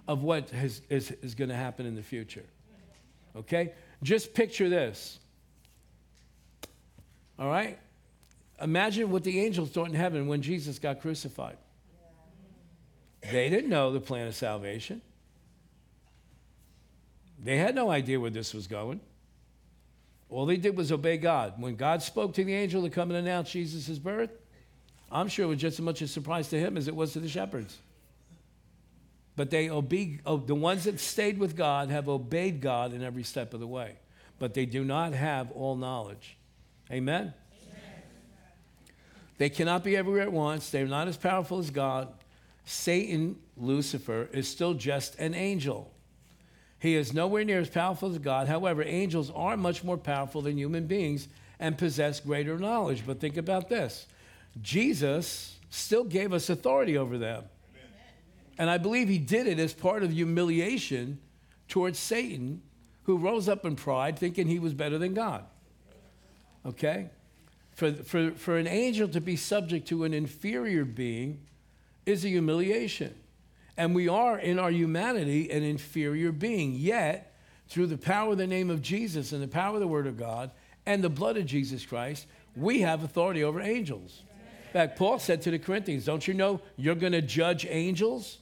of 0.08 0.23
what 0.23 0.49
has, 0.49 0.82
is, 0.89 1.12
is 1.21 1.36
going 1.36 1.49
to 1.49 1.56
happen 1.56 1.86
in 1.86 1.95
the 1.95 2.02
future. 2.02 2.45
Okay? 3.36 3.73
Just 4.02 4.34
picture 4.34 4.69
this. 4.69 5.19
All 7.38 7.47
right? 7.47 7.78
Imagine 8.62 9.12
what 9.12 9.23
the 9.23 9.39
angels 9.39 9.69
thought 9.69 9.88
in 9.88 9.93
heaven 9.93 10.28
when 10.28 10.41
Jesus 10.41 10.80
got 10.80 11.02
crucified. 11.02 11.58
They 13.32 13.49
didn't 13.49 13.69
know 13.69 13.91
the 13.91 13.99
plan 13.99 14.28
of 14.28 14.36
salvation. 14.36 15.02
They 17.41 17.58
had 17.58 17.75
no 17.75 17.89
idea 17.89 18.19
where 18.19 18.30
this 18.30 18.54
was 18.54 18.67
going. 18.67 18.99
All 20.30 20.45
they 20.45 20.58
did 20.58 20.78
was 20.78 20.91
obey 20.91 21.17
God. 21.17 21.54
When 21.58 21.75
God 21.75 22.04
spoke 22.04 22.34
to 22.36 22.43
the 22.43 22.54
angel 22.54 22.84
to 22.84 22.89
come 22.89 23.10
and 23.10 23.17
announce 23.17 23.52
Jesus' 23.52 23.97
birth, 23.97 24.30
I'm 25.12 25.28
sure 25.28 25.45
it 25.45 25.49
was 25.49 25.60
just 25.60 25.80
as 25.80 25.86
much 25.86 26.02
a 26.02 26.08
surprise 26.08 26.49
to 26.49 26.60
him 26.60 26.78
as 26.78 26.88
it 26.88 26.95
was 26.95 27.13
to 27.13 27.19
the 27.19 27.30
shepherds. 27.30 27.78
But 29.36 29.49
they 29.49 29.69
obey, 29.69 30.19
oh, 30.25 30.38
the 30.38 30.54
ones 30.54 30.84
that 30.84 30.99
stayed 30.99 31.39
with 31.39 31.56
God 31.56 31.89
have 31.89 32.10
obeyed 32.10 32.62
God 32.62 32.93
in 32.93 33.02
every 33.02 33.23
step 33.23 33.54
of 33.54 33.60
the 33.60 33.67
way. 33.67 33.95
But 34.38 34.54
they 34.54 34.65
do 34.65 34.84
not 34.84 35.13
have 35.13 35.52
all 35.52 35.75
knowledge. 35.75 36.38
Amen? 36.91 37.21
Amen? 37.21 37.34
They 39.38 39.49
cannot 39.49 39.84
be 39.84 39.95
everywhere 39.95 40.23
at 40.23 40.32
once. 40.32 40.69
They're 40.69 40.86
not 40.86 41.08
as 41.08 41.17
powerful 41.17 41.60
as 41.60 41.71
God. 41.71 42.10
Satan, 42.65 43.38
Lucifer, 43.58 44.30
is 44.32 44.47
still 44.47 44.73
just 44.73 45.17
an 45.17 45.34
angel. 45.34 45.91
He 46.80 46.96
is 46.96 47.13
nowhere 47.13 47.44
near 47.44 47.60
as 47.60 47.70
powerful 47.70 48.10
as 48.10 48.18
God. 48.18 48.48
However, 48.48 48.84
angels 48.84 49.32
are 49.36 49.58
much 49.58 49.84
more 49.84 49.98
powerful 49.98 50.42
than 50.42 50.58
human 50.58 50.88
beings 50.88 51.28
and 51.60 51.78
possess 51.78 52.22
greater 52.22 52.58
knowledge. 52.58 53.04
But 53.06 53.20
think 53.20 53.38
about 53.38 53.70
this 53.70 54.08
Jesus 54.62 55.58
still 55.70 56.04
gave 56.04 56.34
us 56.34 56.50
authority 56.50 56.98
over 56.98 57.18
them. 57.18 57.44
And 58.58 58.70
I 58.70 58.78
believe 58.78 59.08
he 59.08 59.20
did 59.20 59.48
it 59.48 59.60
as 59.60 59.74
part 59.74 60.04
of 60.04 60.12
humiliation 60.12 61.20
towards 61.68 62.00
Satan, 62.00 62.62
who 63.04 63.18
rose 63.18 63.48
up 63.48 63.65
in 63.65 63.76
pride 63.76 64.20
thinking 64.20 64.48
he 64.48 64.60
was 64.60 64.74
better 64.74 64.98
than 64.98 65.13
God. 65.13 65.46
Okay? 66.65 67.10
For, 67.74 67.94
for, 67.94 68.32
for 68.32 68.58
an 68.58 68.68
angel 68.68 69.08
to 69.10 69.22
be 69.22 69.38
subject 69.38 69.88
to 69.89 70.04
an 70.04 70.13
inferior 70.13 70.84
being 70.84 71.39
is 72.06 72.26
a 72.26 72.28
humiliation. 72.28 73.15
And 73.80 73.96
we 73.96 74.10
are, 74.10 74.38
in 74.38 74.60
our 74.60 74.72
humanity, 74.72 75.50
an 75.50 75.63
inferior 75.63 76.34
being. 76.34 76.74
Yet, 76.74 77.34
through 77.70 77.88
the 77.88 77.98
power 77.98 78.34
of 78.34 78.38
the 78.38 78.46
name 78.46 78.70
of 78.70 78.82
Jesus 78.82 79.32
and 79.32 79.42
the 79.42 79.48
power 79.48 79.76
of 79.76 79.80
the 79.80 79.88
Word 79.88 80.06
of 80.06 80.18
God 80.18 80.52
and 80.86 81.02
the 81.02 81.10
blood 81.10 81.38
of 81.38 81.46
Jesus 81.46 81.86
Christ, 81.86 82.28
we 82.58 82.82
have 82.82 83.06
authority 83.06 83.42
over 83.42 83.62
angels. 83.62 84.24
In 84.68 84.74
fact, 84.74 85.00
Paul 85.00 85.18
said 85.18 85.42
to 85.44 85.52
the 85.52 85.60
Corinthians, 85.60 86.04
Don't 86.04 86.28
you 86.28 86.34
know 86.34 86.60
you're 86.76 86.94
going 86.94 87.13
to 87.13 87.22
judge 87.22 87.65
angels? 87.70 88.39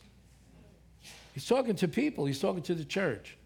He's 1.35 1.47
talking 1.47 1.75
to 1.75 1.87
people, 1.87 2.25
he's 2.25 2.39
talking 2.39 2.63
to 2.63 2.73
the 2.73 2.83
church. 2.83 3.37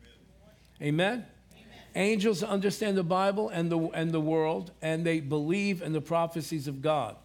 Amen? 0.82 1.26
Amen? 1.52 1.66
Angels 1.96 2.42
understand 2.42 2.96
the 2.96 3.04
Bible 3.04 3.50
and 3.50 3.70
the, 3.70 3.78
and 3.90 4.12
the 4.12 4.22
world, 4.22 4.72
and 4.82 5.06
they 5.06 5.20
believe 5.20 5.82
in 5.82 5.92
the 5.92 6.00
prophecies 6.00 6.70
of 6.70 6.82
God. 6.82 7.18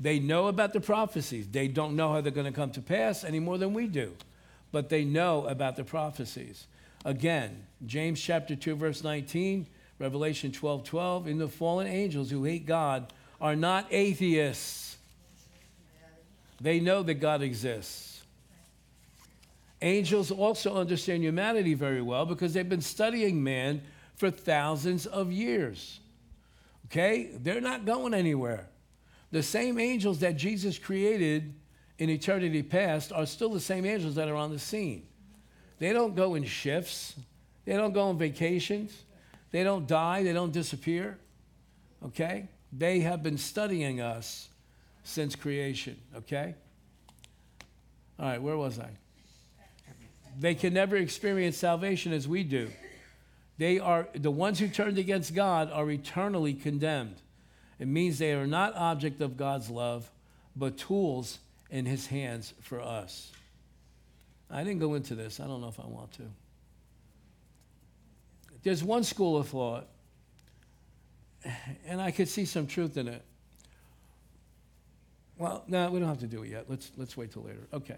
They 0.00 0.18
know 0.18 0.46
about 0.46 0.72
the 0.72 0.80
prophecies. 0.80 1.46
They 1.46 1.68
don't 1.68 1.94
know 1.94 2.12
how 2.12 2.22
they're 2.22 2.32
going 2.32 2.46
to 2.46 2.52
come 2.52 2.70
to 2.72 2.80
pass 2.80 3.22
any 3.22 3.38
more 3.38 3.58
than 3.58 3.74
we 3.74 3.86
do, 3.86 4.14
but 4.72 4.88
they 4.88 5.04
know 5.04 5.44
about 5.46 5.76
the 5.76 5.84
prophecies. 5.84 6.66
Again, 7.04 7.66
James 7.84 8.20
chapter 8.20 8.56
2, 8.56 8.76
verse 8.76 9.04
19, 9.04 9.66
Revelation 9.98 10.52
12 10.52 10.84
12, 10.84 11.28
in 11.28 11.38
the 11.38 11.48
fallen 11.48 11.86
angels 11.86 12.30
who 12.30 12.44
hate 12.44 12.64
God 12.64 13.12
are 13.40 13.54
not 13.54 13.86
atheists. 13.90 14.96
They 16.60 16.80
know 16.80 17.02
that 17.02 17.14
God 17.14 17.42
exists. 17.42 18.22
Angels 19.82 20.30
also 20.30 20.76
understand 20.76 21.22
humanity 21.22 21.74
very 21.74 22.02
well 22.02 22.26
because 22.26 22.52
they've 22.52 22.68
been 22.68 22.82
studying 22.82 23.42
man 23.42 23.82
for 24.16 24.30
thousands 24.30 25.06
of 25.06 25.32
years. 25.32 26.00
Okay? 26.86 27.30
They're 27.34 27.62
not 27.62 27.86
going 27.86 28.12
anywhere. 28.12 28.69
The 29.30 29.42
same 29.42 29.78
angels 29.78 30.20
that 30.20 30.36
Jesus 30.36 30.78
created 30.78 31.54
in 31.98 32.10
eternity 32.10 32.62
past 32.62 33.12
are 33.12 33.26
still 33.26 33.50
the 33.50 33.60
same 33.60 33.84
angels 33.84 34.14
that 34.16 34.28
are 34.28 34.34
on 34.34 34.50
the 34.50 34.58
scene. 34.58 35.06
They 35.78 35.92
don't 35.92 36.14
go 36.14 36.34
in 36.34 36.44
shifts, 36.44 37.14
they 37.64 37.74
don't 37.74 37.92
go 37.92 38.08
on 38.08 38.18
vacations, 38.18 39.04
they 39.50 39.62
don't 39.64 39.86
die, 39.86 40.22
they 40.22 40.32
don't 40.32 40.52
disappear. 40.52 41.18
Okay? 42.04 42.48
They 42.72 43.00
have 43.00 43.22
been 43.22 43.38
studying 43.38 44.00
us 44.00 44.48
since 45.04 45.36
creation. 45.36 45.96
Okay? 46.16 46.54
All 48.18 48.26
right, 48.26 48.42
where 48.42 48.56
was 48.56 48.78
I? 48.78 48.90
They 50.38 50.54
can 50.54 50.74
never 50.74 50.96
experience 50.96 51.56
salvation 51.56 52.12
as 52.12 52.26
we 52.28 52.44
do. 52.44 52.70
They 53.58 53.78
are 53.78 54.08
the 54.14 54.30
ones 54.30 54.58
who 54.58 54.68
turned 54.68 54.98
against 54.98 55.34
God 55.34 55.70
are 55.70 55.90
eternally 55.90 56.54
condemned. 56.54 57.16
It 57.80 57.88
means 57.88 58.18
they 58.18 58.34
are 58.34 58.46
not 58.46 58.76
object 58.76 59.22
of 59.22 59.38
God's 59.38 59.70
love, 59.70 60.08
but 60.54 60.76
tools 60.76 61.38
in 61.70 61.86
his 61.86 62.06
hands 62.06 62.52
for 62.60 62.80
us. 62.80 63.32
I 64.50 64.62
didn't 64.62 64.80
go 64.80 64.94
into 64.94 65.14
this. 65.14 65.40
I 65.40 65.46
don't 65.46 65.62
know 65.62 65.68
if 65.68 65.80
I 65.80 65.86
want 65.86 66.12
to. 66.12 66.24
There's 68.62 68.84
one 68.84 69.02
school 69.02 69.38
of 69.38 69.48
thought, 69.48 69.88
and 71.86 72.02
I 72.02 72.10
could 72.10 72.28
see 72.28 72.44
some 72.44 72.66
truth 72.66 72.98
in 72.98 73.08
it. 73.08 73.24
Well, 75.38 75.64
no, 75.66 75.90
we 75.90 76.00
don't 76.00 76.08
have 76.08 76.20
to 76.20 76.26
do 76.26 76.42
it 76.42 76.50
yet. 76.50 76.66
Let's, 76.68 76.92
let's 76.98 77.16
wait 77.16 77.32
till 77.32 77.44
later. 77.44 77.66
Okay. 77.72 77.96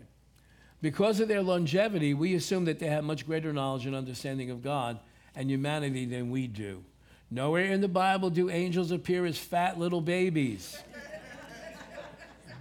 Because 0.81 1.18
of 1.18 1.27
their 1.27 1.42
longevity, 1.42 2.14
we 2.14 2.37
assume 2.37 2.66
that 2.66 2.79
they 2.79 2.87
have 2.87 3.03
much 3.03 3.27
greater 3.27 3.53
knowledge 3.53 3.87
and 3.87 3.97
understanding 3.97 4.51
of 4.51 4.62
God 4.62 5.01
and 5.35 5.51
humanity 5.51 6.05
than 6.05 6.31
we 6.31 6.47
do. 6.47 6.85
Nowhere 7.33 7.64
in 7.64 7.81
the 7.81 7.88
Bible 7.88 8.29
do 8.29 8.51
angels 8.51 8.90
appear 8.90 9.25
as 9.25 9.38
fat 9.38 9.79
little 9.79 10.03
babies. 10.03 10.77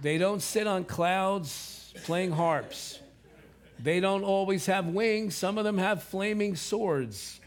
they 0.00 0.16
don't 0.16 0.40
sit 0.40 0.66
on 0.66 0.84
clouds 0.84 1.92
playing 2.04 2.30
harps. 2.30 2.98
They 3.78 4.00
don't 4.00 4.24
always 4.24 4.64
have 4.64 4.86
wings. 4.86 5.36
Some 5.36 5.58
of 5.58 5.64
them 5.64 5.76
have 5.76 6.02
flaming 6.02 6.56
swords. 6.56 7.38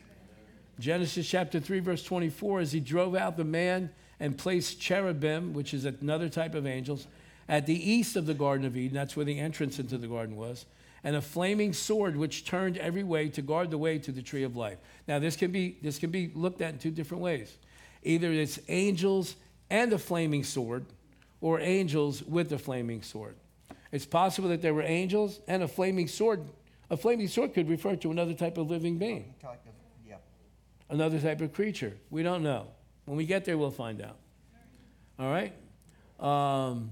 Genesis 0.78 1.28
chapter 1.28 1.60
3, 1.60 1.80
verse 1.80 2.04
24, 2.04 2.60
as 2.60 2.72
he 2.72 2.80
drove 2.80 3.16
out 3.16 3.38
the 3.38 3.43
man 3.43 3.89
and 4.20 4.38
placed 4.38 4.80
cherubim, 4.80 5.54
which 5.54 5.74
is 5.74 5.86
another 5.86 6.30
type 6.30 6.54
of 6.54 6.68
angels, 6.68 7.08
at 7.50 7.66
the 7.66 7.91
east 7.91 8.16
of 8.16 8.28
the 8.28 8.36
Garden 8.36 8.68
of 8.68 8.78
Eden, 8.78 8.93
that's 8.93 9.16
where 9.16 9.26
the 9.26 9.39
entrance 9.39 9.80
into 9.80 9.97
the 9.97 10.08
garden 10.08 10.36
was, 10.36 10.66
and 11.06 11.16
a 11.16 11.22
flaming 11.22 11.72
sword 11.72 12.18
which 12.18 12.45
turned 12.45 12.78
every 12.78 13.03
way 13.03 13.30
to 13.30 13.41
guard 13.43 13.70
the 13.70 13.78
way 13.78 13.99
to 13.99 14.12
the 14.12 14.24
tree 14.24 14.41
of 14.41 14.58
life. 14.58 14.80
Now, 15.08 15.20
this 15.20 15.36
can 15.36 15.51
be, 15.51 15.78
this 15.84 15.99
can 15.99 16.10
be 16.10 16.32
looked 16.34 16.62
at 16.62 16.74
in 16.74 16.80
two 16.80 16.89
different 16.89 17.22
ways. 17.22 17.56
Either 18.01 18.32
it's 18.32 18.60
angels 18.70 19.36
and 19.70 19.93
a 19.93 19.99
flaming 19.99 20.43
sword, 20.43 20.84
or 21.41 21.60
angels 21.60 22.24
with 22.24 22.51
a 22.53 22.58
flaming 22.58 23.03
sword. 23.03 23.36
It's 23.91 24.06
possible 24.06 24.49
that 24.49 24.64
there 24.64 24.74
were 24.74 24.82
angels 24.82 25.39
and 25.47 25.62
a 25.62 25.68
flaming 25.68 26.08
sword. 26.08 26.43
A 26.89 26.97
flaming 26.97 27.28
sword 27.28 27.53
could 27.53 27.70
refer 27.70 27.95
to 27.97 28.10
another 28.10 28.34
type 28.34 28.58
of 28.58 28.70
living 28.70 28.97
being, 28.97 29.36
another 30.89 31.20
type 31.20 31.39
of 31.41 31.53
creature. 31.53 31.93
We 32.10 32.24
don't 32.24 32.41
know. 32.41 32.66
When 33.06 33.16
we 33.16 33.28
get 33.28 33.45
there, 33.45 33.60
we'll 33.60 33.70
find 33.70 34.01
out. 34.01 34.18
All 35.20 35.32
right? 35.32 35.53
Um, 36.20 36.91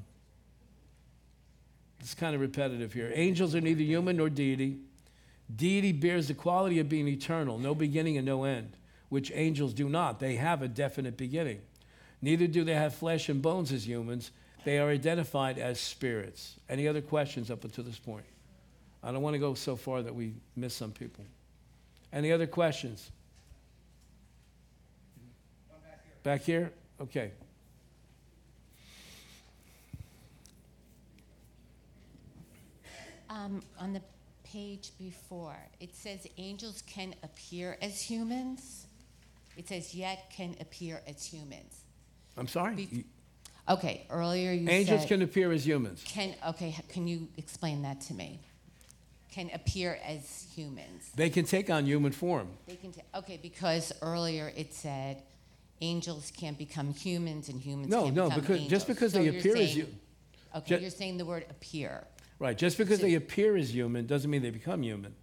It's 2.04 2.14
kind 2.14 2.36
of 2.36 2.42
repetitive 2.42 2.92
here. 2.92 3.14
Angels 3.16 3.56
are 3.56 3.62
neither 3.62 3.82
human 3.82 4.18
nor 4.18 4.30
deity. 4.30 4.78
Deity 5.56 5.94
bears 5.94 6.28
the 6.28 6.34
quality 6.34 6.80
of 6.80 6.90
being 6.90 7.08
eternal, 7.08 7.58
no 7.58 7.74
beginning 7.74 8.18
and 8.18 8.26
no 8.26 8.44
end, 8.44 8.76
which 9.08 9.32
angels 9.34 9.74
do 9.74 9.88
not. 9.88 10.20
They 10.20 10.36
have 10.36 10.62
a 10.62 10.68
definite 10.68 11.16
beginning. 11.16 11.62
Neither 12.22 12.46
do 12.48 12.66
they 12.66 12.74
have 12.74 12.94
flesh 12.94 13.30
and 13.30 13.42
bones 13.42 13.72
as 13.72 13.88
humans. 13.88 14.32
They 14.66 14.80
are 14.80 14.90
identified 14.90 15.58
as 15.58 15.80
spirits. 15.80 16.56
Any 16.68 16.90
other 16.90 17.02
questions 17.02 17.50
up 17.50 17.64
until 17.64 17.86
this 17.86 18.00
point? 18.00 18.26
I 19.02 19.14
don't 19.14 19.22
want 19.22 19.36
to 19.36 19.40
go 19.40 19.54
so 19.54 19.78
far 19.78 20.02
that 20.02 20.14
we 20.14 20.34
miss 20.58 20.74
some 20.74 20.92
people. 20.92 21.24
Any 22.12 22.34
other 22.34 22.48
questions? 22.48 23.12
Back 26.24 26.42
here? 26.42 26.74
Okay. 27.00 27.32
Um, 33.34 33.62
on 33.80 33.94
the 33.94 34.02
page 34.44 34.92
before, 35.00 35.56
it 35.80 35.96
says 35.96 36.28
angels 36.38 36.84
can 36.86 37.16
appear 37.24 37.78
as 37.82 38.00
humans. 38.00 38.86
It 39.58 39.68
says 39.68 39.96
yet 39.96 40.32
can 40.36 40.56
appear 40.60 41.02
as 41.08 41.26
humans. 41.26 41.82
I'm 42.38 42.48
sorry? 42.48 42.76
Be- 42.76 43.06
Okay, 43.70 44.06
earlier 44.10 44.52
you 44.52 44.68
Angels 44.68 45.02
said 45.02 45.08
can 45.08 45.22
appear 45.22 45.50
as 45.54 45.66
humans. 45.66 46.04
can 46.06 46.36
okay. 46.50 46.76
h- 46.78 46.88
Can 46.90 47.08
you 47.08 47.30
explain 47.38 47.82
that 47.84 48.02
to 48.02 48.14
me? 48.14 48.42
Can 49.32 49.50
appear 49.54 49.98
as 50.06 50.46
humans. 50.54 51.10
They 51.16 51.30
can 51.30 51.46
take 51.46 51.70
on 51.70 51.86
human 51.86 52.12
form. 52.12 52.50
They 52.68 52.76
can. 52.76 52.92
T- 52.92 53.02
okay, 53.16 53.40
because 53.42 53.94
earlier 54.02 54.52
it 54.58 54.74
said 54.74 55.24
angels 55.80 56.30
can't 56.36 56.58
become 56.58 56.92
humans 56.94 57.48
and 57.48 57.62
humans 57.62 57.90
No, 57.90 58.04
can't 58.04 58.16
no, 58.16 58.26
become 58.26 58.42
because 58.42 58.56
angels. 58.58 58.70
just 58.72 58.88
because 58.88 59.12
So 59.14 59.20
they 59.20 59.26
you're 59.26 59.38
appear 59.40 59.56
as 59.56 59.60
saying- 59.70 59.78
you, 59.78 59.88
Okay, 60.58 60.76
ju- 60.76 60.82
you're 60.82 60.92
saying 60.92 61.18
the 61.18 61.26
word 61.26 61.46
appear. 61.50 62.04
Right, 62.44 62.58
just 62.58 62.78
because 62.78 63.00
they 63.00 63.16
appear 63.16 63.56
as 63.56 63.74
human 63.74 64.06
doesn't 64.06 64.30
mean 64.30 64.42
they 64.42 64.50
become 64.50 64.84
human. 64.84 65.14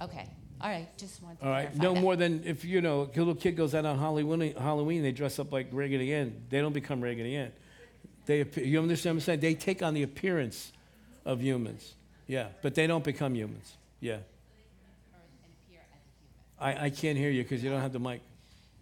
Okay, 0.00 0.28
all 0.60 0.68
right. 0.70 0.88
Just 0.96 1.22
wanted 1.22 1.40
to 1.40 1.44
All 1.46 1.50
right, 1.50 1.66
clarify 1.66 1.82
no 1.84 1.94
that. 1.94 2.00
more 2.00 2.16
than 2.16 2.42
if 2.44 2.64
you 2.64 2.80
know 2.80 3.02
a 3.02 3.18
little 3.18 3.34
kid 3.34 3.56
goes 3.56 3.74
out 3.74 3.84
on 3.84 3.98
Halloween, 3.98 4.54
Halloween, 4.56 5.02
they 5.02 5.12
dress 5.12 5.38
up 5.38 5.52
like 5.52 5.68
Raggedy 5.72 6.12
Ann. 6.14 6.42
They 6.48 6.60
don't 6.60 6.72
become 6.72 7.00
Raggedy 7.00 7.36
Ann. 7.36 7.52
They, 8.26 8.40
appear, 8.40 8.64
you 8.64 8.80
understand 8.80 9.16
what 9.16 9.22
I'm 9.22 9.24
saying? 9.26 9.40
They 9.40 9.54
take 9.54 9.82
on 9.82 9.94
the 9.94 10.02
appearance 10.02 10.72
of 11.24 11.42
humans. 11.42 11.94
Yeah, 12.26 12.48
but 12.62 12.74
they 12.74 12.86
don't 12.86 13.02
become 13.04 13.34
humans. 13.34 13.76
Yeah, 14.00 14.12
And 14.14 14.22
appear 15.66 15.80
as 15.80 16.00
a 16.00 16.62
human. 16.70 16.80
I, 16.80 16.84
I 16.86 16.90
can't 16.90 17.18
hear 17.18 17.30
you 17.30 17.42
because 17.42 17.62
you 17.64 17.70
don't 17.70 17.80
have 17.80 17.92
the 17.92 17.98
mic. 18.00 18.22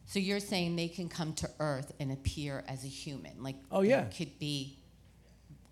So 0.07 0.19
you're 0.19 0.41
saying 0.41 0.77
they 0.77 0.89
can 0.89 1.09
come 1.09 1.33
to 1.35 1.51
Earth 1.59 1.93
and 2.01 2.13
appear 2.13 2.65
as 2.69 2.85
a 2.85 2.89
human, 2.89 3.43
like 3.43 3.57
Oh, 3.71 3.83
they 3.83 3.91
yeah. 3.91 4.05
could 4.05 4.39
be 4.39 4.78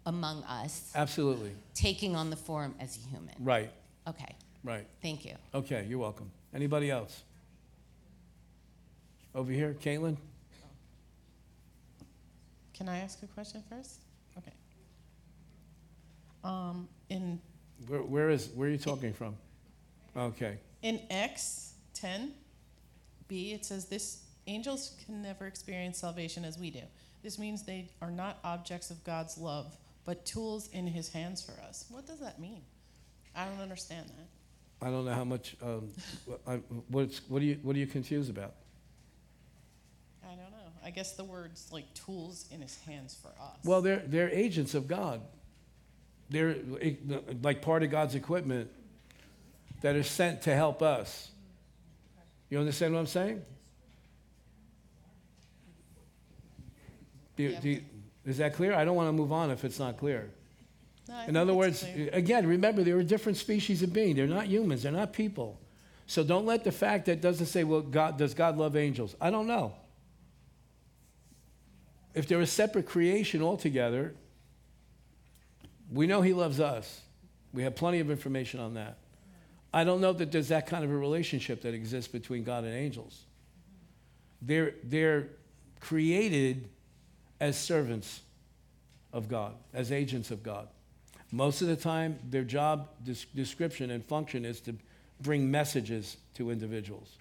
among 0.07 0.43
us, 0.45 0.91
Absolutely. 0.95 1.51
taking 1.75 2.17
on 2.17 2.31
the 2.31 2.37
form 2.37 2.75
as 2.81 2.97
a 2.97 3.01
human. 3.11 3.35
Right, 3.41 3.71
Okay, 4.09 4.35
right. 4.65 4.87
thank 5.03 5.25
you. 5.25 5.35
Okay, 5.55 5.85
you're 5.89 5.99
welcome. 5.99 6.31
Anybody 6.55 6.91
else? 6.91 7.23
Over 9.35 9.53
here, 9.53 9.75
Caitlin? 9.83 10.17
Can 12.73 12.89
I 12.89 12.99
ask 12.99 13.23
a 13.23 13.27
question 13.27 13.63
first? 13.69 14.01
Okay. 14.39 14.53
Um, 16.45 16.89
in 17.11 17.41
Where, 17.89 18.03
where 18.03 18.31
is, 18.31 18.49
where 18.55 18.69
are 18.69 18.73
you 18.73 18.79
talking 18.79 19.13
from? 19.13 19.37
Okay. 20.17 20.59
in 20.83 21.01
X 21.11 21.75
ten 21.93 22.33
B, 23.29 23.53
it 23.53 23.65
says 23.67 23.87
this 23.87 24.23
angels 24.47 24.95
can 25.05 25.21
never 25.21 25.47
experience 25.47 25.99
salvation 25.99 26.45
as 26.45 26.59
we 26.59 26.71
do. 26.71 26.83
This 27.23 27.39
means 27.39 27.65
they 27.65 27.89
are 28.01 28.11
not 28.11 28.39
objects 28.45 28.91
of 28.91 29.03
God's 29.05 29.37
love, 29.37 29.77
but 30.07 30.25
tools 30.25 30.71
in 30.73 30.87
His 30.87 31.13
hands 31.13 31.43
for 31.43 31.61
us. 31.69 31.85
What 31.91 32.07
does 32.07 32.21
that 32.21 32.41
mean? 32.41 32.63
I 33.35 33.45
don't 33.45 33.61
understand 33.61 34.07
that. 34.09 34.87
I 34.87 34.91
don't 34.91 35.05
know 35.05 35.13
how 35.13 35.25
much, 35.25 35.57
um, 35.63 35.89
I, 36.47 36.55
what's, 36.89 37.21
what 37.29 37.43
are 37.43 37.45
you, 37.45 37.59
what 37.63 37.77
are 37.77 37.79
you 37.79 37.87
confused 37.87 38.31
about? 38.31 38.55
I 40.25 40.29
don't 40.29 40.39
know. 40.39 40.73
I 40.85 40.91
guess 40.91 41.13
the 41.17 41.25
words 41.25 41.69
like 41.73 41.93
tools 41.95 42.47
in 42.51 42.63
His 42.63 42.79
hands 42.87 43.15
for 43.21 43.29
us. 43.43 43.59
Well, 43.65 43.83
they're, 43.83 44.03
they're 44.07 44.31
agents 44.31 44.75
of 44.75 44.87
God. 44.87 45.21
They're 46.31 46.57
eh, 46.81 46.95
like 47.43 47.63
part 47.63 47.83
of 47.83 47.91
God's 47.91 48.15
equipment 48.15 48.71
that 49.83 49.97
are 49.97 50.03
sent 50.03 50.43
to 50.43 50.55
help 50.55 50.83
us. 50.83 51.31
You 52.49 52.59
understand 52.59 52.95
what 52.95 53.01
I'm 53.01 53.07
saying? 53.07 53.43
Do 57.37 57.43
Yeah. 57.43 57.61
do 57.61 57.69
you- 57.71 57.85
is 58.27 58.39
that 58.39 58.55
clear? 58.55 58.75
I 58.75 58.85
don't 58.85 58.97
want 58.97 59.09
to 59.09 59.13
move 59.13 59.33
on 59.33 59.51
if 59.51 59.65
it's 59.65 59.79
not 59.79 59.97
clear. 59.97 60.31
No, 61.09 61.25
In 61.29 61.37
other 61.37 61.55
words, 61.55 61.85
clear. 61.85 62.11
again, 62.13 62.47
remember, 62.47 62.83
they're 62.83 62.99
a 62.99 63.05
different 63.05 63.39
species 63.39 63.83
of 63.83 63.93
being. 63.93 64.17
They're 64.17 64.27
not 64.27 64.47
humans, 64.49 64.83
they're 64.83 64.93
not 64.93 65.13
people. 65.13 65.61
So 66.09 66.23
don't 66.23 66.47
let 66.47 66.65
the 66.65 66.73
fact 66.73 67.07
that 67.07 67.21
doesn't 67.21 67.47
say, 67.47 67.65
well, 67.65 67.81
God, 67.81 68.17
does 68.19 68.35
God 68.35 68.57
love 68.57 68.77
angels? 68.77 69.15
I 69.21 69.31
don't 69.31 69.47
know. 69.47 69.75
If 72.15 72.27
they're 72.29 72.41
a 72.41 72.47
separate 72.47 72.87
creation 72.87 73.43
altogether, 73.43 74.15
we 75.93 76.07
know 76.07 76.23
He 76.23 76.33
loves 76.33 76.61
us. 76.61 77.01
We 77.53 77.63
have 77.63 77.77
plenty 77.77 78.01
of 78.01 78.11
information 78.11 78.61
on 78.61 78.75
that. 78.75 78.99
I 79.73 79.85
don't 79.85 80.01
know 80.01 80.13
that 80.13 80.33
there's 80.33 80.49
that 80.49 80.67
kind 80.67 80.85
of 80.85 80.91
a 80.91 80.97
relationship 80.97 81.63
that 81.63 81.75
exists 81.75 82.11
between 82.11 82.45
God 82.45 82.65
and 82.65 82.73
angels. 82.73 83.25
They're, 84.41 84.75
they're 84.85 85.29
created 85.81 86.69
as 87.41 87.59
servants 87.59 88.21
of 89.13 89.29
God, 89.29 89.55
as 89.73 89.93
agents 89.93 90.31
of 90.31 90.43
God. 90.43 90.69
Most 91.33 91.63
of 91.63 91.69
the 91.69 91.77
time, 91.77 92.19
their 92.29 92.45
job 92.45 92.89
des- 93.05 93.27
description 93.35 93.91
and 93.91 94.05
function 94.05 94.45
is 94.45 94.61
to 94.63 94.75
bring 95.21 95.51
messages 95.51 96.17
to 96.35 96.51
individuals. 96.51 97.17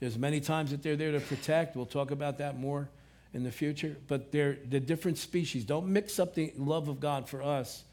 There's 0.00 0.18
many 0.18 0.40
times 0.40 0.70
that 0.70 0.82
they're 0.82 0.96
there 0.96 1.12
to 1.12 1.20
protect. 1.20 1.76
We'll 1.76 1.86
talk 1.86 2.10
about 2.10 2.38
that 2.38 2.58
more 2.58 2.88
in 3.34 3.42
the 3.44 3.50
future. 3.50 3.96
But 4.06 4.32
they're 4.32 4.58
the 4.68 4.80
different 4.80 5.18
species. 5.18 5.64
Don't 5.64 5.88
mix 5.88 6.18
up 6.18 6.34
the 6.34 6.52
love 6.56 6.88
of 6.88 7.00
God 7.00 7.28
for 7.28 7.42
us 7.42 7.84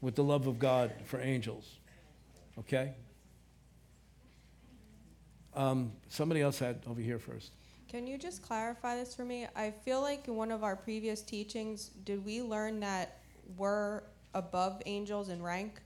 with 0.00 0.14
the 0.14 0.24
love 0.24 0.46
of 0.46 0.58
God 0.58 0.92
for 1.04 1.20
angels. 1.20 1.68
Okay? 2.58 2.94
Um, 5.54 5.92
somebody 6.08 6.40
else 6.40 6.58
had 6.58 6.80
over 6.88 7.00
here 7.00 7.18
first. 7.18 7.50
Can 7.90 8.06
you 8.06 8.16
just 8.16 8.40
clarify 8.40 8.94
this 8.96 9.16
for 9.16 9.24
me? 9.24 9.48
I 9.56 9.72
feel 9.72 10.00
like 10.00 10.28
in 10.28 10.36
one 10.36 10.52
of 10.52 10.62
our 10.62 10.76
previous 10.76 11.22
teachings, 11.22 11.88
did 12.04 12.24
we 12.24 12.40
learn 12.40 12.78
that 12.80 13.18
we're 13.56 14.02
above 14.32 14.80
angels 14.86 15.28
in 15.28 15.42
rank? 15.42 15.80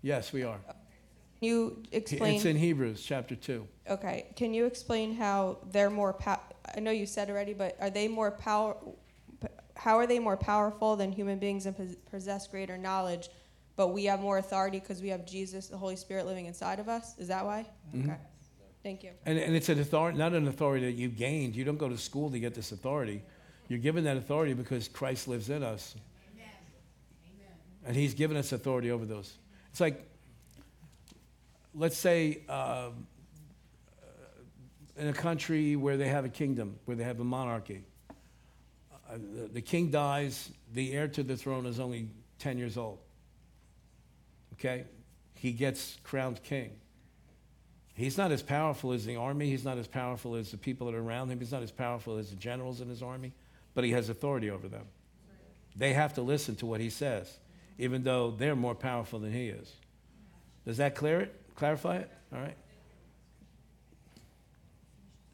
Yes, 0.00 0.32
we 0.32 0.44
are. 0.44 0.60
Can 0.68 1.48
you 1.48 1.82
explain? 1.90 2.36
It's 2.36 2.44
in 2.44 2.56
Hebrews 2.56 3.02
chapter 3.02 3.34
2. 3.34 3.66
okay. 3.90 4.26
Can 4.36 4.54
you 4.54 4.64
explain 4.64 5.16
how 5.16 5.58
they're 5.72 5.90
more? 5.90 6.12
pow- 6.12 6.40
I 6.72 6.78
know 6.78 6.92
you 6.92 7.04
said 7.04 7.28
already, 7.28 7.52
but 7.52 7.76
are 7.80 7.90
they 7.90 8.06
more 8.06 8.30
power? 8.30 8.76
How 9.74 9.96
are 9.96 10.06
they 10.06 10.20
more 10.20 10.36
powerful 10.36 10.94
than 10.94 11.10
human 11.10 11.40
beings 11.40 11.66
and 11.66 11.96
possess 12.12 12.46
greater 12.46 12.78
knowledge? 12.78 13.28
But 13.74 13.88
we 13.88 14.04
have 14.04 14.20
more 14.20 14.38
authority 14.38 14.78
because 14.78 15.02
we 15.02 15.08
have 15.08 15.26
Jesus, 15.26 15.66
the 15.66 15.76
Holy 15.76 15.96
Spirit, 15.96 16.26
living 16.26 16.46
inside 16.46 16.78
of 16.78 16.88
us. 16.88 17.18
Is 17.18 17.26
that 17.26 17.44
why? 17.44 17.66
Mm-hmm. 17.92 18.10
Okay. 18.10 18.20
Thank 18.82 19.02
you. 19.02 19.10
And, 19.26 19.38
and 19.38 19.54
it's 19.54 19.68
an 19.68 19.78
authority, 19.78 20.18
not 20.18 20.32
an 20.32 20.48
authority 20.48 20.86
that 20.86 20.98
you 20.98 21.08
gained. 21.08 21.54
You 21.54 21.64
don't 21.64 21.76
go 21.76 21.88
to 21.88 21.98
school 21.98 22.30
to 22.30 22.38
get 22.38 22.54
this 22.54 22.72
authority. 22.72 23.22
You're 23.68 23.78
given 23.78 24.04
that 24.04 24.16
authority 24.16 24.54
because 24.54 24.88
Christ 24.88 25.28
lives 25.28 25.50
in 25.50 25.62
us. 25.62 25.94
And 27.86 27.96
He's 27.96 28.14
given 28.14 28.36
us 28.36 28.52
authority 28.52 28.90
over 28.90 29.04
those. 29.04 29.38
It's 29.70 29.80
like, 29.80 30.06
let's 31.74 31.96
say, 31.96 32.42
um, 32.48 33.06
in 34.96 35.08
a 35.08 35.12
country 35.12 35.76
where 35.76 35.96
they 35.96 36.08
have 36.08 36.24
a 36.24 36.28
kingdom, 36.28 36.78
where 36.84 36.96
they 36.96 37.04
have 37.04 37.20
a 37.20 37.24
monarchy, 37.24 37.84
uh, 38.10 39.16
the, 39.16 39.48
the 39.48 39.62
king 39.62 39.90
dies, 39.90 40.50
the 40.74 40.92
heir 40.92 41.08
to 41.08 41.22
the 41.22 41.36
throne 41.36 41.64
is 41.64 41.80
only 41.80 42.08
10 42.38 42.58
years 42.58 42.76
old. 42.76 42.98
Okay? 44.54 44.84
He 45.34 45.52
gets 45.52 45.96
crowned 46.02 46.42
king. 46.42 46.72
He's 47.94 48.16
not 48.16 48.32
as 48.32 48.42
powerful 48.42 48.92
as 48.92 49.04
the 49.04 49.16
army. 49.16 49.50
He's 49.50 49.64
not 49.64 49.76
as 49.76 49.86
powerful 49.86 50.34
as 50.34 50.50
the 50.50 50.56
people 50.56 50.86
that 50.86 50.96
are 50.96 51.02
around 51.02 51.30
him. 51.30 51.38
He's 51.38 51.52
not 51.52 51.62
as 51.62 51.70
powerful 51.70 52.16
as 52.16 52.30
the 52.30 52.36
generals 52.36 52.80
in 52.80 52.88
his 52.88 53.02
army, 53.02 53.32
but 53.74 53.84
he 53.84 53.90
has 53.90 54.08
authority 54.08 54.50
over 54.50 54.68
them. 54.68 54.86
They 55.76 55.92
have 55.92 56.14
to 56.14 56.22
listen 56.22 56.56
to 56.56 56.66
what 56.66 56.80
he 56.80 56.90
says, 56.90 57.38
even 57.78 58.02
though 58.02 58.30
they're 58.30 58.56
more 58.56 58.74
powerful 58.74 59.18
than 59.18 59.32
he 59.32 59.48
is. 59.48 59.72
Does 60.66 60.78
that 60.78 60.94
clear 60.94 61.20
it? 61.20 61.34
Clarify 61.56 61.96
it? 61.98 62.10
All 62.32 62.40
right. 62.40 62.56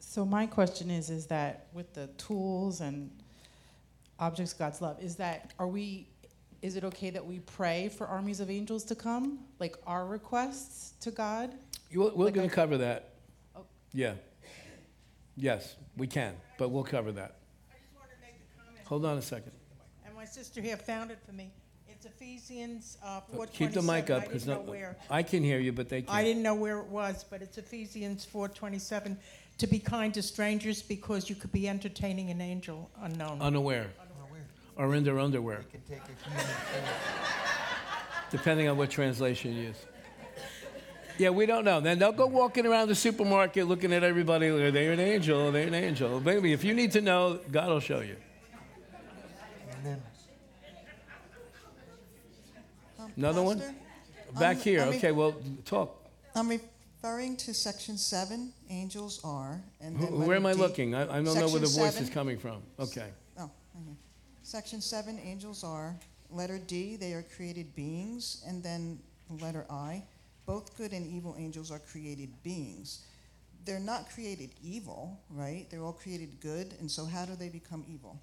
So 0.00 0.24
my 0.24 0.46
question 0.46 0.90
is, 0.90 1.10
is 1.10 1.26
that 1.26 1.66
with 1.72 1.92
the 1.92 2.06
tools 2.18 2.80
and 2.80 3.10
objects 4.18 4.54
God's 4.54 4.80
love, 4.80 5.02
is 5.02 5.16
that 5.16 5.52
are 5.58 5.68
we? 5.68 6.08
Is 6.62 6.74
it 6.74 6.84
okay 6.84 7.10
that 7.10 7.24
we 7.24 7.40
pray 7.40 7.90
for 7.90 8.06
armies 8.06 8.40
of 8.40 8.50
angels 8.50 8.82
to 8.84 8.94
come, 8.94 9.40
like 9.60 9.76
our 9.86 10.06
requests 10.06 10.94
to 11.00 11.10
God? 11.10 11.52
You, 11.90 12.12
we're 12.14 12.26
Like 12.26 12.34
going 12.34 12.48
to 12.48 12.54
cover 12.54 12.78
that. 12.78 13.10
Oh. 13.54 13.64
Yeah. 13.92 14.14
Yes, 15.36 15.76
we 15.96 16.06
can, 16.06 16.34
but 16.58 16.70
we'll 16.70 16.84
cover 16.84 17.12
that. 17.12 17.36
Hold 18.86 19.04
on 19.04 19.18
a 19.18 19.22
second. 19.22 19.52
And 20.04 20.14
my 20.14 20.24
sister 20.24 20.60
here 20.60 20.76
found 20.76 21.10
it 21.10 21.18
for 21.26 21.32
me. 21.32 21.50
It's 21.88 22.06
Ephesians 22.06 22.98
uh, 23.02 23.20
Keep 23.52 23.72
the 23.72 23.82
mic 23.82 24.10
up, 24.10 24.22
I 24.22 24.26
because 24.26 24.44
didn't 24.44 24.64
know 24.66 24.70
where. 24.70 24.96
I 25.10 25.22
can 25.22 25.42
hear 25.42 25.58
you, 25.58 25.72
but 25.72 25.88
they 25.88 25.98
I 25.98 26.00
can't. 26.02 26.10
I 26.10 26.24
didn't 26.24 26.42
know 26.42 26.54
where 26.54 26.78
it 26.78 26.86
was, 26.86 27.24
but 27.24 27.42
it's 27.42 27.58
Ephesians 27.58 28.26
4:27. 28.32 29.16
To 29.58 29.66
be 29.66 29.78
kind 29.78 30.12
to 30.12 30.22
strangers 30.22 30.82
because 30.82 31.30
you 31.30 31.36
could 31.36 31.52
be 31.52 31.66
entertaining 31.66 32.30
an 32.30 32.42
angel 32.42 32.90
unknown. 33.00 33.40
Unaware. 33.40 33.88
Or 34.76 34.94
in 34.94 35.04
their 35.04 35.18
underwear, 35.18 35.64
We 35.64 35.78
can 35.78 35.80
take 35.88 36.02
a 36.02 36.16
depending 38.30 38.68
on 38.68 38.76
what 38.76 38.90
translation 38.90 39.54
you 39.54 39.62
use. 39.68 39.86
Yeah, 41.18 41.30
we 41.30 41.46
don't 41.46 41.64
know. 41.64 41.80
Then 41.80 41.98
they'll 41.98 42.12
go 42.12 42.26
walking 42.26 42.66
around 42.66 42.88
the 42.88 42.94
supermarket 42.94 43.66
looking 43.66 43.92
at 43.92 44.02
everybody. 44.02 44.48
Are 44.48 44.70
they 44.70 44.88
an 44.88 45.00
angel? 45.00 45.50
They're 45.50 45.62
they 45.62 45.68
an 45.68 45.74
angel? 45.74 46.20
Baby, 46.20 46.52
if 46.52 46.62
you 46.62 46.74
need 46.74 46.92
to 46.92 47.00
know, 47.00 47.40
God 47.50 47.68
will 47.68 47.80
show 47.80 48.00
you. 48.00 48.16
Another 53.16 53.42
one? 53.42 53.62
Back 54.38 54.56
I'm- 54.56 54.64
here. 54.64 54.82
I'm 54.82 54.90
re- 54.90 54.96
Okay, 54.96 55.12
well, 55.12 55.34
talk. 55.64 56.02
I'm 56.34 56.48
referring 56.48 57.36
to 57.38 57.54
section 57.54 57.96
seven, 57.96 58.52
angels 58.68 59.20
are, 59.24 59.62
and 59.80 59.96
Who- 59.96 60.18
Where 60.26 60.36
am 60.36 60.44
I 60.44 60.52
D. 60.52 60.58
looking? 60.58 60.94
I, 60.94 61.02
I 61.04 61.22
don't 61.22 61.24
know 61.24 61.48
where 61.48 61.60
the 61.60 61.66
voice 61.66 61.98
is 62.00 62.10
coming 62.10 62.38
from. 62.38 62.62
Okay. 62.78 63.08
Oh, 63.38 63.50
right. 63.74 63.96
Section 64.42 64.82
seven, 64.82 65.18
angels 65.24 65.64
are. 65.64 65.96
Letter 66.30 66.58
D, 66.58 66.96
they 66.96 67.12
are 67.14 67.22
created 67.22 67.74
beings, 67.74 68.42
and 68.46 68.62
then 68.62 68.98
letter 69.40 69.64
I, 69.70 70.02
both 70.46 70.76
good 70.76 70.92
and 70.92 71.06
evil 71.06 71.36
angels 71.38 71.70
are 71.70 71.80
created 71.80 72.30
beings. 72.42 73.04
They're 73.64 73.80
not 73.80 74.08
created 74.10 74.50
evil, 74.62 75.20
right? 75.30 75.66
They're 75.70 75.82
all 75.82 75.92
created 75.92 76.40
good, 76.40 76.74
and 76.78 76.88
so 76.90 77.04
how 77.04 77.24
do 77.24 77.34
they 77.34 77.48
become 77.48 77.84
evil? 77.92 78.20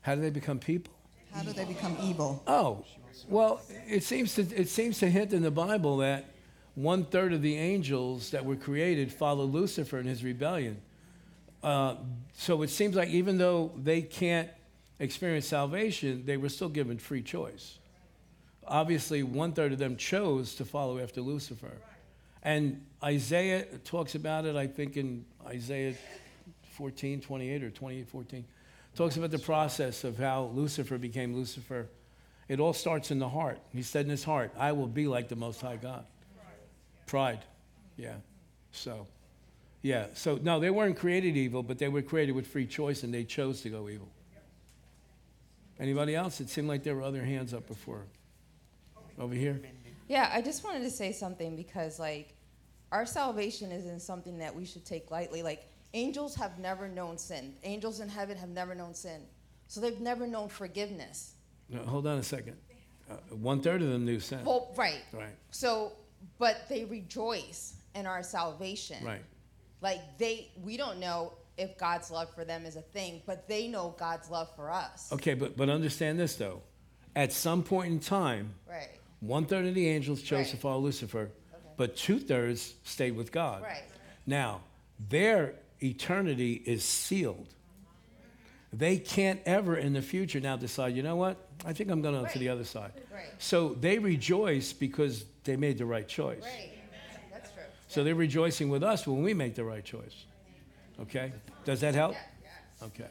How 0.00 0.14
do 0.14 0.22
they 0.22 0.30
become 0.30 0.58
people? 0.58 0.94
How 1.32 1.42
do 1.42 1.52
they 1.52 1.64
become 1.64 1.96
evil? 2.02 2.42
Oh, 2.46 2.84
well, 3.28 3.60
it 3.86 4.02
seems 4.02 4.34
to 4.36 4.42
it 4.42 4.68
seems 4.68 4.98
to 5.00 5.10
hint 5.10 5.32
in 5.32 5.42
the 5.42 5.50
Bible 5.50 5.98
that 5.98 6.26
one 6.74 7.04
third 7.04 7.32
of 7.32 7.42
the 7.42 7.56
angels 7.56 8.30
that 8.30 8.44
were 8.44 8.56
created 8.56 9.12
followed 9.12 9.52
Lucifer 9.52 9.98
in 9.98 10.06
his 10.06 10.24
rebellion. 10.24 10.80
Uh, 11.62 11.96
so 12.34 12.62
it 12.62 12.70
seems 12.70 12.94
like 12.94 13.08
even 13.08 13.38
though 13.38 13.72
they 13.76 14.02
can't 14.02 14.48
experience 14.98 15.46
salvation, 15.46 16.24
they 16.26 16.36
were 16.36 16.48
still 16.48 16.68
given 16.68 16.98
free 16.98 17.22
choice. 17.22 17.78
Obviously, 18.66 19.22
one 19.22 19.52
third 19.52 19.72
of 19.72 19.78
them 19.78 19.96
chose 19.96 20.54
to 20.56 20.64
follow 20.64 20.98
after 20.98 21.20
Lucifer, 21.20 21.72
and 22.42 22.84
Isaiah 23.02 23.64
talks 23.84 24.14
about 24.14 24.44
it. 24.46 24.56
I 24.56 24.66
think 24.66 24.96
in 24.96 25.24
Isaiah 25.46 25.94
14, 26.76 27.20
28 27.20 27.62
or 27.62 27.70
28, 27.70 28.08
14, 28.08 28.44
talks 28.94 29.16
about 29.16 29.30
the 29.30 29.38
process 29.38 30.04
of 30.04 30.18
how 30.18 30.50
Lucifer 30.54 30.98
became 30.98 31.34
Lucifer. 31.34 31.88
It 32.48 32.60
all 32.60 32.72
starts 32.72 33.10
in 33.10 33.18
the 33.18 33.28
heart. 33.28 33.58
He 33.72 33.82
said 33.82 34.04
in 34.04 34.10
his 34.10 34.24
heart, 34.24 34.52
I 34.58 34.72
will 34.72 34.86
be 34.86 35.06
like 35.06 35.28
the 35.28 35.36
Most 35.36 35.60
High 35.60 35.76
God. 35.76 36.04
Pride. 37.06 37.40
Yeah. 37.96 38.16
So, 38.72 39.06
yeah. 39.82 40.06
So, 40.14 40.38
no, 40.42 40.60
they 40.60 40.70
weren't 40.70 40.98
created 40.98 41.36
evil, 41.36 41.62
but 41.62 41.78
they 41.78 41.88
were 41.88 42.02
created 42.02 42.32
with 42.32 42.46
free 42.46 42.66
choice 42.66 43.02
and 43.02 43.14
they 43.14 43.24
chose 43.24 43.62
to 43.62 43.70
go 43.70 43.88
evil. 43.88 44.08
Anybody 45.78 46.14
else? 46.14 46.40
It 46.40 46.48
seemed 46.50 46.68
like 46.68 46.82
there 46.82 46.94
were 46.94 47.02
other 47.02 47.24
hands 47.24 47.52
up 47.52 47.66
before. 47.66 48.04
Over 49.18 49.34
here? 49.34 49.60
Yeah, 50.08 50.30
I 50.32 50.42
just 50.42 50.64
wanted 50.64 50.80
to 50.82 50.90
say 50.90 51.12
something 51.12 51.56
because, 51.56 51.98
like, 51.98 52.34
our 52.92 53.06
salvation 53.06 53.72
isn't 53.72 54.00
something 54.00 54.38
that 54.38 54.54
we 54.54 54.64
should 54.64 54.84
take 54.84 55.10
lightly. 55.10 55.42
Like, 55.42 55.66
angels 55.94 56.34
have 56.34 56.58
never 56.58 56.88
known 56.88 57.16
sin. 57.18 57.54
Angels 57.64 58.00
in 58.00 58.08
heaven 58.08 58.36
have 58.36 58.50
never 58.50 58.74
known 58.74 58.94
sin. 58.94 59.22
So 59.68 59.80
they've 59.80 60.00
never 60.00 60.26
known 60.26 60.48
forgiveness. 60.48 61.34
No, 61.70 61.80
hold 61.80 62.06
on 62.06 62.18
a 62.18 62.22
second. 62.22 62.56
Uh, 63.10 63.14
one 63.36 63.60
third 63.60 63.82
of 63.82 63.88
them 63.88 64.04
knew 64.04 64.20
sin. 64.20 64.40
Well, 64.44 64.72
right. 64.76 65.00
Right, 65.12 65.34
So, 65.50 65.92
but 66.38 66.68
they 66.68 66.84
rejoice 66.84 67.74
in 67.94 68.06
our 68.06 68.22
salvation. 68.22 69.04
right. 69.04 69.22
Like, 69.80 70.18
they, 70.18 70.50
we 70.62 70.76
don't 70.78 70.98
know 70.98 71.32
if 71.58 71.76
God's 71.76 72.10
love 72.10 72.34
for 72.34 72.44
them 72.44 72.64
is 72.64 72.76
a 72.76 72.80
thing, 72.82 73.22
but 73.26 73.46
they 73.48 73.68
know 73.68 73.94
God's 73.98 74.30
love 74.30 74.48
for 74.56 74.70
us. 74.70 75.12
Okay, 75.12 75.34
but, 75.34 75.56
but 75.56 75.68
understand 75.68 76.18
this, 76.18 76.36
though. 76.36 76.62
At 77.14 77.32
some 77.32 77.62
point 77.62 77.92
in 77.92 78.00
time, 78.00 78.54
Right. 78.68 78.88
One 79.20 79.46
third 79.46 79.66
of 79.66 79.74
the 79.74 79.88
angels 79.88 80.22
chose 80.22 80.48
to 80.48 80.54
Right. 80.54 80.62
follow 80.62 80.80
Lucifer, 80.80 81.30
but 81.76 81.96
two 81.96 82.18
thirds 82.18 82.74
stayed 82.84 83.12
with 83.16 83.32
God. 83.32 83.62
Right. 83.62 83.82
Now, 84.26 84.62
their 85.08 85.54
eternity 85.82 86.62
is 86.66 86.84
sealed. 86.84 87.48
They 88.72 88.98
can't 88.98 89.40
ever 89.46 89.76
in 89.76 89.92
the 89.92 90.02
future 90.02 90.40
now 90.40 90.56
decide, 90.56 90.96
you 90.96 91.02
know 91.02 91.14
what? 91.16 91.36
I 91.64 91.72
think 91.72 91.90
I'm 91.90 92.02
going 92.02 92.24
to 92.24 92.30
to 92.32 92.38
the 92.38 92.48
other 92.48 92.64
side. 92.64 92.92
Right. 93.14 93.30
So 93.38 93.74
they 93.74 94.00
rejoice 94.00 94.72
because 94.72 95.24
they 95.44 95.54
made 95.56 95.78
the 95.78 95.86
right 95.86 96.06
choice. 96.08 96.42
Right. 96.42 96.72
That's 97.32 97.52
true. 97.52 97.62
So 97.86 98.02
they're 98.02 98.16
rejoicing 98.16 98.68
with 98.68 98.82
us 98.82 99.06
when 99.06 99.22
we 99.22 99.34
make 99.34 99.54
the 99.54 99.62
right 99.62 99.84
choice. 99.84 100.24
Okay? 101.00 101.32
Does 101.64 101.80
that 101.82 101.94
help? 101.94 102.16
Okay. 102.82 103.06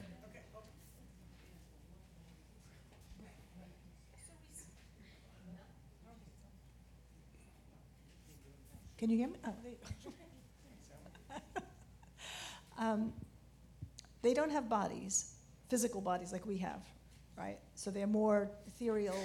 Can 9.04 9.10
you 9.10 9.18
hear 9.18 9.28
me? 9.28 9.36
Oh, 9.46 9.54
there 9.62 11.42
um, 12.80 13.12
they 14.22 14.34
don't 14.34 14.50
have 14.50 14.70
bodies, 14.70 15.34
physical 15.68 16.00
bodies 16.00 16.32
like 16.32 16.46
we 16.46 16.56
have, 16.60 16.80
right? 17.38 17.58
So 17.76 17.92
they're 17.92 18.08
more 18.08 18.50
ethereal, 18.66 19.18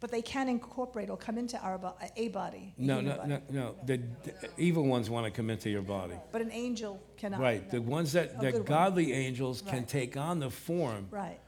but 0.00 0.10
they 0.10 0.22
can 0.22 0.48
incorporate 0.48 1.08
or 1.08 1.16
come 1.16 1.38
into 1.38 1.56
our 1.60 1.78
bo- 1.78 1.94
a 2.16 2.28
body. 2.30 2.74
a 2.76 2.82
No, 2.82 2.96
human 2.98 3.04
no, 3.04 3.16
body. 3.16 3.28
no, 3.28 3.40
no. 3.50 3.74
The, 3.86 4.00
the 4.24 4.32
evil 4.58 4.82
ones 4.88 5.08
want 5.08 5.24
to 5.24 5.30
come 5.30 5.50
into 5.50 5.70
your 5.70 5.82
body. 5.82 6.16
But 6.32 6.42
an 6.42 6.50
angel 6.50 7.00
cannot. 7.16 7.38
Right. 7.38 7.70
The 7.70 7.80
ones 7.80 8.10
that, 8.14 8.40
good 8.40 8.54
that 8.54 8.54
one. 8.54 8.64
godly 8.64 9.12
angels 9.12 9.62
can 9.62 9.72
Right. 9.78 9.88
take 9.88 10.16
on 10.16 10.40
the 10.40 10.50
form 10.50 11.06
Right. 11.12 11.38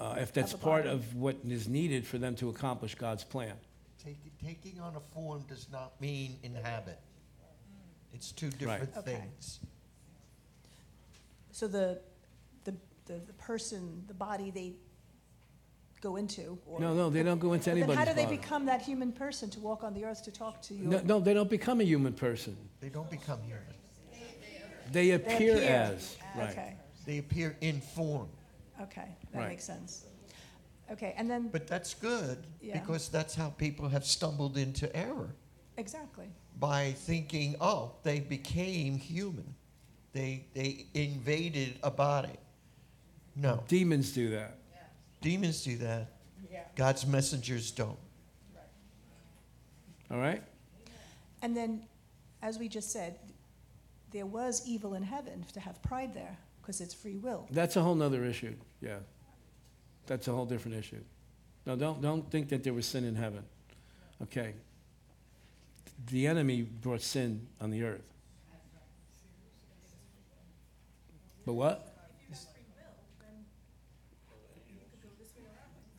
uh, 0.00 0.16
if 0.18 0.32
that's 0.32 0.54
a 0.54 0.58
part 0.58 0.86
body. 0.86 0.96
of 0.96 1.14
what 1.14 1.36
is 1.48 1.68
needed 1.68 2.04
for 2.04 2.18
them 2.18 2.34
to 2.34 2.48
accomplish 2.48 2.96
God's 2.96 3.22
plan. 3.22 3.54
Take, 4.44 4.62
taking 4.62 4.80
on 4.80 4.96
a 4.96 5.00
form 5.14 5.44
does 5.48 5.66
not 5.72 6.00
mean 6.00 6.38
inhabit. 6.42 6.98
It's 8.14 8.32
two 8.32 8.50
different 8.50 8.96
Okay. 8.96 9.12
things. 9.16 9.60
So 11.52 11.66
the, 11.66 12.00
the, 12.64 12.74
the, 13.06 13.20
the 13.26 13.32
person, 13.34 14.04
the 14.06 14.14
body 14.14 14.50
they 14.50 14.74
go 16.00 16.16
into. 16.16 16.58
Or, 16.66 16.80
No, 16.80 16.94
no, 16.94 17.10
they 17.10 17.22
don't 17.22 17.38
go 17.40 17.52
into 17.52 17.70
But 17.70 17.86
then 17.88 17.96
how 17.96 18.04
do 18.04 18.14
they 18.14 18.24
body. 18.24 18.36
become 18.36 18.66
that 18.66 18.80
human 18.82 19.12
person 19.12 19.50
to 19.50 19.60
walk 19.60 19.82
on 19.84 19.94
the 19.94 20.04
earth 20.04 20.22
to 20.24 20.30
talk 20.30 20.62
to 20.62 20.74
you? 20.74 20.84
No, 20.88 21.00
no, 21.04 21.20
they 21.20 21.34
don't 21.34 21.50
become 21.50 21.80
a 21.80 21.84
human 21.84 22.12
person. 22.12 22.56
They 22.80 22.88
don't 22.88 23.10
become 23.10 23.40
human. 23.42 23.62
They 24.92 25.08
They 25.08 25.10
appear, 25.12 25.56
appear. 25.56 25.68
as. 25.68 26.16
Right. 26.36 26.50
Okay. 26.50 26.74
They 27.04 27.18
appear 27.18 27.56
in 27.60 27.80
form. 27.80 28.28
Okay, 28.80 29.08
that 29.32 29.38
Right. 29.38 29.48
makes 29.48 29.64
sense. 29.64 30.04
Okay, 30.90 31.14
and 31.16 31.30
then 31.30 31.48
But 31.48 31.66
that's 31.66 31.94
good 31.94 32.38
Yeah. 32.60 32.78
because 32.80 33.08
that's 33.08 33.34
how 33.34 33.50
people 33.50 33.88
have 33.88 34.04
stumbled 34.06 34.56
into 34.56 34.94
error 34.96 35.34
exactly. 35.76 36.26
by 36.58 36.92
thinking, 36.92 37.56
oh, 37.60 37.92
they 38.02 38.20
became 38.20 38.96
human. 38.98 39.54
They, 40.12 40.46
they 40.54 40.86
invaded 40.94 41.78
a 41.82 41.90
body. 41.90 42.36
No, 43.36 43.62
Demons 43.68 44.12
do 44.12 44.30
that. 44.30 44.58
demons 45.20 45.62
do 45.64 45.76
that. 45.78 46.08
God's 46.74 47.06
messengers 47.06 47.70
don't. 47.72 47.98
All 50.10 50.18
right? 50.18 50.42
And 51.42 51.56
then, 51.56 51.82
as 52.42 52.58
we 52.58 52.68
just 52.68 52.90
said, 52.92 53.18
there 54.10 54.26
was 54.26 54.62
evil 54.66 54.94
in 54.94 55.02
heaven 55.02 55.44
to 55.52 55.60
have 55.60 55.82
pride 55.82 56.14
there 56.14 56.36
because 56.60 56.80
it's 56.80 56.94
free 56.94 57.16
will. 57.16 57.46
That's 57.50 57.76
a 57.76 57.82
whole 57.82 57.94
nother 57.94 58.24
issue. 58.24 58.54
Yeah. 58.80 58.98
That's 60.08 60.26
a 60.26 60.32
whole 60.32 60.46
different 60.46 60.78
issue. 60.78 61.00
No, 61.66 61.76
don't, 61.76 62.00
don't 62.00 62.28
think 62.30 62.48
that 62.48 62.64
there 62.64 62.72
was 62.72 62.86
sin 62.86 63.04
in 63.04 63.14
heaven. 63.14 63.44
Okay. 64.22 64.54
The 66.10 66.26
enemy 66.26 66.62
brought 66.62 67.02
sin 67.02 67.46
on 67.60 67.70
the 67.70 67.84
earth. 67.84 68.02
But 71.44 71.52
what? 71.52 71.94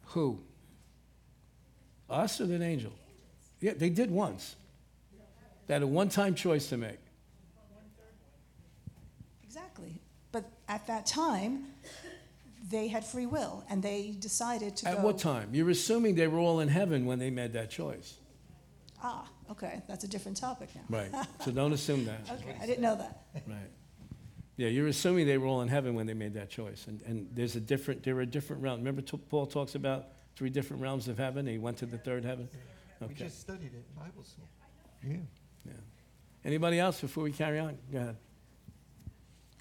Who? 0.05 0.39
Us 2.10 2.41
or 2.41 2.47
the 2.47 2.62
angel? 2.64 2.91
Yeah, 3.62 3.74
they 3.78 3.91
did 3.91 4.10
once. 4.10 4.55
They 5.68 5.76
had 5.76 5.84
a 5.84 5.88
one 5.88 6.10
time 6.10 6.34
choice 6.34 6.68
to 6.70 6.78
make. 6.78 6.97
Exactly. 9.43 9.93
But 10.32 10.49
at 10.68 10.88
that 10.88 11.05
time, 11.05 11.66
they 12.70 12.88
had 12.88 13.03
free 13.03 13.26
will 13.26 13.63
and 13.70 13.82
they 13.82 14.15
decided 14.20 14.76
to 14.78 14.88
At 14.88 14.97
go. 14.97 15.03
what 15.03 15.17
time? 15.17 15.49
You're 15.53 15.70
assuming 15.70 16.15
they 16.15 16.28
were 16.28 16.39
all 16.39 16.59
in 16.59 16.67
heaven 16.70 17.05
when 17.05 17.20
they 17.20 17.30
made 17.30 17.53
that 17.53 17.70
choice. 17.70 18.15
Ah, 19.03 19.28
okay, 19.49 19.82
that's 19.88 20.03
a 20.03 20.07
different 20.07 20.38
topic 20.38 20.70
now. 20.76 20.82
Right. 20.89 21.11
So 21.43 21.51
don't 21.51 21.74
assume 21.74 22.05
that. 22.05 22.22
Okay, 22.32 22.55
I 22.61 22.65
didn't 22.65 22.82
know 22.82 22.95
that. 22.95 23.24
Right. 23.47 23.57
Yeah, 24.57 24.67
you're 24.67 24.88
assuming 24.88 25.26
they 25.26 25.38
were 25.38 25.47
all 25.47 25.61
in 25.61 25.70
heaven 25.70 25.95
when 25.95 26.05
they 26.05 26.13
made 26.13 26.34
that 26.34 26.49
choice. 26.49 26.86
And, 26.88 27.01
and 27.03 27.30
there's 27.34 27.55
a 27.55 27.61
different, 27.61 28.03
there 28.03 28.17
are 28.17 28.26
different 28.26 28.61
realms. 28.61 28.80
Remember 28.80 29.01
t- 29.01 29.17
Paul 29.30 29.45
talks 29.45 29.76
about 29.76 30.07
three 30.36 30.49
different 30.49 30.82
realms 30.82 31.07
of 31.07 31.17
heaven. 31.17 31.47
He 31.47 31.57
went 31.57 31.78
to 31.78 31.86
the 31.86 31.97
third 31.97 32.26
heaven. 32.26 32.49
Okay. 33.01 33.07
We 33.07 33.15
just 33.15 33.39
studied 33.39 33.72
it 33.74 33.86
in 33.88 33.95
Bible 33.95 34.24
school. 34.24 34.49
Yeah. 35.01 35.15
Yeah. 35.65 35.72
Anybody 36.43 36.78
else 36.78 36.99
before 36.99 37.24
we 37.24 37.32
carry 37.32 37.57
on? 37.59 37.78
Go 37.89 37.99
ahead. 37.99 38.17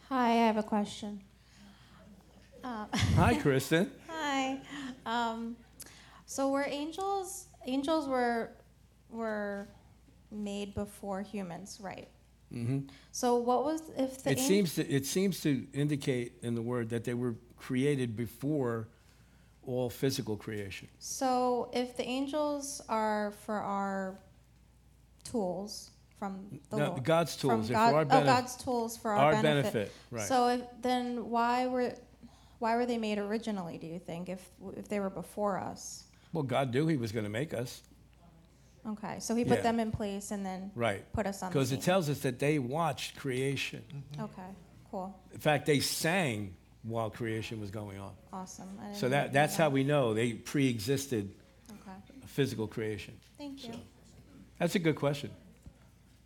Hi, 0.09 0.31
I 0.31 0.47
have 0.47 0.57
a 0.57 0.63
question. 0.65 1.21
Uh, 2.65 2.87
Hi, 3.17 3.35
Kristen. 3.43 3.91
Hi. 4.09 4.59
Um, 5.07 5.57
so 6.27 6.51
were 6.51 6.65
angels? 6.69 7.47
Angels 7.67 8.09
were 8.09 8.51
were 9.11 9.69
made 10.31 10.75
before 10.75 11.23
humans, 11.23 11.79
right? 11.81 12.09
Mm-hmm. 12.53 12.81
So 13.13 13.37
what 13.37 13.65
was 13.65 13.83
if 13.97 14.23
the 14.23 14.33
It 14.33 14.39
ang- 14.39 14.45
seems 14.47 14.75
to, 14.75 14.87
it 14.89 15.07
seems 15.07 15.41
to 15.43 15.67
indicate 15.73 16.33
in 16.43 16.55
the 16.55 16.63
word 16.63 16.89
that 16.91 17.05
they 17.05 17.15
were 17.15 17.35
created 17.57 18.17
before 18.17 18.89
all 19.67 19.91
physical 19.91 20.37
creation. 20.37 20.89
So 20.99 21.71
if 21.73 21.97
the 21.97 22.05
angels 22.05 22.81
are 22.89 23.33
for 23.45 23.57
our 23.57 24.19
tools 25.25 25.91
from 26.19 26.61
the 26.71 26.77
No, 26.79 26.89
Lord, 26.89 27.05
God's 27.05 27.37
tools, 27.37 27.69
they're 27.69 27.77
God, 27.77 27.91
for 27.91 27.97
our 27.97 28.03
oh, 28.03 28.23
benef- 28.23 28.27
God's 28.27 28.57
tools 28.57 28.97
for 28.97 29.11
our, 29.13 29.35
our 29.35 29.43
benefit. 29.43 29.73
benefit, 29.73 29.93
right. 30.11 30.27
So 30.27 30.49
if, 30.49 30.61
then 30.83 31.29
why 31.31 31.67
were 31.67 31.95
why 32.59 32.77
were 32.77 32.87
they 32.87 32.99
made 32.99 33.19
originally? 33.19 33.79
Do 33.79 33.87
you 33.87 33.99
think 33.99 34.29
if 34.29 34.51
if 34.77 34.89
they 34.89 35.01
were 35.01 35.11
before 35.11 35.59
us? 35.59 36.05
Well, 36.33 36.43
God 36.45 36.73
knew 36.75 36.87
He 36.87 36.97
was 36.97 37.13
going 37.13 37.25
to 37.25 37.31
make 37.31 37.55
us. 37.55 37.83
Okay, 38.87 39.19
so 39.21 39.35
He 39.35 39.45
put 39.45 39.59
Yeah. 39.59 39.63
them 39.63 39.81
in 39.81 39.91
place 39.93 40.31
and 40.31 40.45
then 40.45 40.71
Right. 40.75 41.11
put 41.13 41.27
us 41.27 41.43
on. 41.43 41.51
the 41.51 41.55
Because 41.59 41.73
it 41.73 41.83
tells 41.83 42.09
us 42.09 42.21
that 42.21 42.39
they 42.39 42.59
watched 42.59 43.17
creation. 43.17 43.83
Mm-hmm. 43.93 44.25
Okay, 44.25 44.51
cool, 44.91 45.15
In 45.33 45.41
fact, 45.41 45.67
they 45.67 45.81
sang 45.81 46.55
while 46.83 47.11
creation 47.11 47.61
was 47.61 47.71
going 47.71 47.99
on. 47.99 48.15
awesome. 48.33 48.69
I 48.81 48.93
So 48.93 49.01
didn't 49.03 49.11
that, 49.11 49.33
that's 49.33 49.57
how 49.57 49.69
we 49.69 49.85
know 49.85 50.15
they 50.15 50.33
pre-existed 50.33 51.35
Okay, 51.71 51.97
physical 52.27 52.67
creation. 52.67 53.19
thank 53.37 53.67
you. 53.67 53.75
That's 54.59 54.75
a 54.75 54.79
good 54.79 54.97
question. 54.97 55.31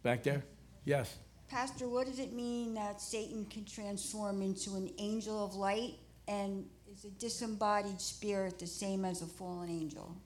Back 0.03 0.23
there? 0.23 0.43
Yes. 0.85 1.17
Pastor, 1.49 1.89
what 1.89 2.07
does 2.07 2.19
it 2.19 2.33
mean 2.33 2.75
that 2.75 3.01
Satan 3.01 3.45
can 3.47 3.65
transform 3.65 4.41
into 4.43 4.75
an 4.75 4.91
angel 4.99 5.45
of 5.45 5.55
light? 5.55 5.95
And 6.29 6.67
is 6.93 7.05
a 7.05 7.11
disembodied 7.11 8.01
spirit 8.01 8.59
the 8.59 8.67
same 8.67 9.05
as 9.05 9.23
a 9.23 9.27
fallen 9.27 9.71
angel? 9.71 10.17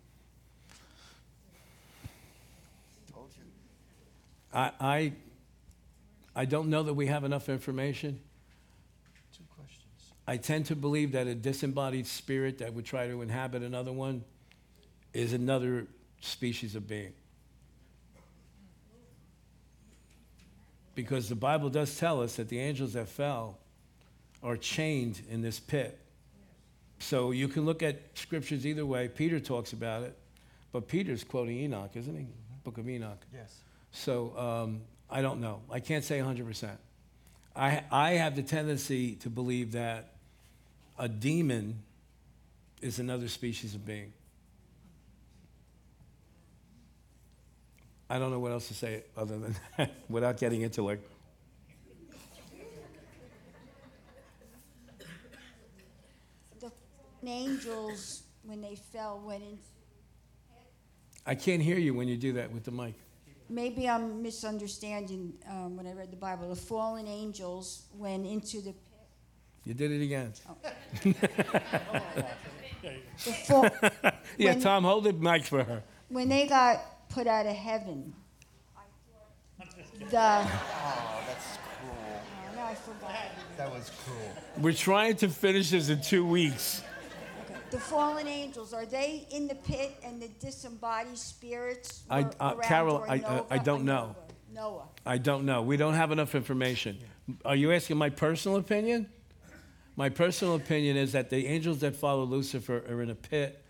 I, 4.52 4.72
I, 4.80 5.12
I 6.34 6.44
don't 6.46 6.70
know 6.70 6.82
that 6.82 6.94
we 6.94 7.06
have 7.06 7.24
enough 7.24 7.50
information. 7.50 8.18
Two 9.36 9.44
questions. 9.54 10.12
I 10.26 10.38
tend 10.38 10.66
to 10.66 10.76
believe 10.76 11.12
that 11.12 11.26
a 11.26 11.34
disembodied 11.34 12.06
spirit 12.06 12.58
that 12.58 12.72
would 12.72 12.86
try 12.86 13.06
to 13.06 13.20
inhabit 13.20 13.62
another 13.62 13.92
one 13.92 14.24
is 15.12 15.34
another 15.34 15.86
species 16.20 16.74
of 16.74 16.88
being. 16.88 17.12
Because 20.94 21.28
the 21.28 21.34
Bible 21.34 21.68
does 21.68 21.98
tell 21.98 22.22
us 22.22 22.36
that 22.36 22.48
the 22.48 22.58
angels 22.58 22.94
that 22.94 23.08
fell 23.08 23.58
are 24.46 24.56
chained 24.56 25.20
in 25.28 25.42
this 25.42 25.58
pit. 25.58 25.98
So 26.98 27.32
you 27.32 27.48
can 27.48 27.64
look 27.66 27.82
at 27.82 28.00
scriptures 28.14 28.66
either 28.66 28.86
way. 28.86 29.08
Peter 29.08 29.40
talks 29.40 29.72
about 29.72 30.02
it, 30.02 30.16
but 30.72 30.88
Peter's 30.88 31.24
quoting 31.24 31.58
Enoch, 31.58 31.90
isn't 31.94 32.16
he? 32.16 32.26
Book 32.64 32.78
of 32.78 32.88
Enoch. 32.88 33.18
Yes. 33.34 33.54
So 33.90 34.36
um, 34.38 34.80
I 35.10 35.20
don't 35.20 35.40
know. 35.40 35.60
I 35.70 35.80
can't 35.80 36.04
say 36.04 36.18
100%. 36.20 36.70
I, 37.54 37.82
I 37.90 38.12
have 38.12 38.36
the 38.36 38.42
tendency 38.42 39.16
to 39.16 39.30
believe 39.30 39.72
that 39.72 40.12
a 40.98 41.08
demon 41.08 41.82
is 42.80 42.98
another 42.98 43.28
species 43.28 43.74
of 43.74 43.84
being. 43.84 44.12
I 48.08 48.18
don't 48.18 48.30
know 48.30 48.38
what 48.38 48.52
else 48.52 48.68
to 48.68 48.74
say 48.74 49.02
other 49.16 49.38
than 49.38 49.56
that 49.76 49.94
without 50.08 50.38
getting 50.38 50.62
into 50.62 50.82
like. 50.82 51.00
The 56.60 56.70
angels, 57.28 58.22
when 58.44 58.60
they 58.60 58.76
fell, 58.76 59.20
went 59.24 59.42
in. 59.42 59.58
I 61.26 61.34
can't 61.34 61.62
hear 61.62 61.78
you 61.78 61.94
when 61.94 62.08
you 62.08 62.16
do 62.16 62.32
that 62.34 62.52
with 62.52 62.64
the 62.64 62.70
mic. 62.70 62.94
Maybe 63.48 63.88
I'm 63.88 64.22
misunderstanding 64.22 65.34
um, 65.48 65.76
when 65.76 65.86
I 65.86 65.92
read 65.92 66.10
the 66.10 66.16
Bible. 66.16 66.48
The 66.48 66.56
fallen 66.56 67.06
angels 67.06 67.84
went 67.94 68.26
into 68.26 68.58
the 68.58 68.72
pit. 68.72 68.82
You 69.64 69.74
did 69.74 69.90
it 69.92 70.02
again. 70.02 70.32
the 71.02 71.14
fall, 73.46 73.68
yeah, 74.38 74.52
when- 74.52 74.60
Tom, 74.60 74.84
hold 74.84 75.04
the 75.04 75.12
mic 75.12 75.44
for 75.44 75.62
her. 75.64 75.82
when 76.08 76.28
they 76.28 76.46
got 76.46 77.08
put 77.08 77.26
out 77.26 77.46
of 77.46 77.54
heaven. 77.56 78.14
The 79.98 80.06
Oh, 80.06 81.20
that's 81.26 81.58
cruel. 81.80 81.96
oh, 81.96 82.56
no, 82.56 82.62
I 82.62 82.74
forgot. 82.74 83.14
That 83.56 83.72
was 83.72 83.90
cruel. 84.04 84.32
We're 84.58 84.72
trying 84.74 85.16
to 85.16 85.28
finish 85.28 85.70
this 85.70 85.88
in 85.88 86.00
two 86.00 86.24
weeks. 86.26 86.82
The 87.76 87.82
fallen 87.82 88.26
angels 88.26 88.72
are 88.72 88.86
they 88.86 89.26
in 89.30 89.48
the 89.48 89.54
pit 89.54 89.94
and 90.02 90.20
the 90.20 90.28
disembodied 90.40 91.18
spirits? 91.18 92.04
I- 92.08 92.22
were 92.22 92.30
uh, 92.40 92.54
around, 92.54 92.62
Carol, 92.62 92.96
or 92.96 93.10
I- 93.10 93.16
I- 93.16 93.44
I 93.50 93.58
don't 93.58 93.84
know. 93.84 94.16
Noah. 94.54 94.70
Noah. 94.70 94.88
I 95.04 95.18
don't 95.18 95.44
know. 95.44 95.60
We 95.60 95.76
don't 95.76 95.92
have 95.92 96.10
enough 96.10 96.34
information. 96.34 96.96
Are 97.44 97.54
you 97.54 97.72
asking 97.72 97.98
my 97.98 98.08
personal 98.08 98.56
opinion? 98.56 99.10
My 99.94 100.08
personal 100.08 100.54
opinion 100.54 100.96
is 100.96 101.12
that 101.12 101.28
the 101.28 101.46
angels 101.46 101.80
that 101.80 101.94
follow 101.94 102.24
Lucifer 102.24 102.82
are 102.88 103.02
in 103.02 103.10
a 103.10 103.14
pit. 103.14 103.62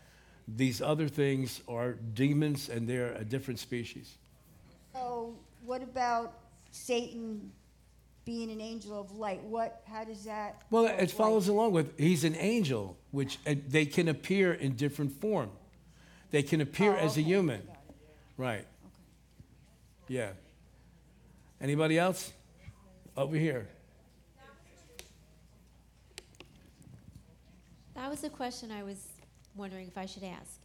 These 0.46 0.80
other 0.80 1.08
things 1.08 1.60
are 1.66 1.94
demons 1.94 2.68
and 2.68 2.88
they're 2.88 3.12
a 3.14 3.24
different 3.24 3.58
species. 3.58 4.18
So 4.92 5.34
what 5.64 5.82
about 5.82 6.32
Satan 6.70 7.50
being 8.26 8.50
an 8.50 8.60
angel 8.60 9.00
of 9.00 9.12
light? 9.12 9.42
What? 9.44 9.82
How 9.86 10.04
does 10.04 10.24
that? 10.24 10.62
Well, 10.70 10.82
work? 10.82 11.00
it 11.00 11.10
follows 11.10 11.48
along 11.48 11.72
with 11.72 11.98
he's 11.98 12.24
an 12.24 12.34
angel, 12.36 12.98
which 13.12 13.38
uh, 13.46 13.54
they 13.68 13.86
can 13.86 14.08
appear 14.08 14.52
in 14.52 14.74
different 14.74 15.12
form. 15.20 15.50
They 16.32 16.42
can 16.42 16.60
appear 16.60 16.92
Oh, 16.92 16.96
as 16.96 17.16
a 17.16 17.20
okay. 17.20 17.22
human. 17.22 17.62
Right. 18.36 18.66
Okay. 18.66 18.66
Yeah. 20.08 20.30
Anybody 21.60 21.98
else? 21.98 22.32
Over 23.16 23.36
here. 23.36 23.68
That 27.94 28.10
was 28.10 28.24
a 28.24 28.28
question 28.28 28.70
I 28.70 28.82
was 28.82 29.06
wondering 29.54 29.86
if 29.86 29.96
I 29.96 30.04
should 30.04 30.24
ask. 30.24 30.60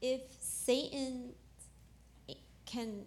If 0.00 0.22
Satan 0.40 1.32
can 2.64 3.02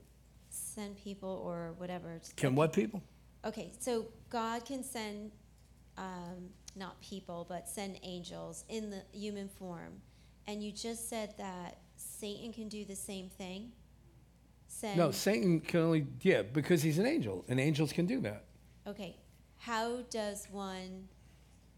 send 0.49 0.97
people 0.97 1.41
or 1.43 1.73
whatever. 1.77 2.21
Can 2.35 2.53
what 2.53 2.71
people? 2.73 3.01
Okay, 3.45 3.71
so 3.79 4.05
God 4.29 4.65
can 4.65 4.83
send, 4.83 5.31
um, 5.97 6.49
not 6.75 7.01
people, 7.01 7.45
but 7.47 7.67
send 7.67 7.99
angels 8.03 8.63
in 8.69 8.89
the 8.89 9.01
human 9.11 9.49
form. 9.49 10.01
And 10.47 10.63
you 10.63 10.71
just 10.71 11.09
said 11.09 11.33
that 11.37 11.77
Satan 11.95 12.53
can 12.53 12.69
do 12.69 12.85
the 12.85 12.95
same 12.95 13.29
thing? 13.29 13.71
Send, 14.67 14.97
No, 14.97 15.11
Satan 15.11 15.59
can 15.59 15.81
only, 15.81 16.07
yeah, 16.21 16.41
because 16.41 16.81
he's 16.81 16.99
an 16.99 17.05
angel, 17.05 17.45
and 17.47 17.59
angels 17.59 17.91
can 17.91 18.05
do 18.05 18.19
that. 18.21 18.45
Okay, 18.87 19.17
how 19.57 20.01
does 20.09 20.47
one 20.51 21.07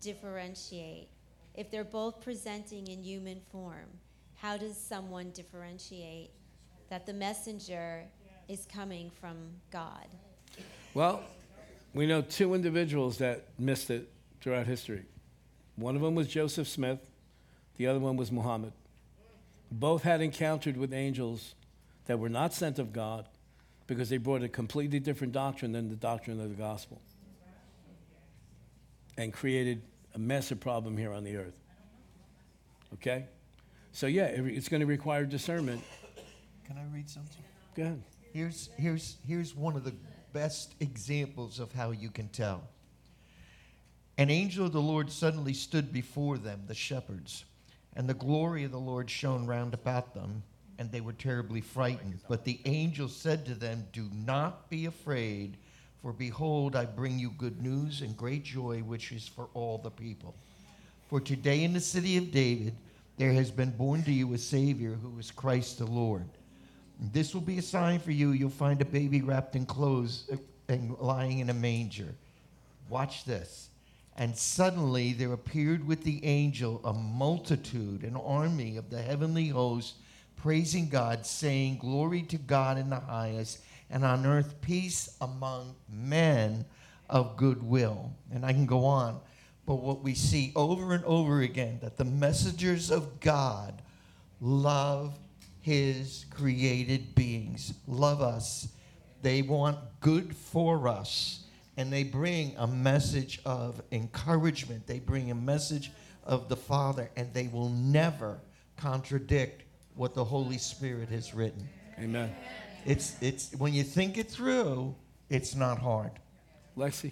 differentiate? 0.01 1.09
If 1.55 1.72
they're 1.72 1.84
both 1.84 2.22
presenting 2.22 2.88
in 2.88 3.03
human 3.03 3.41
form, 3.51 3.89
how 4.36 4.57
does 4.57 4.78
someone 4.78 5.32
differentiate 5.32 6.32
that 6.89 7.05
the 7.05 7.13
messenger 7.13 8.03
is 8.47 8.68
coming 8.72 9.09
from 9.09 9.38
God? 9.72 10.07
Well, 10.93 11.24
we 11.96 12.06
know 12.06 12.22
two 12.22 12.54
individuals 12.54 13.18
that 13.20 13.48
missed 13.58 13.89
it 13.89 14.12
throughout 14.41 14.68
history. 14.68 15.06
One 15.78 15.96
of 15.96 16.02
them 16.02 16.14
was 16.14 16.28
Joseph 16.28 16.68
Smith, 16.68 17.00
the 17.78 17.88
other 17.88 18.00
one 18.00 18.18
was 18.18 18.32
Muhammad. 18.32 18.74
Both 19.72 20.04
had 20.04 20.22
encountered 20.22 20.76
with 20.76 20.93
angels 20.93 21.56
that 22.06 22.20
were 22.20 22.30
not 22.30 22.54
sent 22.54 22.80
of 22.80 22.91
God 22.91 23.28
because 23.88 24.10
they 24.10 24.18
brought 24.18 24.43
a 24.43 24.50
completely 24.50 25.00
different 25.00 25.32
doctrine 25.32 25.72
than 25.72 25.89
the 25.89 25.96
doctrine 25.96 26.39
of 26.41 26.50
the 26.50 26.56
gospel 26.56 27.02
and 29.18 29.32
created 29.32 29.82
a 30.14 30.20
massive 30.20 30.60
problem 30.60 30.98
here 30.98 31.14
on 31.14 31.24
the 31.24 31.38
earth. 31.38 31.58
Okay? 32.96 33.26
So, 33.93 34.08
yeah, 34.08 34.26
it's 34.26 34.68
going 34.68 34.82
to 34.82 34.86
require 34.86 35.26
discernment. 35.26 35.82
Can 36.68 36.78
I 36.78 36.93
read 36.93 37.10
something? 37.10 37.43
Go 37.74 37.84
ahead. 37.84 38.04
Here's, 38.34 38.70
here's, 38.78 39.18
here's 39.26 39.56
one 39.56 39.78
of 39.78 39.86
the 39.86 39.93
best 40.36 40.76
examples 40.82 41.62
of 41.62 41.72
how 41.72 41.92
you 41.92 42.10
can 42.10 42.28
tell. 42.28 42.62
An 44.18 44.30
angel 44.30 44.66
of 44.66 44.74
the 44.74 44.82
Lord 44.82 45.10
suddenly 45.10 45.54
stood 45.54 45.94
before 45.94 46.38
them, 46.38 46.64
the 46.68 46.76
shepherds, 46.76 47.46
and 47.96 48.06
the 48.10 48.14
glory 48.14 48.66
of 48.66 48.72
the 48.74 48.78
Lord 48.78 49.10
shone 49.10 49.48
round 49.48 49.74
about 49.74 50.14
them, 50.14 50.44
and 50.78 50.92
they 50.92 51.00
were 51.00 51.14
terribly 51.14 51.62
frightened. 51.62 52.20
But 52.28 52.44
the 52.44 52.60
angel 52.66 53.08
said 53.08 53.46
to 53.46 53.56
them, 53.56 53.88
Do 53.94 54.10
not 54.14 54.70
be 54.70 54.88
afraid, 54.88 55.56
for 56.02 56.12
behold, 56.12 56.76
I 56.76 56.84
bring 56.84 57.18
you 57.18 57.30
good 57.38 57.62
news 57.62 58.02
and 58.02 58.18
great 58.18 58.44
joy, 58.44 58.80
which 58.80 59.14
is 59.14 59.30
for 59.30 59.48
all 59.54 59.78
the 59.78 59.90
people. 59.90 60.36
For 61.10 61.22
today 61.22 61.64
in 61.64 61.72
the 61.72 61.80
city 61.80 62.18
of 62.18 62.32
David, 62.32 62.76
there 63.16 63.32
has 63.32 63.52
been 63.52 63.72
born 63.72 64.04
to 64.04 64.12
you 64.12 64.34
a 64.34 64.38
Savior 64.38 64.98
who 65.02 65.18
is 65.18 65.32
Christ 65.32 65.78
the 65.78 65.86
Lord. 65.86 66.28
This 67.00 67.34
will 67.34 67.41
be 67.41 67.58
a 67.58 67.62
sign 67.62 68.00
for 68.00 68.12
you. 68.12 68.32
You'll 68.32 68.50
find 68.50 68.82
a 68.82 68.86
baby 68.86 69.22
wrapped 69.22 69.56
in 69.56 69.66
clothes 69.66 70.30
uh, 70.32 70.38
and 70.70 70.98
lying 71.00 71.39
in 71.39 71.50
a 71.50 71.54
manger. 71.54 72.16
Watch 72.89 73.26
this. 73.26 73.70
And 74.18 74.38
suddenly 74.38 75.14
there 75.14 75.34
appeared 75.34 75.86
with 75.86 76.04
the 76.04 76.24
angel 76.24 76.80
a 76.86 76.93
multitude, 76.93 78.04
an 78.04 78.16
army 78.16 78.78
of 78.78 78.89
the 78.89 79.02
heavenly 79.02 79.50
host, 79.50 79.96
praising 80.38 80.88
God, 80.88 81.26
saying, 81.26 81.80
Glory 81.80 82.22
to 82.24 82.38
God 82.38 82.78
in 82.78 82.89
the 82.89 83.00
highest, 83.00 83.60
and 83.89 84.06
on 84.06 84.26
earth 84.26 84.62
peace 84.62 85.18
among 85.20 85.76
men 85.89 86.66
of 87.10 87.36
goodwill. 87.36 88.14
And 88.34 88.46
I 88.46 88.54
can 88.54 88.66
go 88.66 88.86
on. 88.86 89.20
But 89.66 89.76
what 89.76 90.02
we 90.02 90.14
see 90.14 90.54
over 90.56 90.93
and 90.93 91.04
over 91.06 91.41
again 91.41 91.80
that 91.82 91.98
the 91.98 92.06
messengers 92.06 92.91
of 92.91 93.20
God 93.20 93.82
love 94.39 95.18
his 95.66 96.28
created 96.30 97.16
beings, 97.16 97.74
love 97.88 98.22
us. 98.22 98.68
They 99.24 99.41
want 99.41 99.80
good 99.99 100.36
for 100.36 100.88
us. 100.88 101.47
And 101.76 101.91
they 101.91 102.03
bring 102.03 102.53
a 102.57 102.68
message 102.68 103.41
of 103.47 103.82
encouragement. 103.91 104.86
They 104.86 104.99
bring 104.99 105.32
a 105.32 105.36
message 105.36 105.91
of 106.24 106.49
the 106.49 106.55
Father, 106.55 107.09
and 107.16 107.34
they 107.34 107.47
will 107.47 107.70
never 107.70 108.38
contradict 108.78 109.63
what 109.95 110.13
the 110.13 110.24
Holy 110.24 110.59
Spirit 110.59 111.09
has 111.09 111.34
written. 111.34 111.68
Amen. 111.97 112.36
It's, 112.86 113.16
it's, 113.20 113.51
when 113.55 113.74
you 113.74 113.82
think 113.82 114.20
it 114.20 114.30
through, 114.30 114.93
it's 115.32 115.55
not 115.55 115.80
hard. 115.80 116.11
Lexi? 116.78 117.11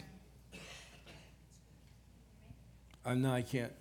Uh, 3.04 3.16
no, 3.16 3.34
I 3.34 3.42
can't. 3.42 3.72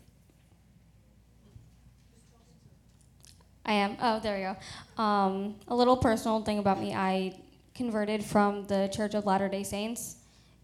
I 3.64 3.74
am. 3.74 3.96
Oh, 4.00 4.20
there 4.20 4.36
we 4.36 4.42
go. 4.42 5.02
Um, 5.02 5.54
a 5.68 5.74
little 5.74 5.96
personal 5.96 6.42
thing 6.42 6.58
about 6.58 6.80
me. 6.80 6.94
I 6.94 7.40
converted 7.74 8.24
from 8.24 8.66
the 8.66 8.90
Church 8.92 9.14
of 9.14 9.24
Latter 9.24 9.48
day 9.48 9.62
Saints, 9.62 10.16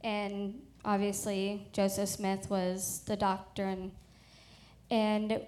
and 0.03 0.61
obviously, 0.85 1.69
Joseph 1.73 2.09
Smith 2.09 2.51
was 2.51 3.03
the 3.07 3.17
doctrine. 3.17 3.93
And 4.91 5.41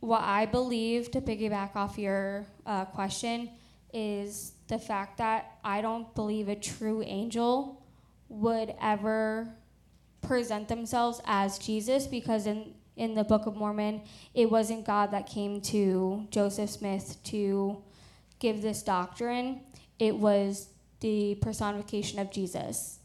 what 0.00 0.22
I 0.22 0.46
believe, 0.46 1.10
to 1.12 1.20
piggyback 1.20 1.74
off 1.74 1.98
your 1.98 2.44
uh, 2.66 2.84
question, 2.84 3.50
is 3.92 4.52
the 4.68 4.78
fact 4.78 5.18
that 5.18 5.58
I 5.64 5.80
don't 5.80 6.14
believe 6.14 6.48
a 6.48 6.56
true 6.56 7.02
angel 7.02 7.82
would 8.28 8.74
ever 8.80 9.48
present 10.20 10.68
themselves 10.68 11.20
as 11.24 11.58
Jesus 11.58 12.06
because 12.06 12.46
in 12.46 12.74
in 12.98 13.14
the 13.14 13.24
Book 13.24 13.46
of 13.46 13.56
Mormon, 13.56 14.02
it 14.34 14.50
wasn't 14.50 14.84
God 14.84 15.12
that 15.12 15.26
came 15.26 15.60
to 15.62 16.26
Joseph 16.30 16.70
Smith 16.70 17.16
to 17.24 17.82
give 18.38 18.60
this 18.60 18.82
doctrine. 18.82 19.62
It 19.98 20.16
was 20.16 20.68
the 21.00 21.36
personification 21.40 22.18
of 22.18 22.30
Jesus. 22.30 22.98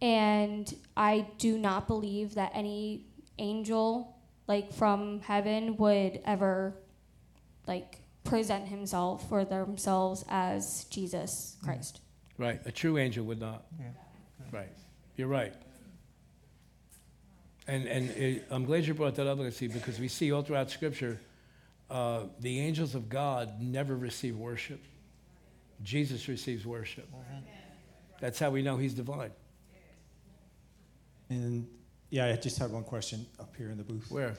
And 0.00 0.72
I 0.96 1.26
do 1.38 1.58
not 1.58 1.86
believe 1.86 2.34
that 2.34 2.52
any 2.54 3.06
angel 3.38 4.16
like 4.46 4.72
from 4.72 5.20
heaven 5.20 5.76
would 5.76 6.20
ever 6.24 6.74
like 7.66 7.98
present 8.24 8.68
himself 8.68 9.30
or 9.30 9.44
themselves 9.44 10.24
as 10.28 10.84
Jesus 10.90 11.56
Christ. 11.62 12.00
Right. 12.38 12.60
A 12.66 12.72
true 12.72 12.98
angel 12.98 13.24
would 13.26 13.40
not. 13.40 13.64
Yeah. 13.78 13.86
Right. 14.50 14.72
You're 15.16 15.28
right. 15.28 15.54
And, 17.72 17.88
and 17.88 18.10
it, 18.10 18.44
I'm 18.50 18.66
glad 18.66 18.86
you 18.86 18.92
brought 18.92 19.14
that 19.14 19.26
up, 19.26 19.38
Lindsay, 19.38 19.66
because 19.66 19.98
we 19.98 20.06
see 20.06 20.30
all 20.30 20.42
throughout 20.42 20.70
Scripture 20.70 21.18
uh, 21.90 22.24
the 22.38 22.60
angels 22.60 22.94
of 22.94 23.08
God 23.08 23.62
never 23.62 23.96
receive 23.96 24.36
worship. 24.36 24.78
Jesus 25.82 26.28
receives 26.28 26.66
worship. 26.66 27.08
That's 28.20 28.38
how 28.38 28.50
we 28.50 28.60
know 28.60 28.76
he's 28.76 28.92
divine. 28.92 29.30
And 31.30 31.66
yeah, 32.10 32.26
I 32.26 32.36
just 32.36 32.58
had 32.58 32.70
one 32.70 32.84
question 32.84 33.24
up 33.40 33.54
here 33.56 33.70
in 33.70 33.78
the 33.78 33.84
booth. 33.84 34.10
Where? 34.10 34.34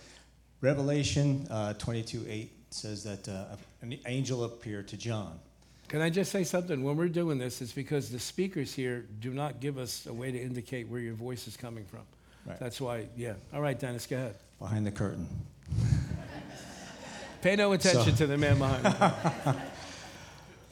Revelation 0.62 1.48
uh, 1.50 1.74
22 1.74 2.26
8 2.30 2.52
says 2.70 3.04
that 3.04 3.28
uh, 3.28 3.56
an 3.82 3.98
angel 4.06 4.44
appeared 4.44 4.88
to 4.90 4.98
John. 4.98 5.40
Can 5.88 6.02
I 6.02 6.12
just 6.12 6.32
say 6.32 6.44
something? 6.44 6.84
When 6.84 6.98
we're 6.98 7.08
doing 7.08 7.40
this, 7.40 7.64
it's 7.64 7.72
because 7.72 8.12
the 8.12 8.20
speakers 8.20 8.76
here 8.76 9.06
do 9.20 9.32
not 9.32 9.60
give 9.60 9.80
us 9.80 10.06
a 10.06 10.14
way 10.14 10.32
to 10.32 10.40
indicate 10.40 10.88
where 10.88 11.02
your 11.02 11.16
voice 11.16 11.48
is 11.48 11.58
coming 11.58 11.86
from. 11.86 12.02
Right. 12.46 12.60
That's 12.60 12.80
why, 12.82 13.08
yeah. 13.16 13.34
All 13.54 13.62
right, 13.62 13.80
Dennis, 13.80 14.06
go 14.06 14.18
ahead. 14.18 14.36
Behind 14.60 14.86
the 14.86 14.92
curtain. 14.92 15.28
Pay 17.42 17.56
no 17.56 17.74
attention 17.74 18.12
So- 18.14 18.18
to 18.18 18.28
the 18.28 18.38
man 18.38 18.58
behind 18.58 18.84
me. 18.84 19.62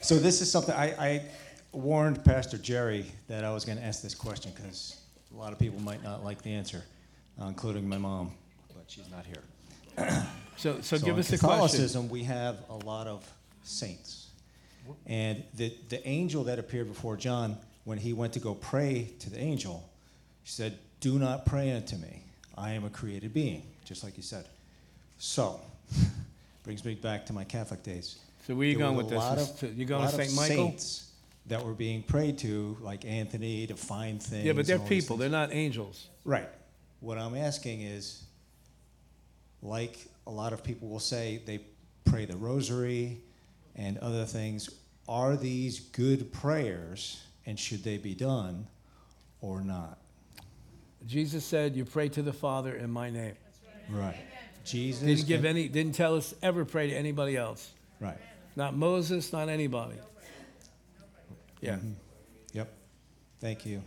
So 0.00 0.16
this 0.16 0.40
is 0.40 0.50
something 0.50 0.74
I, 0.74 0.86
I 0.98 1.22
warned 1.70 2.24
Pastor 2.24 2.58
Gerry 2.58 3.06
that 3.28 3.44
I 3.44 3.52
was 3.52 3.64
going 3.64 3.78
to 3.78 3.84
ask 3.84 4.02
this 4.02 4.16
question 4.16 4.50
because 4.52 5.00
a 5.32 5.38
lot 5.38 5.52
of 5.52 5.60
people 5.60 5.80
might 5.80 6.02
not 6.02 6.24
like 6.24 6.42
the 6.42 6.52
answer, 6.52 6.82
uh, 7.40 7.44
including 7.46 7.88
my 7.88 7.98
mom, 7.98 8.32
but 8.74 8.82
she's 8.88 9.08
not 9.10 9.24
here. 9.26 10.26
So, 10.58 10.80
so, 10.82 10.98
give 10.98 11.16
us 11.18 11.28
the 11.28 11.38
question. 11.38 11.48
Catholicism, 11.48 12.08
we 12.10 12.24
have 12.24 12.58
a 12.68 12.74
lot 12.74 13.06
of 13.06 13.26
saints, 13.62 14.28
and 15.06 15.42
the 15.54 15.74
the 15.88 16.06
angel 16.06 16.44
that 16.44 16.58
appeared 16.58 16.88
before 16.88 17.16
John 17.16 17.56
when 17.84 17.96
he 17.98 18.12
went 18.12 18.34
to 18.34 18.38
go 18.38 18.54
pray 18.54 19.10
to 19.20 19.30
the 19.30 19.40
angel, 19.40 19.88
she 20.44 20.52
said, 20.52 20.78
"Do 21.02 21.18
not 21.18 21.44
pray 21.44 21.72
unto 21.72 21.96
me. 21.96 22.22
I 22.56 22.72
am 22.72 22.84
a 22.84 22.90
created 22.90 23.34
being," 23.34 23.62
just 23.84 24.02
like 24.02 24.16
you 24.16 24.22
said. 24.22 24.46
So, 25.18 25.60
brings 26.62 26.84
me 26.84 26.94
back 26.94 27.26
to 27.26 27.32
my 27.32 27.44
Catholic 27.44 27.82
days. 27.82 28.18
So 28.46 28.54
where 28.54 28.66
you 28.66 28.78
There 28.78 28.86
going 28.86 28.96
with 28.96 29.10
this? 29.10 29.22
of- 29.22 29.58
to- 29.60 29.68
you 29.68 29.84
going 29.84 30.08
to 30.08 30.14
Saint 30.14 30.34
Michael? 30.34 30.68
Saints 30.68 31.10
that 31.46 31.64
were 31.64 31.74
being 31.74 32.02
prayed 32.02 32.38
to, 32.38 32.76
like 32.80 33.04
Anthony, 33.04 33.66
to 33.66 33.76
find 33.76 34.22
things. 34.22 34.44
Yeah, 34.46 34.52
but 34.52 34.66
they're 34.66 34.76
and 34.76 34.82
all 34.84 34.88
these 34.88 35.02
people. 35.04 35.16
They're 35.16 35.28
not 35.28 35.52
angels. 35.52 36.06
Right. 36.24 36.48
What 37.00 37.18
I'm 37.18 37.36
asking 37.36 37.82
is, 37.82 38.22
like 39.60 39.98
a 40.26 40.30
lot 40.30 40.52
of 40.52 40.62
people 40.62 40.88
will 40.88 41.00
say, 41.00 41.42
they 41.46 41.60
pray 42.04 42.24
the 42.26 42.36
rosary 42.36 43.20
and 43.74 43.98
other 43.98 44.24
things. 44.24 44.70
Are 45.08 45.36
these 45.36 45.80
good 45.80 46.32
prayers, 46.32 47.20
and 47.44 47.58
should 47.58 47.82
they 47.82 47.98
be 47.98 48.14
done 48.14 48.68
or 49.40 49.62
not? 49.62 49.98
Jesus 51.06 51.44
said, 51.44 51.74
"You 51.76 51.84
pray 51.84 52.08
to 52.10 52.22
the 52.22 52.32
Father 52.32 52.74
in 52.74 52.90
my 52.90 53.10
name." 53.10 53.34
Right. 53.90 54.16
Jesus 54.64 55.02
didn't 55.02 55.26
give 55.26 55.44
any. 55.44 55.68
Didn't 55.68 55.94
tell 55.94 56.16
us 56.16 56.34
ever 56.42 56.64
pray 56.64 56.88
to 56.90 56.94
anybody 56.94 57.36
else. 57.36 57.72
Right. 58.00 58.18
Not 58.54 58.76
Moses. 58.76 59.32
Not 59.32 59.48
anybody. 59.48 59.96
Yeah. 61.60 61.76
Mhm. 61.76 61.94
Yep. 62.52 62.72
Thank 63.40 63.66
you. 63.66 63.82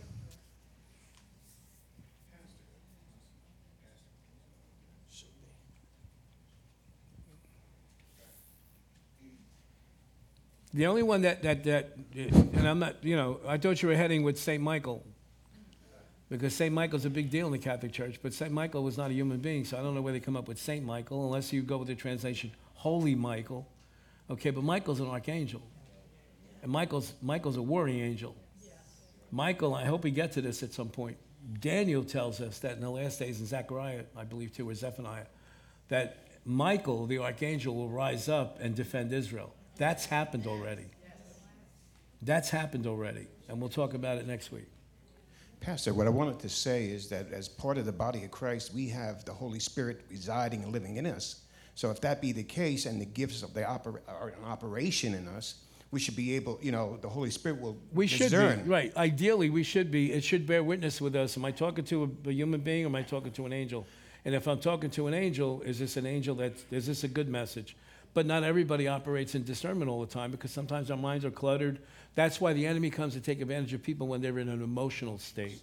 The 10.74 10.88
only 10.88 11.03
one 11.03 11.22
that, 11.22 11.41
that, 11.43 11.63
that, 11.63 11.93
and 12.16 12.68
I'm 12.68 12.80
not, 12.80 13.01
you 13.01 13.16
know, 13.16 13.39
I 13.47 13.57
thought 13.57 13.82
you 13.82 13.88
were 13.88 13.95
heading 13.95 14.24
with 14.24 14.38
St. 14.38 14.61
Michael. 14.61 15.05
Because 16.30 16.56
St. 16.56 16.74
Michael's 16.74 17.06
a 17.06 17.10
big 17.10 17.30
deal 17.30 17.46
in 17.46 17.52
the 17.52 17.60
Catholic 17.60 17.92
Church, 17.92 18.20
but 18.22 18.34
St. 18.34 18.52
Michael 18.52 18.84
was 18.84 18.98
not 18.98 19.12
a 19.12 19.14
human 19.14 19.38
being, 19.38 19.64
so 19.64 19.78
I 19.78 19.82
don't 19.82 19.94
know 19.94 20.02
where 20.02 20.14
they 20.14 20.20
come 20.20 20.36
up 20.36 20.48
with 20.48 20.60
St. 20.60 20.84
Michael, 20.84 21.26
unless 21.26 21.54
you 21.54 21.62
go 21.62 21.78
with 21.78 21.88
the 21.88 21.96
translation 21.96 22.52
Holy 22.74 23.16
Michael. 23.16 23.68
Okay, 24.30 24.50
but 24.50 24.64
Michael's 24.64 25.00
an 25.00 25.08
archangel. 25.08 25.62
And 26.64 26.72
Michael's, 26.72 27.14
Michael's 27.22 27.58
a 27.58 27.62
warring 27.62 28.00
angel. 28.00 28.36
Michael, 29.32 29.76
I 29.76 29.86
hope 29.86 30.04
we 30.04 30.12
get 30.12 30.32
to 30.34 30.42
this 30.42 30.64
at 30.64 30.74
some 30.74 30.90
point. 30.90 31.18
Daniel 31.60 32.04
tells 32.04 32.42
us 32.42 32.60
that 32.60 32.74
in 32.76 32.82
the 32.82 32.90
last 32.90 33.20
days, 33.20 33.40
in 33.40 33.46
Zechariah, 33.46 34.04
I 34.18 34.24
believe 34.24 34.56
too, 34.56 34.68
or 34.68 34.74
Zephaniah, 34.74 35.28
that 35.90 36.26
Michael, 36.44 37.06
the 37.06 37.20
archangel, 37.20 37.76
will 37.76 37.90
rise 37.90 38.30
up 38.30 38.58
and 38.62 38.76
defend 38.76 39.14
Israel. 39.14 39.54
That's 39.78 40.06
happened 40.06 40.48
already. 40.48 40.86
That's 42.22 42.50
happened 42.50 42.88
already. 42.88 43.28
And 43.48 43.60
we'll 43.60 43.70
talk 43.70 43.94
about 43.94 44.18
it 44.18 44.28
next 44.28 44.52
week. 44.52 44.68
Pastor, 45.62 45.93
what 45.93 46.06
I 46.06 46.12
wanted 46.12 46.39
to 46.39 46.49
say 46.49 46.86
is 46.86 47.08
that 47.10 47.32
as 47.32 47.47
part 47.47 47.78
of 47.78 47.86
the 47.86 47.91
body 47.91 48.24
of 48.24 48.32
Christ, 48.32 48.74
we 48.74 48.88
have 48.89 49.26
the 49.26 49.34
Holy 49.34 49.60
Spirit 49.60 50.01
residing 50.10 50.64
and 50.64 50.72
living 50.72 50.97
in 50.97 51.06
us. 51.08 51.41
So 51.74 51.89
if 51.91 51.99
that 52.01 52.22
be 52.22 52.32
the 52.32 52.43
case 52.43 52.86
and 52.86 53.01
the 53.01 53.06
gifts 53.06 53.41
of 53.43 53.53
the 53.53 53.62
oper- 53.62 53.99
are 54.08 54.30
in 54.30 54.43
operation 54.45 55.14
in 55.14 55.28
us, 55.28 55.56
we 55.91 55.99
should 55.99 56.16
be 56.16 56.36
able, 56.36 56.60
you 56.62 56.72
know, 56.72 56.97
the 57.01 57.10
Holy 57.10 57.32
Spirit 57.32 57.60
will 57.62 57.78
We 57.93 58.08
should 58.08 58.30
discern. 58.30 58.64
be, 58.64 58.70
right. 58.70 58.95
Ideally, 58.97 59.49
we 59.49 59.64
should 59.64 59.91
be. 59.91 60.12
It 60.12 60.24
should 60.24 60.45
bear 60.45 60.64
witness 60.64 60.99
with 61.01 61.16
us. 61.16 61.38
Am 61.38 61.45
I 61.45 61.51
talking 61.51 61.84
to 61.86 62.03
a, 62.26 62.30
a 62.30 62.34
human 62.34 62.62
being 62.62 62.84
or 62.84 62.88
am 62.88 62.95
I 62.95 63.01
talking 63.01 63.32
to 63.34 63.45
an 63.45 63.53
angel? 63.53 63.86
And 64.24 64.34
if 64.36 64.47
I'm 64.47 64.60
talking 64.60 64.89
to 64.91 65.08
an 65.08 65.14
angel, 65.14 65.62
is 65.62 65.80
this 65.80 65.97
an 65.97 66.06
angel 66.06 66.36
that, 66.36 66.53
is 66.72 66.88
this 66.88 67.03
a 67.03 67.08
good 67.08 67.30
message? 67.30 67.76
But 68.14 68.26
not 68.26 68.43
everybody 68.43 68.88
operates 68.88 69.36
in 69.36 69.43
discernment 69.43 69.89
all 69.89 70.01
the 70.01 70.08
time 70.12 70.32
because 70.32 70.51
sometimes 70.51 70.89
our 70.89 70.97
minds 70.97 71.26
are 71.26 71.32
cluttered. 71.32 71.80
That's 72.16 72.39
why 72.39 72.53
the 72.53 72.66
enemy 72.66 72.89
comes 72.89 73.13
to 73.13 73.20
take 73.20 73.41
advantage 73.41 73.74
of 73.74 73.84
people 73.84 74.07
when 74.07 74.22
they're 74.22 74.39
in 74.39 74.49
an 74.49 74.63
emotional 74.63 75.20
state. 75.20 75.61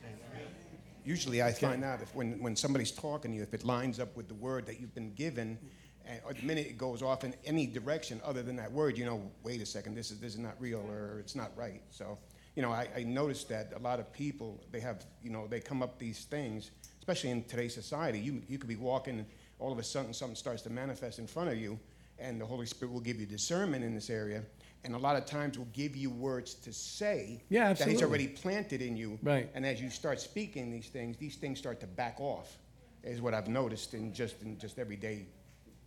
Usually 1.05 1.43
I 1.43 1.53
find 1.53 1.83
out 1.83 2.01
if 2.01 2.15
when, 2.15 2.41
when 2.41 2.55
somebody's 2.55 2.93
talking 2.93 3.33
to 3.33 3.37
you, 3.39 3.43
if 3.43 3.55
it 3.55 3.65
lines 3.65 3.99
up 3.99 4.17
with 4.17 4.29
the 4.29 4.35
word 4.35 4.67
that 4.67 4.79
you've 4.79 4.95
been 4.95 5.13
given, 5.15 5.59
and 6.07 6.21
or 6.25 6.33
the 6.33 6.43
minute 6.43 6.67
it 6.67 6.79
goes 6.79 7.03
off 7.03 7.25
in 7.25 7.35
any 7.45 7.67
direction 7.67 8.21
other 8.25 8.43
than 8.43 8.57
that 8.57 8.71
word, 8.71 8.99
you 8.99 9.05
know, 9.05 9.23
wait 9.43 9.61
a 9.61 9.67
second, 9.67 9.95
this 9.97 10.11
is 10.11 10.21
this 10.21 10.35
is 10.35 10.39
not 10.39 10.55
real 10.61 10.85
or 10.91 11.19
it's 11.19 11.35
not 11.35 11.51
right. 11.57 11.83
So, 11.91 12.19
you 12.55 12.63
know, 12.63 12.71
I, 12.71 12.89
I 12.97 13.03
noticed 13.03 13.49
that 13.49 13.73
a 13.75 13.79
lot 13.81 13.99
of 13.99 14.13
people 14.13 14.63
they 14.71 14.81
have, 14.81 15.05
you 15.23 15.31
know, 15.31 15.47
they 15.49 15.59
come 15.59 15.83
up 15.83 15.99
these 15.99 16.25
things, 16.25 16.71
especially 17.01 17.31
in 17.31 17.45
today's 17.45 17.75
society. 17.75 18.21
You 18.21 18.43
you 18.49 18.59
could 18.59 18.69
be 18.69 18.77
walking, 18.77 19.19
and 19.19 19.27
all 19.59 19.73
of 19.73 19.79
a 19.79 19.83
sudden 19.83 20.13
something 20.13 20.37
starts 20.37 20.63
to 20.63 20.71
manifest 20.71 21.19
in 21.19 21.27
front 21.27 21.51
of 21.51 21.59
you, 21.59 21.81
and 22.19 22.41
the 22.41 22.47
Holy 22.47 22.67
Spirit 22.67 22.93
will 22.93 23.01
give 23.01 23.19
you 23.19 23.27
discernment 23.27 23.83
in 23.83 23.95
this 23.95 24.11
area. 24.11 24.43
And 24.85 24.95
a 24.95 24.99
lot 24.99 25.17
of 25.17 25.27
times 25.27 25.59
will 25.59 25.69
give 25.73 25.97
you 25.97 26.11
words 26.11 26.55
to 26.55 26.73
say 26.73 27.45
Yeah, 27.49 27.73
that 27.73 27.87
He's 27.87 28.03
already 28.03 28.27
planted 28.27 28.83
in 28.83 28.97
you. 28.97 29.19
Right. 29.23 29.49
And 29.55 29.65
as 29.65 29.81
you 29.81 29.89
start 29.91 30.21
speaking 30.21 30.71
these 30.71 30.89
things, 30.89 31.17
these 31.17 31.37
things 31.37 31.59
start 31.59 31.81
to 31.81 31.87
back 31.87 32.17
off, 32.19 32.59
is 33.05 33.21
what 33.21 33.35
I've 33.35 33.49
noticed 33.49 33.95
in 33.95 34.13
just 34.13 34.43
in 34.43 34.59
just 34.59 34.79
everyday, 34.79 35.27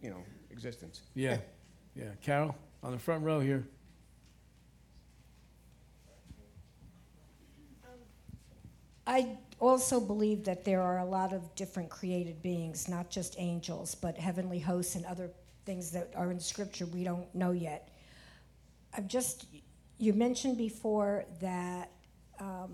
you 0.01 0.09
know, 0.09 0.23
existence. 0.49 1.01
Yeah, 1.13 1.37
yeah. 1.95 2.11
Carol, 2.21 2.55
on 2.83 2.91
the 2.91 2.99
front 2.99 3.23
row 3.23 3.39
here. 3.39 3.67
I 9.07 9.37
also 9.59 9.99
believe 9.99 10.43
that 10.45 10.65
there 10.65 10.81
are 10.81 10.99
a 10.99 11.05
lot 11.05 11.31
of 11.31 11.53
different 11.55 11.89
created 11.89 12.41
beings, 12.41 12.89
not 12.89 13.09
just 13.09 13.35
angels, 13.37 13.93
but 13.93 14.17
heavenly 14.17 14.59
hosts 14.59 14.95
and 14.95 15.05
other 15.05 15.29
things 15.65 15.91
that 15.91 16.11
are 16.15 16.31
in 16.31 16.39
Scripture 16.39 16.85
we 16.87 17.03
don't 17.03 17.33
know 17.35 17.51
yet. 17.51 17.89
I've 18.95 19.07
just, 19.07 19.45
you 19.97 20.13
mentioned 20.13 20.57
before 20.57 21.25
that 21.41 21.91
um, 22.39 22.73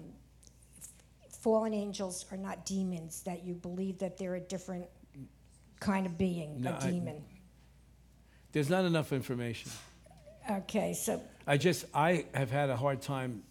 fallen 1.41 1.73
angels 1.73 2.25
are 2.31 2.37
not 2.37 2.65
demons, 2.65 3.21
that 3.23 3.43
you 3.43 3.53
believe 3.55 3.97
that 3.99 4.17
they're 4.17 4.35
a 4.35 4.39
different 4.39 4.85
kind 5.79 6.05
of 6.05 6.17
being, 6.17 6.61
No, 6.61 6.71
a 6.71 6.77
I- 6.77 6.91
demon. 6.91 7.23
There's 8.51 8.69
not 8.69 8.83
enough 8.85 9.13
information. 9.13 9.71
Okay, 10.49 10.93
so 10.93 11.21
I 11.47 11.57
just, 11.57 11.85
I 11.93 12.25
have 12.33 12.51
had 12.51 12.69
a 12.69 12.75
hard 12.75 13.01
time 13.01 13.43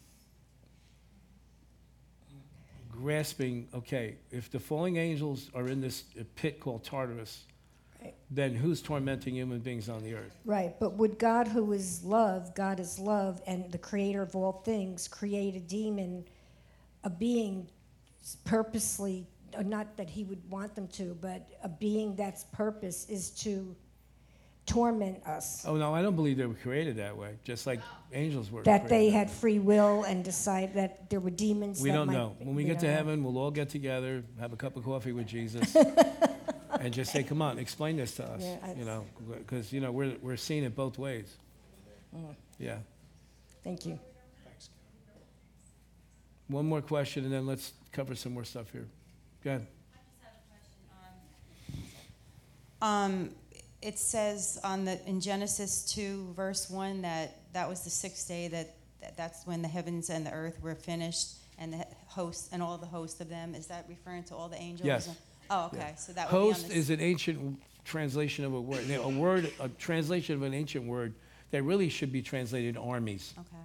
grasping, 2.90 3.66
okay, 3.74 4.16
if 4.30 4.50
the 4.50 4.58
falling 4.58 4.96
angels 4.98 5.50
are 5.54 5.68
in 5.68 5.80
this 5.80 6.04
pit 6.36 6.60
called 6.60 6.84
Tartarus, 6.84 7.44
then 8.30 8.54
who's 8.54 8.80
tormenting 8.80 9.34
human 9.34 9.58
beings 9.60 9.88
on 9.88 10.02
the 10.02 10.14
earth? 10.14 10.36
Right, 10.44 10.74
but 10.78 10.94
would 10.94 11.18
God, 11.18 11.48
who 11.48 11.72
is 11.72 12.02
love, 12.04 12.54
God 12.54 12.78
is 12.80 12.98
love, 12.98 13.40
and 13.46 13.70
the 13.72 13.78
creator 13.78 14.22
of 14.22 14.34
all 14.36 14.62
things, 14.64 15.08
create 15.08 15.54
a 15.56 15.60
demon, 15.60 16.24
a 17.04 17.10
being 17.10 17.68
purposely, 18.44 19.26
not 19.64 19.96
that 19.96 20.08
he 20.08 20.24
would 20.24 20.48
want 20.50 20.74
them 20.74 20.86
to, 20.88 21.16
but 21.20 21.48
a 21.64 21.68
being 21.68 22.14
that's 22.14 22.44
purpose 22.52 23.08
is 23.08 23.30
to 23.30 23.74
torment 24.66 25.26
us? 25.26 25.64
Oh, 25.66 25.76
no, 25.76 25.92
I 25.94 26.02
don't 26.02 26.14
believe 26.14 26.36
they 26.36 26.46
were 26.46 26.54
created 26.54 26.96
that 26.98 27.16
way, 27.16 27.36
just 27.42 27.66
like 27.66 27.80
angels 28.12 28.50
were. 28.50 28.62
That 28.62 28.88
they 28.88 29.10
had 29.10 29.28
free 29.30 29.58
will 29.58 30.04
and 30.04 30.22
decide 30.24 30.74
that 30.74 31.10
there 31.10 31.18
were 31.18 31.30
demons 31.30 31.82
We 31.82 31.90
that 31.90 31.96
don't 31.96 32.06
might- 32.08 32.12
know. 32.12 32.36
When 32.38 32.54
we 32.54 32.62
we 32.62 32.64
get 32.64 32.78
to 32.80 32.86
know. 32.86 32.92
heaven, 32.92 33.24
we'll 33.24 33.38
all 33.38 33.50
get 33.50 33.68
together, 33.70 34.22
have 34.38 34.52
a 34.52 34.56
cup 34.56 34.76
of 34.76 34.84
coffee 34.84 35.12
with 35.12 35.26
Jesus, 35.26 35.74
and 36.80 36.92
just 36.94 37.12
say, 37.12 37.22
"Come 37.22 37.42
on, 37.42 37.58
explain 37.58 37.96
this 37.96 38.14
to 38.16 38.24
us." 38.24 38.42
Yeah, 38.42 38.56
I- 38.62 38.72
you 38.74 38.84
know, 38.84 39.04
because 39.28 39.72
you 39.72 39.80
know 39.80 39.90
we're 39.92 40.16
we're 40.22 40.36
seeing 40.36 40.64
it 40.64 40.74
both 40.76 40.98
ways. 40.98 41.26
Mm, 42.14 42.34
Yeah. 42.58 42.78
Thank 43.64 43.86
you. 43.86 43.98
One 46.48 46.66
more 46.66 46.82
question, 46.82 47.24
and 47.24 47.32
then 47.32 47.46
let's 47.46 47.72
cover 47.92 48.14
some 48.16 48.34
more 48.34 48.44
stuff 48.44 48.70
here. 48.72 48.86
Go 49.44 49.50
ahead. 49.50 49.66
Um, 52.82 53.30
it 53.82 53.98
says 53.98 54.58
on 54.64 54.84
the, 54.84 54.98
in 55.06 55.20
Genesis 55.20 55.84
2, 55.92 56.32
verse 56.34 56.68
1, 56.70 57.02
that 57.02 57.36
that 57.52 57.68
was 57.68 57.82
the 57.84 57.90
sixth 57.90 58.26
day, 58.26 58.48
that, 58.48 58.74
that 59.00 59.16
that's 59.16 59.46
when 59.46 59.62
the 59.62 59.68
heavens 59.68 60.10
and 60.10 60.24
the 60.26 60.32
earth 60.32 60.60
were 60.62 60.74
finished, 60.74 61.36
and 61.58 61.72
the 61.74 61.86
hosts, 62.06 62.48
and 62.52 62.62
all 62.62 62.78
the 62.78 62.86
hosts 62.86 63.20
of 63.20 63.28
them. 63.28 63.54
Is 63.54 63.66
that 63.66 63.84
referring 63.88 64.24
to 64.24 64.34
all 64.34 64.48
the 64.48 64.56
angels? 64.60 64.86
Yes. 64.86 65.08
Oh, 65.50 65.66
okay, 65.66 65.94
so 65.96 66.12
that 66.12 66.30
would 66.32 66.38
be 66.38 66.44
on 66.46 66.52
Host 66.52 66.70
is 66.70 66.90
an 66.90 67.00
ancient 67.00 67.60
translation 67.84 68.44
of 68.44 68.54
a 68.54 68.60
word. 68.60 68.88
A 68.88 69.08
word, 69.08 69.52
a 69.58 69.68
translation 69.68 70.36
of 70.36 70.42
an 70.42 70.54
ancient 70.54 70.84
word 70.86 71.12
that 71.50 71.62
really 71.64 71.88
should 71.88 72.12
be 72.12 72.22
translated 72.22 72.76
armies. 72.76 73.34
Okay. 73.38 73.56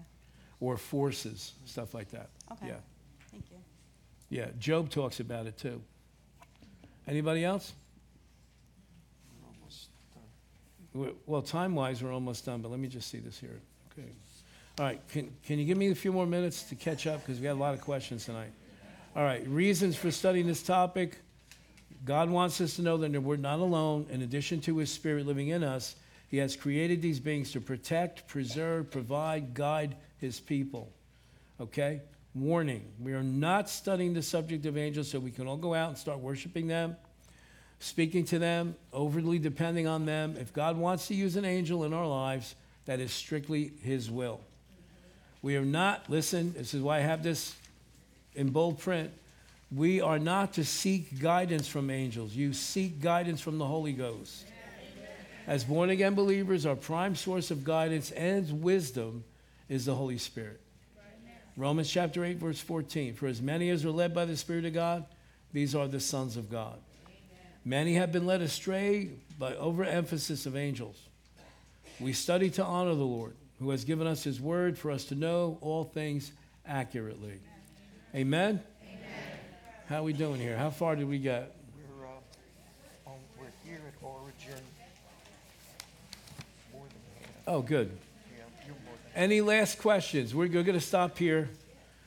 Or 0.60 0.78
forces, 0.78 1.54
stuff 1.66 1.94
like 1.94 2.10
that. 2.10 2.30
Okay. 2.54 2.68
Yeah. 2.68 2.74
Thank 3.32 3.46
you. 3.52 3.58
Yeah. 4.30 4.48
Job 4.58 4.90
talks 4.90 5.20
about 5.20 5.46
it 5.46 5.58
too. 5.58 5.82
Anybody 7.08 7.46
else? 7.46 7.74
We're- 10.94 11.14
Well, 11.26 11.42
time-wise, 11.42 12.02
we're 12.02 12.14
almost 12.14 12.46
done, 12.46 12.62
but 12.62 12.72
let 12.72 12.80
me 12.80 12.88
just 12.88 13.10
see 13.12 13.20
this 13.20 13.38
here. 13.38 13.60
Okay. 13.92 14.08
All 14.80 14.86
right, 14.86 15.02
can, 15.10 15.30
can 15.44 15.60
you 15.60 15.66
give 15.66 15.78
me 15.78 15.90
a 15.92 15.96
few 15.96 16.12
more 16.14 16.26
minutes 16.26 16.64
to 16.64 16.76
catch 16.76 17.06
up? 17.06 17.20
Because 17.22 17.38
we 17.40 17.44
got 17.44 17.52
a 17.54 17.60
lot 17.60 17.74
of 17.74 17.82
questions 17.82 18.26
tonight. 18.26 18.52
All 19.16 19.24
right, 19.24 19.46
reasons 19.48 19.96
for 19.98 20.10
studying 20.10 20.48
this 20.48 20.64
topic. 20.64 21.18
God 22.06 22.30
wants 22.30 22.62
us 22.62 22.76
to 22.76 22.84
know 22.84 22.98
that 22.98 23.12
we're 23.22 23.36
not 23.36 23.60
alone. 23.60 24.06
In 24.12 24.22
addition 24.22 24.62
to 24.62 24.78
his 24.78 24.92
spirit 24.92 25.26
living 25.26 25.48
in 25.48 25.64
us, 25.64 25.96
he 26.30 26.38
has 26.38 26.56
created 26.56 27.02
these 27.02 27.20
beings 27.20 27.52
to 27.54 27.62
protect, 27.62 28.28
preserve, 28.28 28.92
provide, 28.92 29.54
guide 29.54 29.96
his 30.20 30.40
people. 30.40 30.92
Okay? 31.60 32.02
Warning, 32.36 32.86
we 33.02 33.14
are 33.14 33.24
not 33.24 33.70
studying 33.70 34.14
the 34.14 34.22
subject 34.22 34.66
of 34.66 34.78
angels 34.78 35.10
so 35.10 35.20
we 35.20 35.32
can 35.32 35.48
all 35.48 35.58
go 35.58 35.74
out 35.74 35.90
and 35.90 35.98
start 35.98 36.20
worshiping 36.20 36.68
them, 36.68 36.96
speaking 37.80 38.24
to 38.26 38.40
them, 38.40 38.76
overly 38.94 39.40
depending 39.40 39.88
on 39.88 40.06
them. 40.06 40.36
If 40.40 40.54
God 40.54 40.78
wants 40.78 41.08
to 41.08 41.16
use 41.16 41.36
an 41.38 41.46
angel 41.46 41.86
in 41.86 41.94
our 41.94 42.08
lives, 42.08 42.56
that 42.86 43.00
is 43.00 43.12
strictly 43.12 43.72
his 43.82 44.12
will. 44.12 44.42
We 45.42 45.58
are 45.58 45.66
not, 45.66 46.10
listen, 46.10 46.54
this 46.54 46.74
is 46.74 46.82
why 46.82 46.98
I 46.98 47.02
have 47.02 47.24
this 47.24 47.56
in 48.36 48.50
bold 48.50 48.80
print. 48.80 49.12
We 49.72 50.02
are 50.02 50.20
not 50.20 50.54
to 50.54 50.64
seek 50.64 51.20
guidance 51.20 51.68
from 51.68 51.90
angels. 51.90 52.34
You 52.34 52.54
seek 52.54 53.02
guidance 53.02 53.42
from 53.42 53.58
the 53.58 53.66
Holy 53.66 53.94
Ghost. 53.94 54.46
As 55.48 55.64
born 55.64 55.90
again 55.90 56.16
believers, 56.16 56.66
our 56.66 56.76
prime 56.76 57.16
source 57.16 57.52
of 57.52 57.64
guidance 57.64 58.12
and 58.12 58.64
wisdom 58.64 59.24
is 59.70 59.86
the 59.86 59.96
Holy 59.96 60.18
Spirit. 60.18 60.62
Romans 61.58 61.90
chapter 61.90 62.26
8, 62.26 62.38
verse 62.38 62.60
14. 62.60 63.14
For 63.14 63.28
as 63.28 63.42
many 63.42 63.70
as 63.70 63.86
are 63.86 63.92
led 63.92 64.14
by 64.14 64.26
the 64.26 64.36
Spirit 64.36 64.66
of 64.66 64.74
God, 64.74 65.06
these 65.54 65.74
are 65.74 65.88
the 65.88 66.00
sons 66.00 66.36
of 66.36 66.50
God. 66.50 66.78
Many 67.64 67.96
have 67.96 68.12
been 68.12 68.26
led 68.26 68.42
astray 68.42 69.10
by 69.40 69.56
overemphasis 69.56 70.46
of 70.46 70.56
angels. 70.56 71.00
We 72.00 72.14
study 72.14 72.50
to 72.52 72.64
honor 72.64 72.94
the 72.94 73.06
Lord, 73.06 73.36
who 73.60 73.70
has 73.70 73.86
given 73.86 74.06
us 74.06 74.24
his 74.24 74.42
word 74.42 74.78
for 74.78 74.92
us 74.92 75.06
to 75.06 75.16
know 75.16 75.58
all 75.62 75.86
things 75.86 76.32
accurately. 76.68 77.40
Amen? 78.14 78.62
How 79.88 80.00
are 80.00 80.04
we 80.04 80.14
doing 80.14 80.40
here? 80.40 80.58
How 80.58 80.72
far 80.72 80.96
did 80.96 81.08
we 81.08 81.20
get? 81.20 81.56
We're, 82.00 82.08
uh, 82.08 82.10
on, 83.06 83.14
we're 83.40 83.46
here 83.64 83.80
at 83.88 84.04
Origin. 84.04 84.64
More 86.74 86.82
than 86.88 87.22
half. 87.22 87.30
Oh, 87.46 87.62
good. 87.62 87.92
Yeah, 88.36 88.46
you're 88.66 88.74
more 88.84 88.96
than 89.14 89.24
Any 89.24 89.42
last 89.42 89.78
questions? 89.78 90.34
We're 90.34 90.48
going 90.48 90.66
to 90.66 90.82
stop 90.82 91.20
here. 91.20 91.50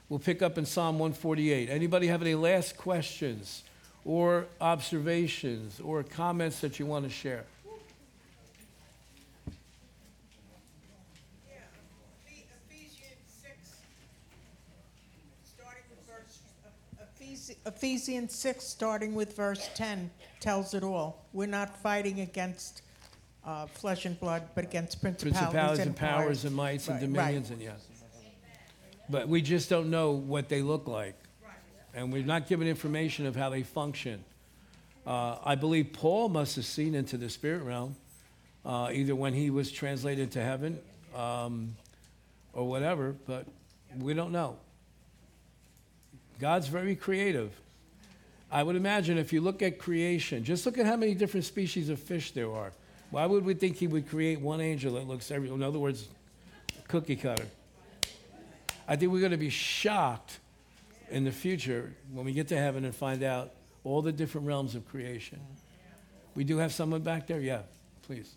We'll 0.09 0.19
pick 0.19 0.43
up 0.43 0.59
in 0.59 0.67
Psalm 0.67 0.99
148. 0.99 1.71
Anybody 1.71 2.09
have 2.09 2.21
any 2.21 2.35
last 2.35 2.77
questions 2.77 3.63
or 4.05 4.47
observations 4.61 5.79
or 5.79 6.03
comments 6.03 6.61
that 6.63 6.81
you 6.81 6.87
want 6.87 7.05
to 7.05 7.11
share? 7.11 7.45
Ephesians 17.69 18.35
6, 18.35 18.65
starting 18.65 19.15
with 19.15 19.37
verse 19.37 19.69
10, 19.75 20.11
tells 20.41 20.73
it 20.73 20.83
all. 20.83 21.27
We're 21.35 21.47
not 21.47 21.77
fighting 21.83 22.21
against 22.21 22.81
uh, 23.45 23.67
flesh 23.67 24.07
and 24.07 24.19
blood, 24.19 24.49
but 24.55 24.65
against 24.65 25.03
principalities, 25.03 25.41
Principalities 25.41 25.87
and 25.87 25.97
powers 25.97 26.45
and 26.45 26.57
mights 26.57 26.89
and 26.89 26.95
Right, 26.97 27.03
right. 27.03 27.15
dominions 27.15 27.51
and 27.51 27.61
yes. 27.61 27.87
But 29.11 29.29
we 29.29 29.43
just 29.43 29.69
don't 29.69 29.91
know 29.91 30.13
what 30.13 30.49
they 30.49 30.63
look 30.63 30.89
like. 30.89 31.15
And 31.95 32.13
we're 32.13 32.25
not 32.25 32.49
given 32.49 32.67
information 32.67 33.27
of 33.27 33.37
how 33.37 33.51
they 33.51 33.63
function. 33.63 34.25
Uh, 35.07 35.37
I 35.45 35.55
believe 35.55 35.93
Paul 35.93 36.29
must 36.29 36.57
have 36.57 36.65
seen 36.67 36.95
into 36.95 37.17
the 37.17 37.29
spirit 37.29 37.63
realm, 37.63 37.97
uh, 38.65 38.91
either 38.93 39.15
when 39.15 39.35
he 39.35 39.51
was 39.51 39.71
translated 39.71 40.31
to 40.33 40.43
heaven 40.43 40.79
um, 41.15 41.77
or 42.53 42.67
whatever, 42.69 43.15
but 43.27 43.47
we 43.99 44.15
don't 44.15 44.33
know. 44.33 44.57
God's 46.39 46.69
very 46.69 46.95
creative. 46.95 47.53
I 48.51 48.63
would 48.63 48.77
imagine 48.77 49.19
if 49.19 49.33
you 49.33 49.41
look 49.41 49.63
at 49.63 49.79
creation, 49.79 50.45
just 50.45 50.65
look 50.65 50.79
at 50.79 50.87
how 50.87 50.97
many 50.97 51.15
different 51.15 51.45
species 51.45 51.89
of 51.89 51.99
fish 51.99 52.31
there 52.33 52.51
are. 52.51 52.73
Why 53.11 53.27
would 53.27 53.45
we 53.45 53.55
think 53.55 53.77
he 53.77 53.87
would 53.87 54.09
create 54.09 54.41
one 54.41 54.61
angel 54.61 54.95
that 54.95 55.07
looks 55.07 55.31
every, 55.31 55.51
in 55.51 55.63
other 55.63 55.79
words, 55.79 56.09
cookie 56.89 57.17
cutter? 57.17 57.47
I 58.87 58.97
think 58.97 59.13
we're 59.13 59.21
going 59.21 59.33
to 59.33 59.37
be 59.37 59.51
shocked 59.51 60.39
in 61.11 61.25
the 61.25 61.33
future 61.33 61.93
when 62.13 62.25
we 62.25 62.33
get 62.33 62.49
to 62.49 62.57
heaven 62.57 62.85
and 62.85 62.95
find 62.95 63.23
out 63.23 63.53
all 63.85 64.03
the 64.03 64.13
different 64.13 64.47
realms 64.47 64.75
of 64.75 64.87
creation. 64.89 65.41
We 66.35 66.45
do 66.45 66.59
have 66.59 66.73
someone 66.73 67.03
back 67.03 67.27
there? 67.27 67.41
Yeah, 67.41 67.63
please. 68.03 68.35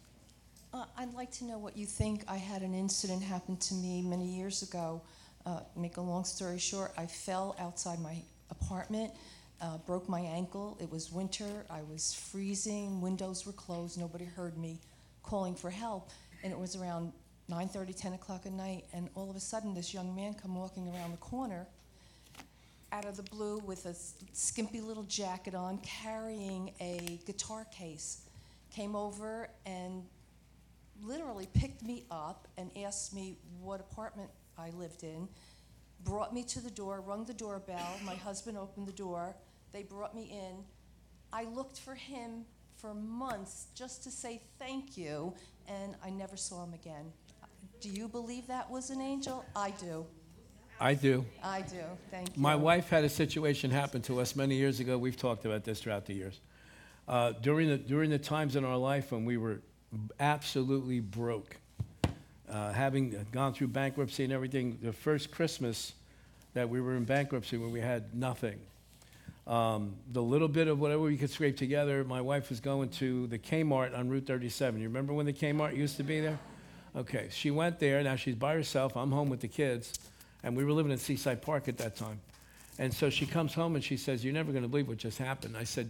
Uh, 0.74 0.86
I'd 0.98 1.14
like 1.14 1.32
to 1.34 1.46
know 1.46 1.58
what 1.58 1.76
you 1.76 1.86
think. 1.86 2.24
I 2.28 2.38
had 2.38 2.62
an 2.62 2.74
incident 2.74 3.22
happen 3.22 3.58
to 3.58 3.74
me 3.74 4.02
many 4.02 4.26
years 4.26 4.62
ago. 4.62 5.02
Uh, 5.46 5.62
make 5.76 5.98
a 5.98 6.02
long 6.02 6.24
story 6.24 6.60
short, 6.60 6.92
I 6.98 7.08
fell 7.08 7.56
outside 7.60 8.00
my 8.00 8.18
apartment, 8.52 9.12
uh, 9.62 9.78
broke 9.80 10.08
my 10.08 10.20
ankle. 10.20 10.78
It 10.80 10.92
was 10.92 11.12
winter. 11.12 11.66
I 11.70 11.82
was 11.84 12.14
freezing. 12.14 13.02
Windows 13.02 13.46
were 13.46 13.54
closed. 13.54 14.00
Nobody 14.00 14.26
heard 14.26 14.58
me 14.58 14.80
calling 15.24 15.56
for 15.56 15.70
help. 15.70 16.10
And 16.44 16.52
it 16.52 16.60
was 16.60 16.76
around 16.76 17.14
9:30, 17.50 17.94
10 17.94 18.14
o'clock 18.14 18.46
at 18.46 18.52
night. 18.52 18.86
And 18.94 19.10
all 19.16 19.30
of 19.30 19.36
a 19.36 19.40
sudden, 19.40 19.74
this 19.74 19.94
young 19.94 20.16
man 20.16 20.34
come 20.34 20.56
walking 20.56 20.88
around 20.88 21.12
the 21.12 21.18
corner, 21.18 21.68
out 22.92 23.06
of 23.06 23.18
the 23.18 23.24
blue, 23.24 23.60
with 23.60 23.86
a 23.86 23.96
skimpy 24.34 24.82
little 24.82 25.04
jacket 25.04 25.56
on, 25.56 25.78
carrying 25.80 26.72
a 26.80 27.20
guitar 27.26 27.66
case. 27.66 28.22
Came 28.72 28.96
over 28.96 29.50
and 29.66 30.04
literally 31.04 31.48
picked 31.54 31.82
me 31.84 32.06
up 32.12 32.48
and 32.58 32.70
asked 32.78 33.14
me 33.14 33.38
what 33.60 33.80
apartment 33.80 34.30
I 34.62 34.70
lived 34.78 35.04
in, 35.04 35.28
brought 36.04 36.34
me 36.34 36.44
to 36.44 36.62
the 36.62 36.70
door, 36.70 37.02
rung 37.02 37.26
the 37.26 37.34
doorbell. 37.34 37.98
My 38.06 38.16
husband 38.16 38.58
opened 38.58 38.88
the 38.88 38.94
door. 38.94 39.36
They 39.72 39.84
brought 39.84 40.16
me 40.16 40.30
in. 40.32 40.64
I 41.34 41.46
looked 41.46 41.80
for 41.80 41.96
him 41.96 42.46
for 42.78 42.94
months 42.94 43.68
just 43.74 44.04
to 44.04 44.12
say 44.12 44.42
thank 44.60 44.98
you, 44.98 45.34
and 45.68 45.96
I 46.04 46.10
never 46.10 46.38
saw 46.38 46.64
him 46.64 46.74
again. 46.74 47.12
Do 47.80 47.90
you 47.90 48.08
believe 48.08 48.48
that 48.48 48.70
was 48.70 48.92
an 48.92 49.02
angel? 49.02 49.46
I 49.56 49.72
do. 49.72 50.06
I 50.80 50.94
do. 50.94 51.26
I 51.44 51.62
do. 51.62 51.84
Thank 52.10 52.36
you. 52.36 52.42
My 52.42 52.56
wife 52.56 52.90
had 52.90 53.04
a 53.04 53.10
situation 53.10 53.72
happen 53.72 54.02
to 54.04 54.20
us 54.20 54.36
many 54.36 54.56
years 54.56 54.80
ago. 54.80 54.98
We've 54.98 55.18
talked 55.18 55.46
about 55.46 55.64
this 55.64 55.82
throughout 55.82 56.06
the 56.06 56.14
years. 56.14 56.40
Uh, 57.08 57.34
during, 57.42 57.70
the, 57.70 57.78
during 57.78 58.10
the 58.10 58.20
times 58.20 58.56
in 58.56 58.66
our 58.66 58.78
life 58.78 59.12
when 59.12 59.26
we 59.26 59.38
were 59.38 59.62
absolutely 60.20 61.00
broke, 61.00 61.58
uh, 62.52 62.74
having 62.74 63.26
gone 63.32 63.54
through 63.54 63.70
bankruptcy 63.70 64.24
and 64.24 64.34
everything, 64.34 64.78
the 64.82 64.92
first 64.92 65.32
Christmas 65.32 65.94
that 66.54 66.70
we 66.70 66.82
were 66.82 66.96
in 66.96 67.06
bankruptcy 67.06 67.58
when 67.58 67.72
we 67.72 67.80
had 67.80 68.14
nothing, 68.14 68.60
um, 69.48 69.96
the 70.12 70.22
little 70.22 70.48
bit 70.48 70.68
of 70.68 70.80
whatever 70.80 71.02
we 71.02 71.18
could 71.18 71.30
scrape 71.30 71.58
together, 71.58 72.04
my 72.04 72.22
wife 72.22 72.50
was 72.50 72.60
going 72.60 72.90
to 72.90 73.28
the 73.28 73.40
Kmart 73.40 73.98
on 73.98 74.10
Route 74.10 74.28
37. 74.28 74.80
You 74.80 74.88
remember 74.88 75.14
when 75.14 75.26
the 75.26 75.34
Kmart 75.34 75.76
used 75.76 75.98
to 75.98 76.04
be 76.04 76.20
there? 76.20 76.38
Okay, 76.96 77.30
she 77.32 77.52
went 77.52 77.80
there. 77.80 78.04
Now 78.04 78.18
she's 78.18 78.36
by 78.36 78.54
herself. 78.54 78.98
I'm 78.98 79.12
home 79.12 79.30
with 79.30 79.40
the 79.40 79.48
kids. 79.48 79.94
And 80.44 80.56
we 80.56 80.66
were 80.66 80.74
living 80.74 80.92
in 80.92 80.98
Seaside 80.98 81.42
Park 81.42 81.68
at 81.68 81.78
that 81.78 81.96
time. 81.96 82.20
And 82.80 82.94
so 82.94 83.10
she 83.10 83.26
comes 83.26 83.54
home 83.54 83.76
and 83.76 83.84
she 83.84 83.96
says, 83.96 84.24
You're 84.24 84.34
never 84.34 84.52
going 84.52 84.64
to 84.64 84.68
believe 84.68 84.88
what 84.88 84.98
just 84.98 85.18
happened. 85.18 85.56
I 85.56 85.64
said, 85.64 85.90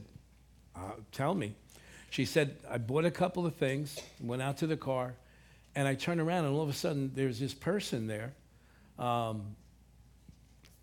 uh, 0.75 0.91
Tell 1.11 1.33
me. 1.33 1.53
She 2.09 2.25
said, 2.25 2.57
I 2.69 2.77
bought 2.77 3.05
a 3.05 3.11
couple 3.11 3.45
of 3.45 3.55
things, 3.55 3.97
went 4.19 4.41
out 4.41 4.57
to 4.57 4.67
the 4.67 4.75
car, 4.75 5.13
and 5.75 5.87
I 5.87 5.95
turned 5.95 6.19
around, 6.19 6.45
and 6.45 6.53
all 6.53 6.61
of 6.61 6.69
a 6.69 6.73
sudden, 6.73 7.11
there's 7.13 7.39
this 7.39 7.53
person 7.53 8.07
there. 8.07 8.33
Um, 8.99 9.55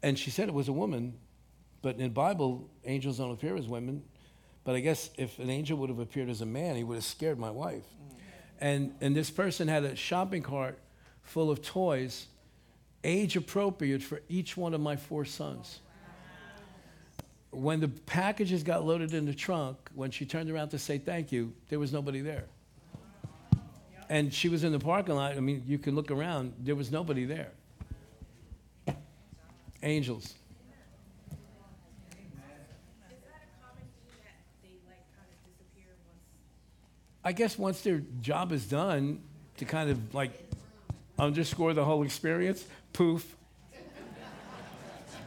and 0.03 0.19
she 0.19 0.31
said 0.31 0.49
it 0.49 0.55
was 0.55 0.69
a 0.69 0.73
woman, 0.73 1.15
but 1.83 1.97
in 1.97 2.03
the 2.03 2.09
Bible, 2.09 2.71
angels 2.85 3.19
don't 3.19 3.31
appear 3.31 3.57
as 3.57 3.67
women. 3.67 4.03
But 4.65 4.77
I 4.77 4.81
guess 4.81 5.11
if 5.17 5.39
an 5.39 5.51
angel 5.51 5.79
would 5.79 5.91
have 5.91 5.99
appeared 5.99 6.29
as 6.29 6.41
a 6.41 6.47
man, 6.47 6.77
he 6.77 6.85
would 6.85 6.97
have 6.97 7.05
scared 7.05 7.39
my 7.39 7.51
wife. 7.51 7.85
And, 8.61 8.95
and 9.01 9.15
this 9.15 9.31
person 9.31 9.69
had 9.69 9.85
a 9.85 9.97
shopping 9.97 10.43
cart 10.43 10.79
full 11.23 11.51
of 11.51 11.63
toys, 11.63 12.27
age 13.05 13.37
appropriate 13.37 14.03
for 14.03 14.21
each 14.29 14.57
one 14.57 14.75
of 14.75 14.81
my 14.81 14.97
four 14.97 15.25
sons. 15.25 15.81
When 17.51 17.81
the 17.81 17.89
packages 17.89 18.63
got 18.63 18.85
loaded 18.85 19.15
in 19.15 19.25
the 19.25 19.35
trunk, 19.35 19.79
when 19.95 20.11
she 20.11 20.27
turned 20.27 20.51
around 20.51 20.71
to 20.71 20.79
say 20.79 20.99
thank 20.99 21.33
you, 21.33 21.55
there 21.69 21.79
was 21.79 21.93
nobody 21.93 22.21
there. 22.21 22.45
And 24.09 24.33
she 24.33 24.49
was 24.49 24.65
in 24.65 24.73
the 24.73 24.79
parking 24.79 25.15
lot. 25.15 25.37
I 25.37 25.41
mean, 25.41 25.63
you 25.67 25.79
can 25.79 25.95
look 25.95 26.11
around, 26.11 26.55
there 26.61 26.75
was 26.75 26.91
nobody 26.91 27.25
there. 27.25 27.51
Angels. 29.83 30.35
I 37.25 37.33
guess 37.33 37.59
once 37.59 37.83
their 37.83 38.03
job 38.23 38.53
is 38.53 38.65
done, 38.65 39.21
to 39.59 39.65
kind 39.65 39.91
of 39.91 40.15
like 40.15 40.31
underscore 41.19 41.75
the 41.75 41.85
whole 41.85 42.03
experience, 42.03 42.65
poof. 42.93 43.37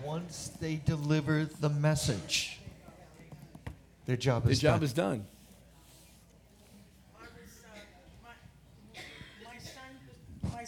Once 0.04 0.52
they 0.60 0.82
deliver 0.86 1.46
the 1.46 1.70
message, 1.70 2.60
their 4.08 4.18
job 4.18 4.50
is 4.50 4.60
job 4.60 4.80
done. 4.80 4.84
is 4.84 4.94
done. 4.94 5.26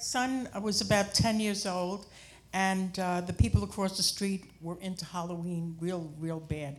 Son 0.03 0.49
was 0.61 0.81
about 0.81 1.13
10 1.13 1.39
years 1.39 1.65
old, 1.65 2.05
and 2.51 2.97
uh, 2.99 3.21
the 3.21 3.33
people 3.33 3.63
across 3.63 3.97
the 3.97 4.03
street 4.03 4.45
were 4.61 4.77
into 4.81 5.05
Halloween 5.05 5.77
real, 5.79 6.11
real 6.19 6.39
bad, 6.39 6.77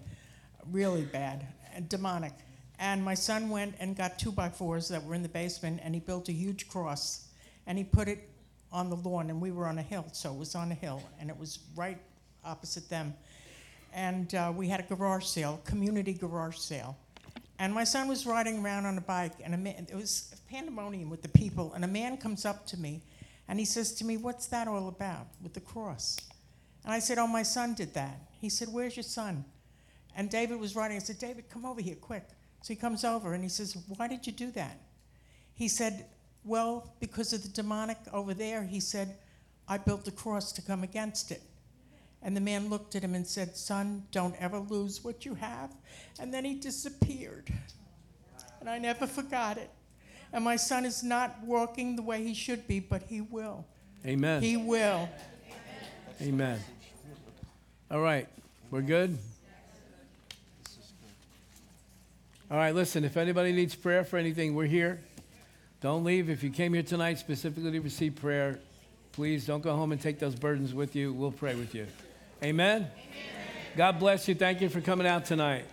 really 0.70 1.04
bad, 1.04 1.46
demonic. 1.88 2.32
And 2.78 3.02
my 3.02 3.14
son 3.14 3.48
went 3.48 3.76
and 3.80 3.96
got 3.96 4.18
two 4.18 4.30
by 4.30 4.50
fours 4.50 4.88
that 4.88 5.02
were 5.02 5.14
in 5.14 5.22
the 5.22 5.28
basement, 5.28 5.80
and 5.82 5.94
he 5.94 6.00
built 6.00 6.28
a 6.28 6.32
huge 6.32 6.68
cross, 6.68 7.28
and 7.66 7.78
he 7.78 7.84
put 7.84 8.08
it 8.08 8.28
on 8.70 8.90
the 8.90 8.96
lawn, 8.96 9.30
and 9.30 9.40
we 9.40 9.52
were 9.52 9.66
on 9.66 9.78
a 9.78 9.82
hill, 9.82 10.06
so 10.12 10.32
it 10.32 10.38
was 10.38 10.54
on 10.54 10.70
a 10.70 10.74
hill, 10.74 11.02
and 11.18 11.30
it 11.30 11.38
was 11.38 11.60
right 11.76 11.98
opposite 12.44 12.88
them. 12.90 13.14
And 13.92 14.34
uh, 14.34 14.52
we 14.54 14.68
had 14.68 14.80
a 14.80 14.82
garage 14.82 15.24
sale, 15.24 15.60
community 15.64 16.12
garage 16.12 16.56
sale. 16.56 16.96
And 17.58 17.72
my 17.72 17.84
son 17.84 18.08
was 18.08 18.26
riding 18.26 18.64
around 18.64 18.84
on 18.84 18.98
a 18.98 19.00
bike, 19.00 19.34
and 19.42 19.54
a 19.54 19.56
man, 19.56 19.86
it 19.88 19.94
was 19.94 20.34
pandemonium 20.50 21.08
with 21.08 21.22
the 21.22 21.28
people. 21.28 21.72
And 21.74 21.84
a 21.84 21.88
man 21.88 22.16
comes 22.16 22.44
up 22.44 22.66
to 22.68 22.76
me, 22.76 23.02
and 23.48 23.58
he 23.58 23.64
says 23.64 23.92
to 23.94 24.04
me, 24.04 24.16
What's 24.16 24.46
that 24.46 24.68
all 24.68 24.88
about 24.88 25.28
with 25.42 25.54
the 25.54 25.60
cross? 25.60 26.16
And 26.84 26.92
I 26.92 26.98
said, 26.98 27.18
Oh, 27.18 27.26
my 27.26 27.42
son 27.42 27.74
did 27.74 27.94
that. 27.94 28.20
He 28.40 28.48
said, 28.48 28.68
Where's 28.70 28.96
your 28.96 29.04
son? 29.04 29.44
And 30.16 30.30
David 30.30 30.60
was 30.60 30.76
writing. 30.76 30.96
I 30.96 31.00
said, 31.00 31.18
David, 31.18 31.48
come 31.50 31.66
over 31.66 31.80
here 31.80 31.96
quick. 31.96 32.26
So 32.62 32.72
he 32.72 32.76
comes 32.76 33.04
over 33.04 33.34
and 33.34 33.42
he 33.42 33.48
says, 33.48 33.76
Why 33.96 34.08
did 34.08 34.26
you 34.26 34.32
do 34.32 34.50
that? 34.52 34.80
He 35.54 35.68
said, 35.68 36.06
Well, 36.44 36.94
because 37.00 37.32
of 37.32 37.42
the 37.42 37.48
demonic 37.48 37.98
over 38.12 38.34
there, 38.34 38.62
he 38.64 38.80
said, 38.80 39.16
I 39.68 39.78
built 39.78 40.04
the 40.04 40.10
cross 40.10 40.52
to 40.52 40.62
come 40.62 40.82
against 40.82 41.30
it. 41.30 41.42
And 42.22 42.34
the 42.34 42.40
man 42.40 42.70
looked 42.70 42.96
at 42.96 43.02
him 43.02 43.14
and 43.14 43.26
said, 43.26 43.56
Son, 43.56 44.04
don't 44.10 44.34
ever 44.40 44.58
lose 44.58 45.04
what 45.04 45.26
you 45.26 45.34
have. 45.34 45.70
And 46.18 46.32
then 46.32 46.44
he 46.44 46.54
disappeared. 46.54 47.52
And 48.60 48.70
I 48.70 48.78
never 48.78 49.06
forgot 49.06 49.58
it. 49.58 49.68
And 50.34 50.42
my 50.42 50.56
son 50.56 50.84
is 50.84 51.04
not 51.04 51.36
walking 51.44 51.94
the 51.94 52.02
way 52.02 52.24
he 52.24 52.34
should 52.34 52.66
be, 52.66 52.80
but 52.80 53.04
he 53.04 53.20
will. 53.20 53.64
Amen. 54.04 54.42
He 54.42 54.56
will. 54.56 55.08
Amen. 56.20 56.58
All 57.88 58.00
right, 58.00 58.26
we're 58.70 58.82
good? 58.82 59.16
All 62.50 62.56
right, 62.56 62.74
listen, 62.74 63.04
if 63.04 63.16
anybody 63.16 63.52
needs 63.52 63.76
prayer 63.76 64.04
for 64.04 64.16
anything, 64.16 64.56
we're 64.56 64.66
here. 64.66 65.00
Don't 65.80 66.02
leave. 66.02 66.28
If 66.28 66.42
you 66.42 66.50
came 66.50 66.74
here 66.74 66.82
tonight 66.82 67.20
specifically 67.20 67.70
to 67.70 67.80
receive 67.80 68.16
prayer, 68.16 68.58
please 69.12 69.46
don't 69.46 69.62
go 69.62 69.76
home 69.76 69.92
and 69.92 70.00
take 70.00 70.18
those 70.18 70.34
burdens 70.34 70.74
with 70.74 70.96
you. 70.96 71.12
We'll 71.12 71.30
pray 71.30 71.54
with 71.54 71.76
you. 71.76 71.86
Amen? 72.42 72.88
God 73.76 74.00
bless 74.00 74.26
you. 74.26 74.34
Thank 74.34 74.60
you 74.60 74.68
for 74.68 74.80
coming 74.80 75.06
out 75.06 75.26
tonight. 75.26 75.64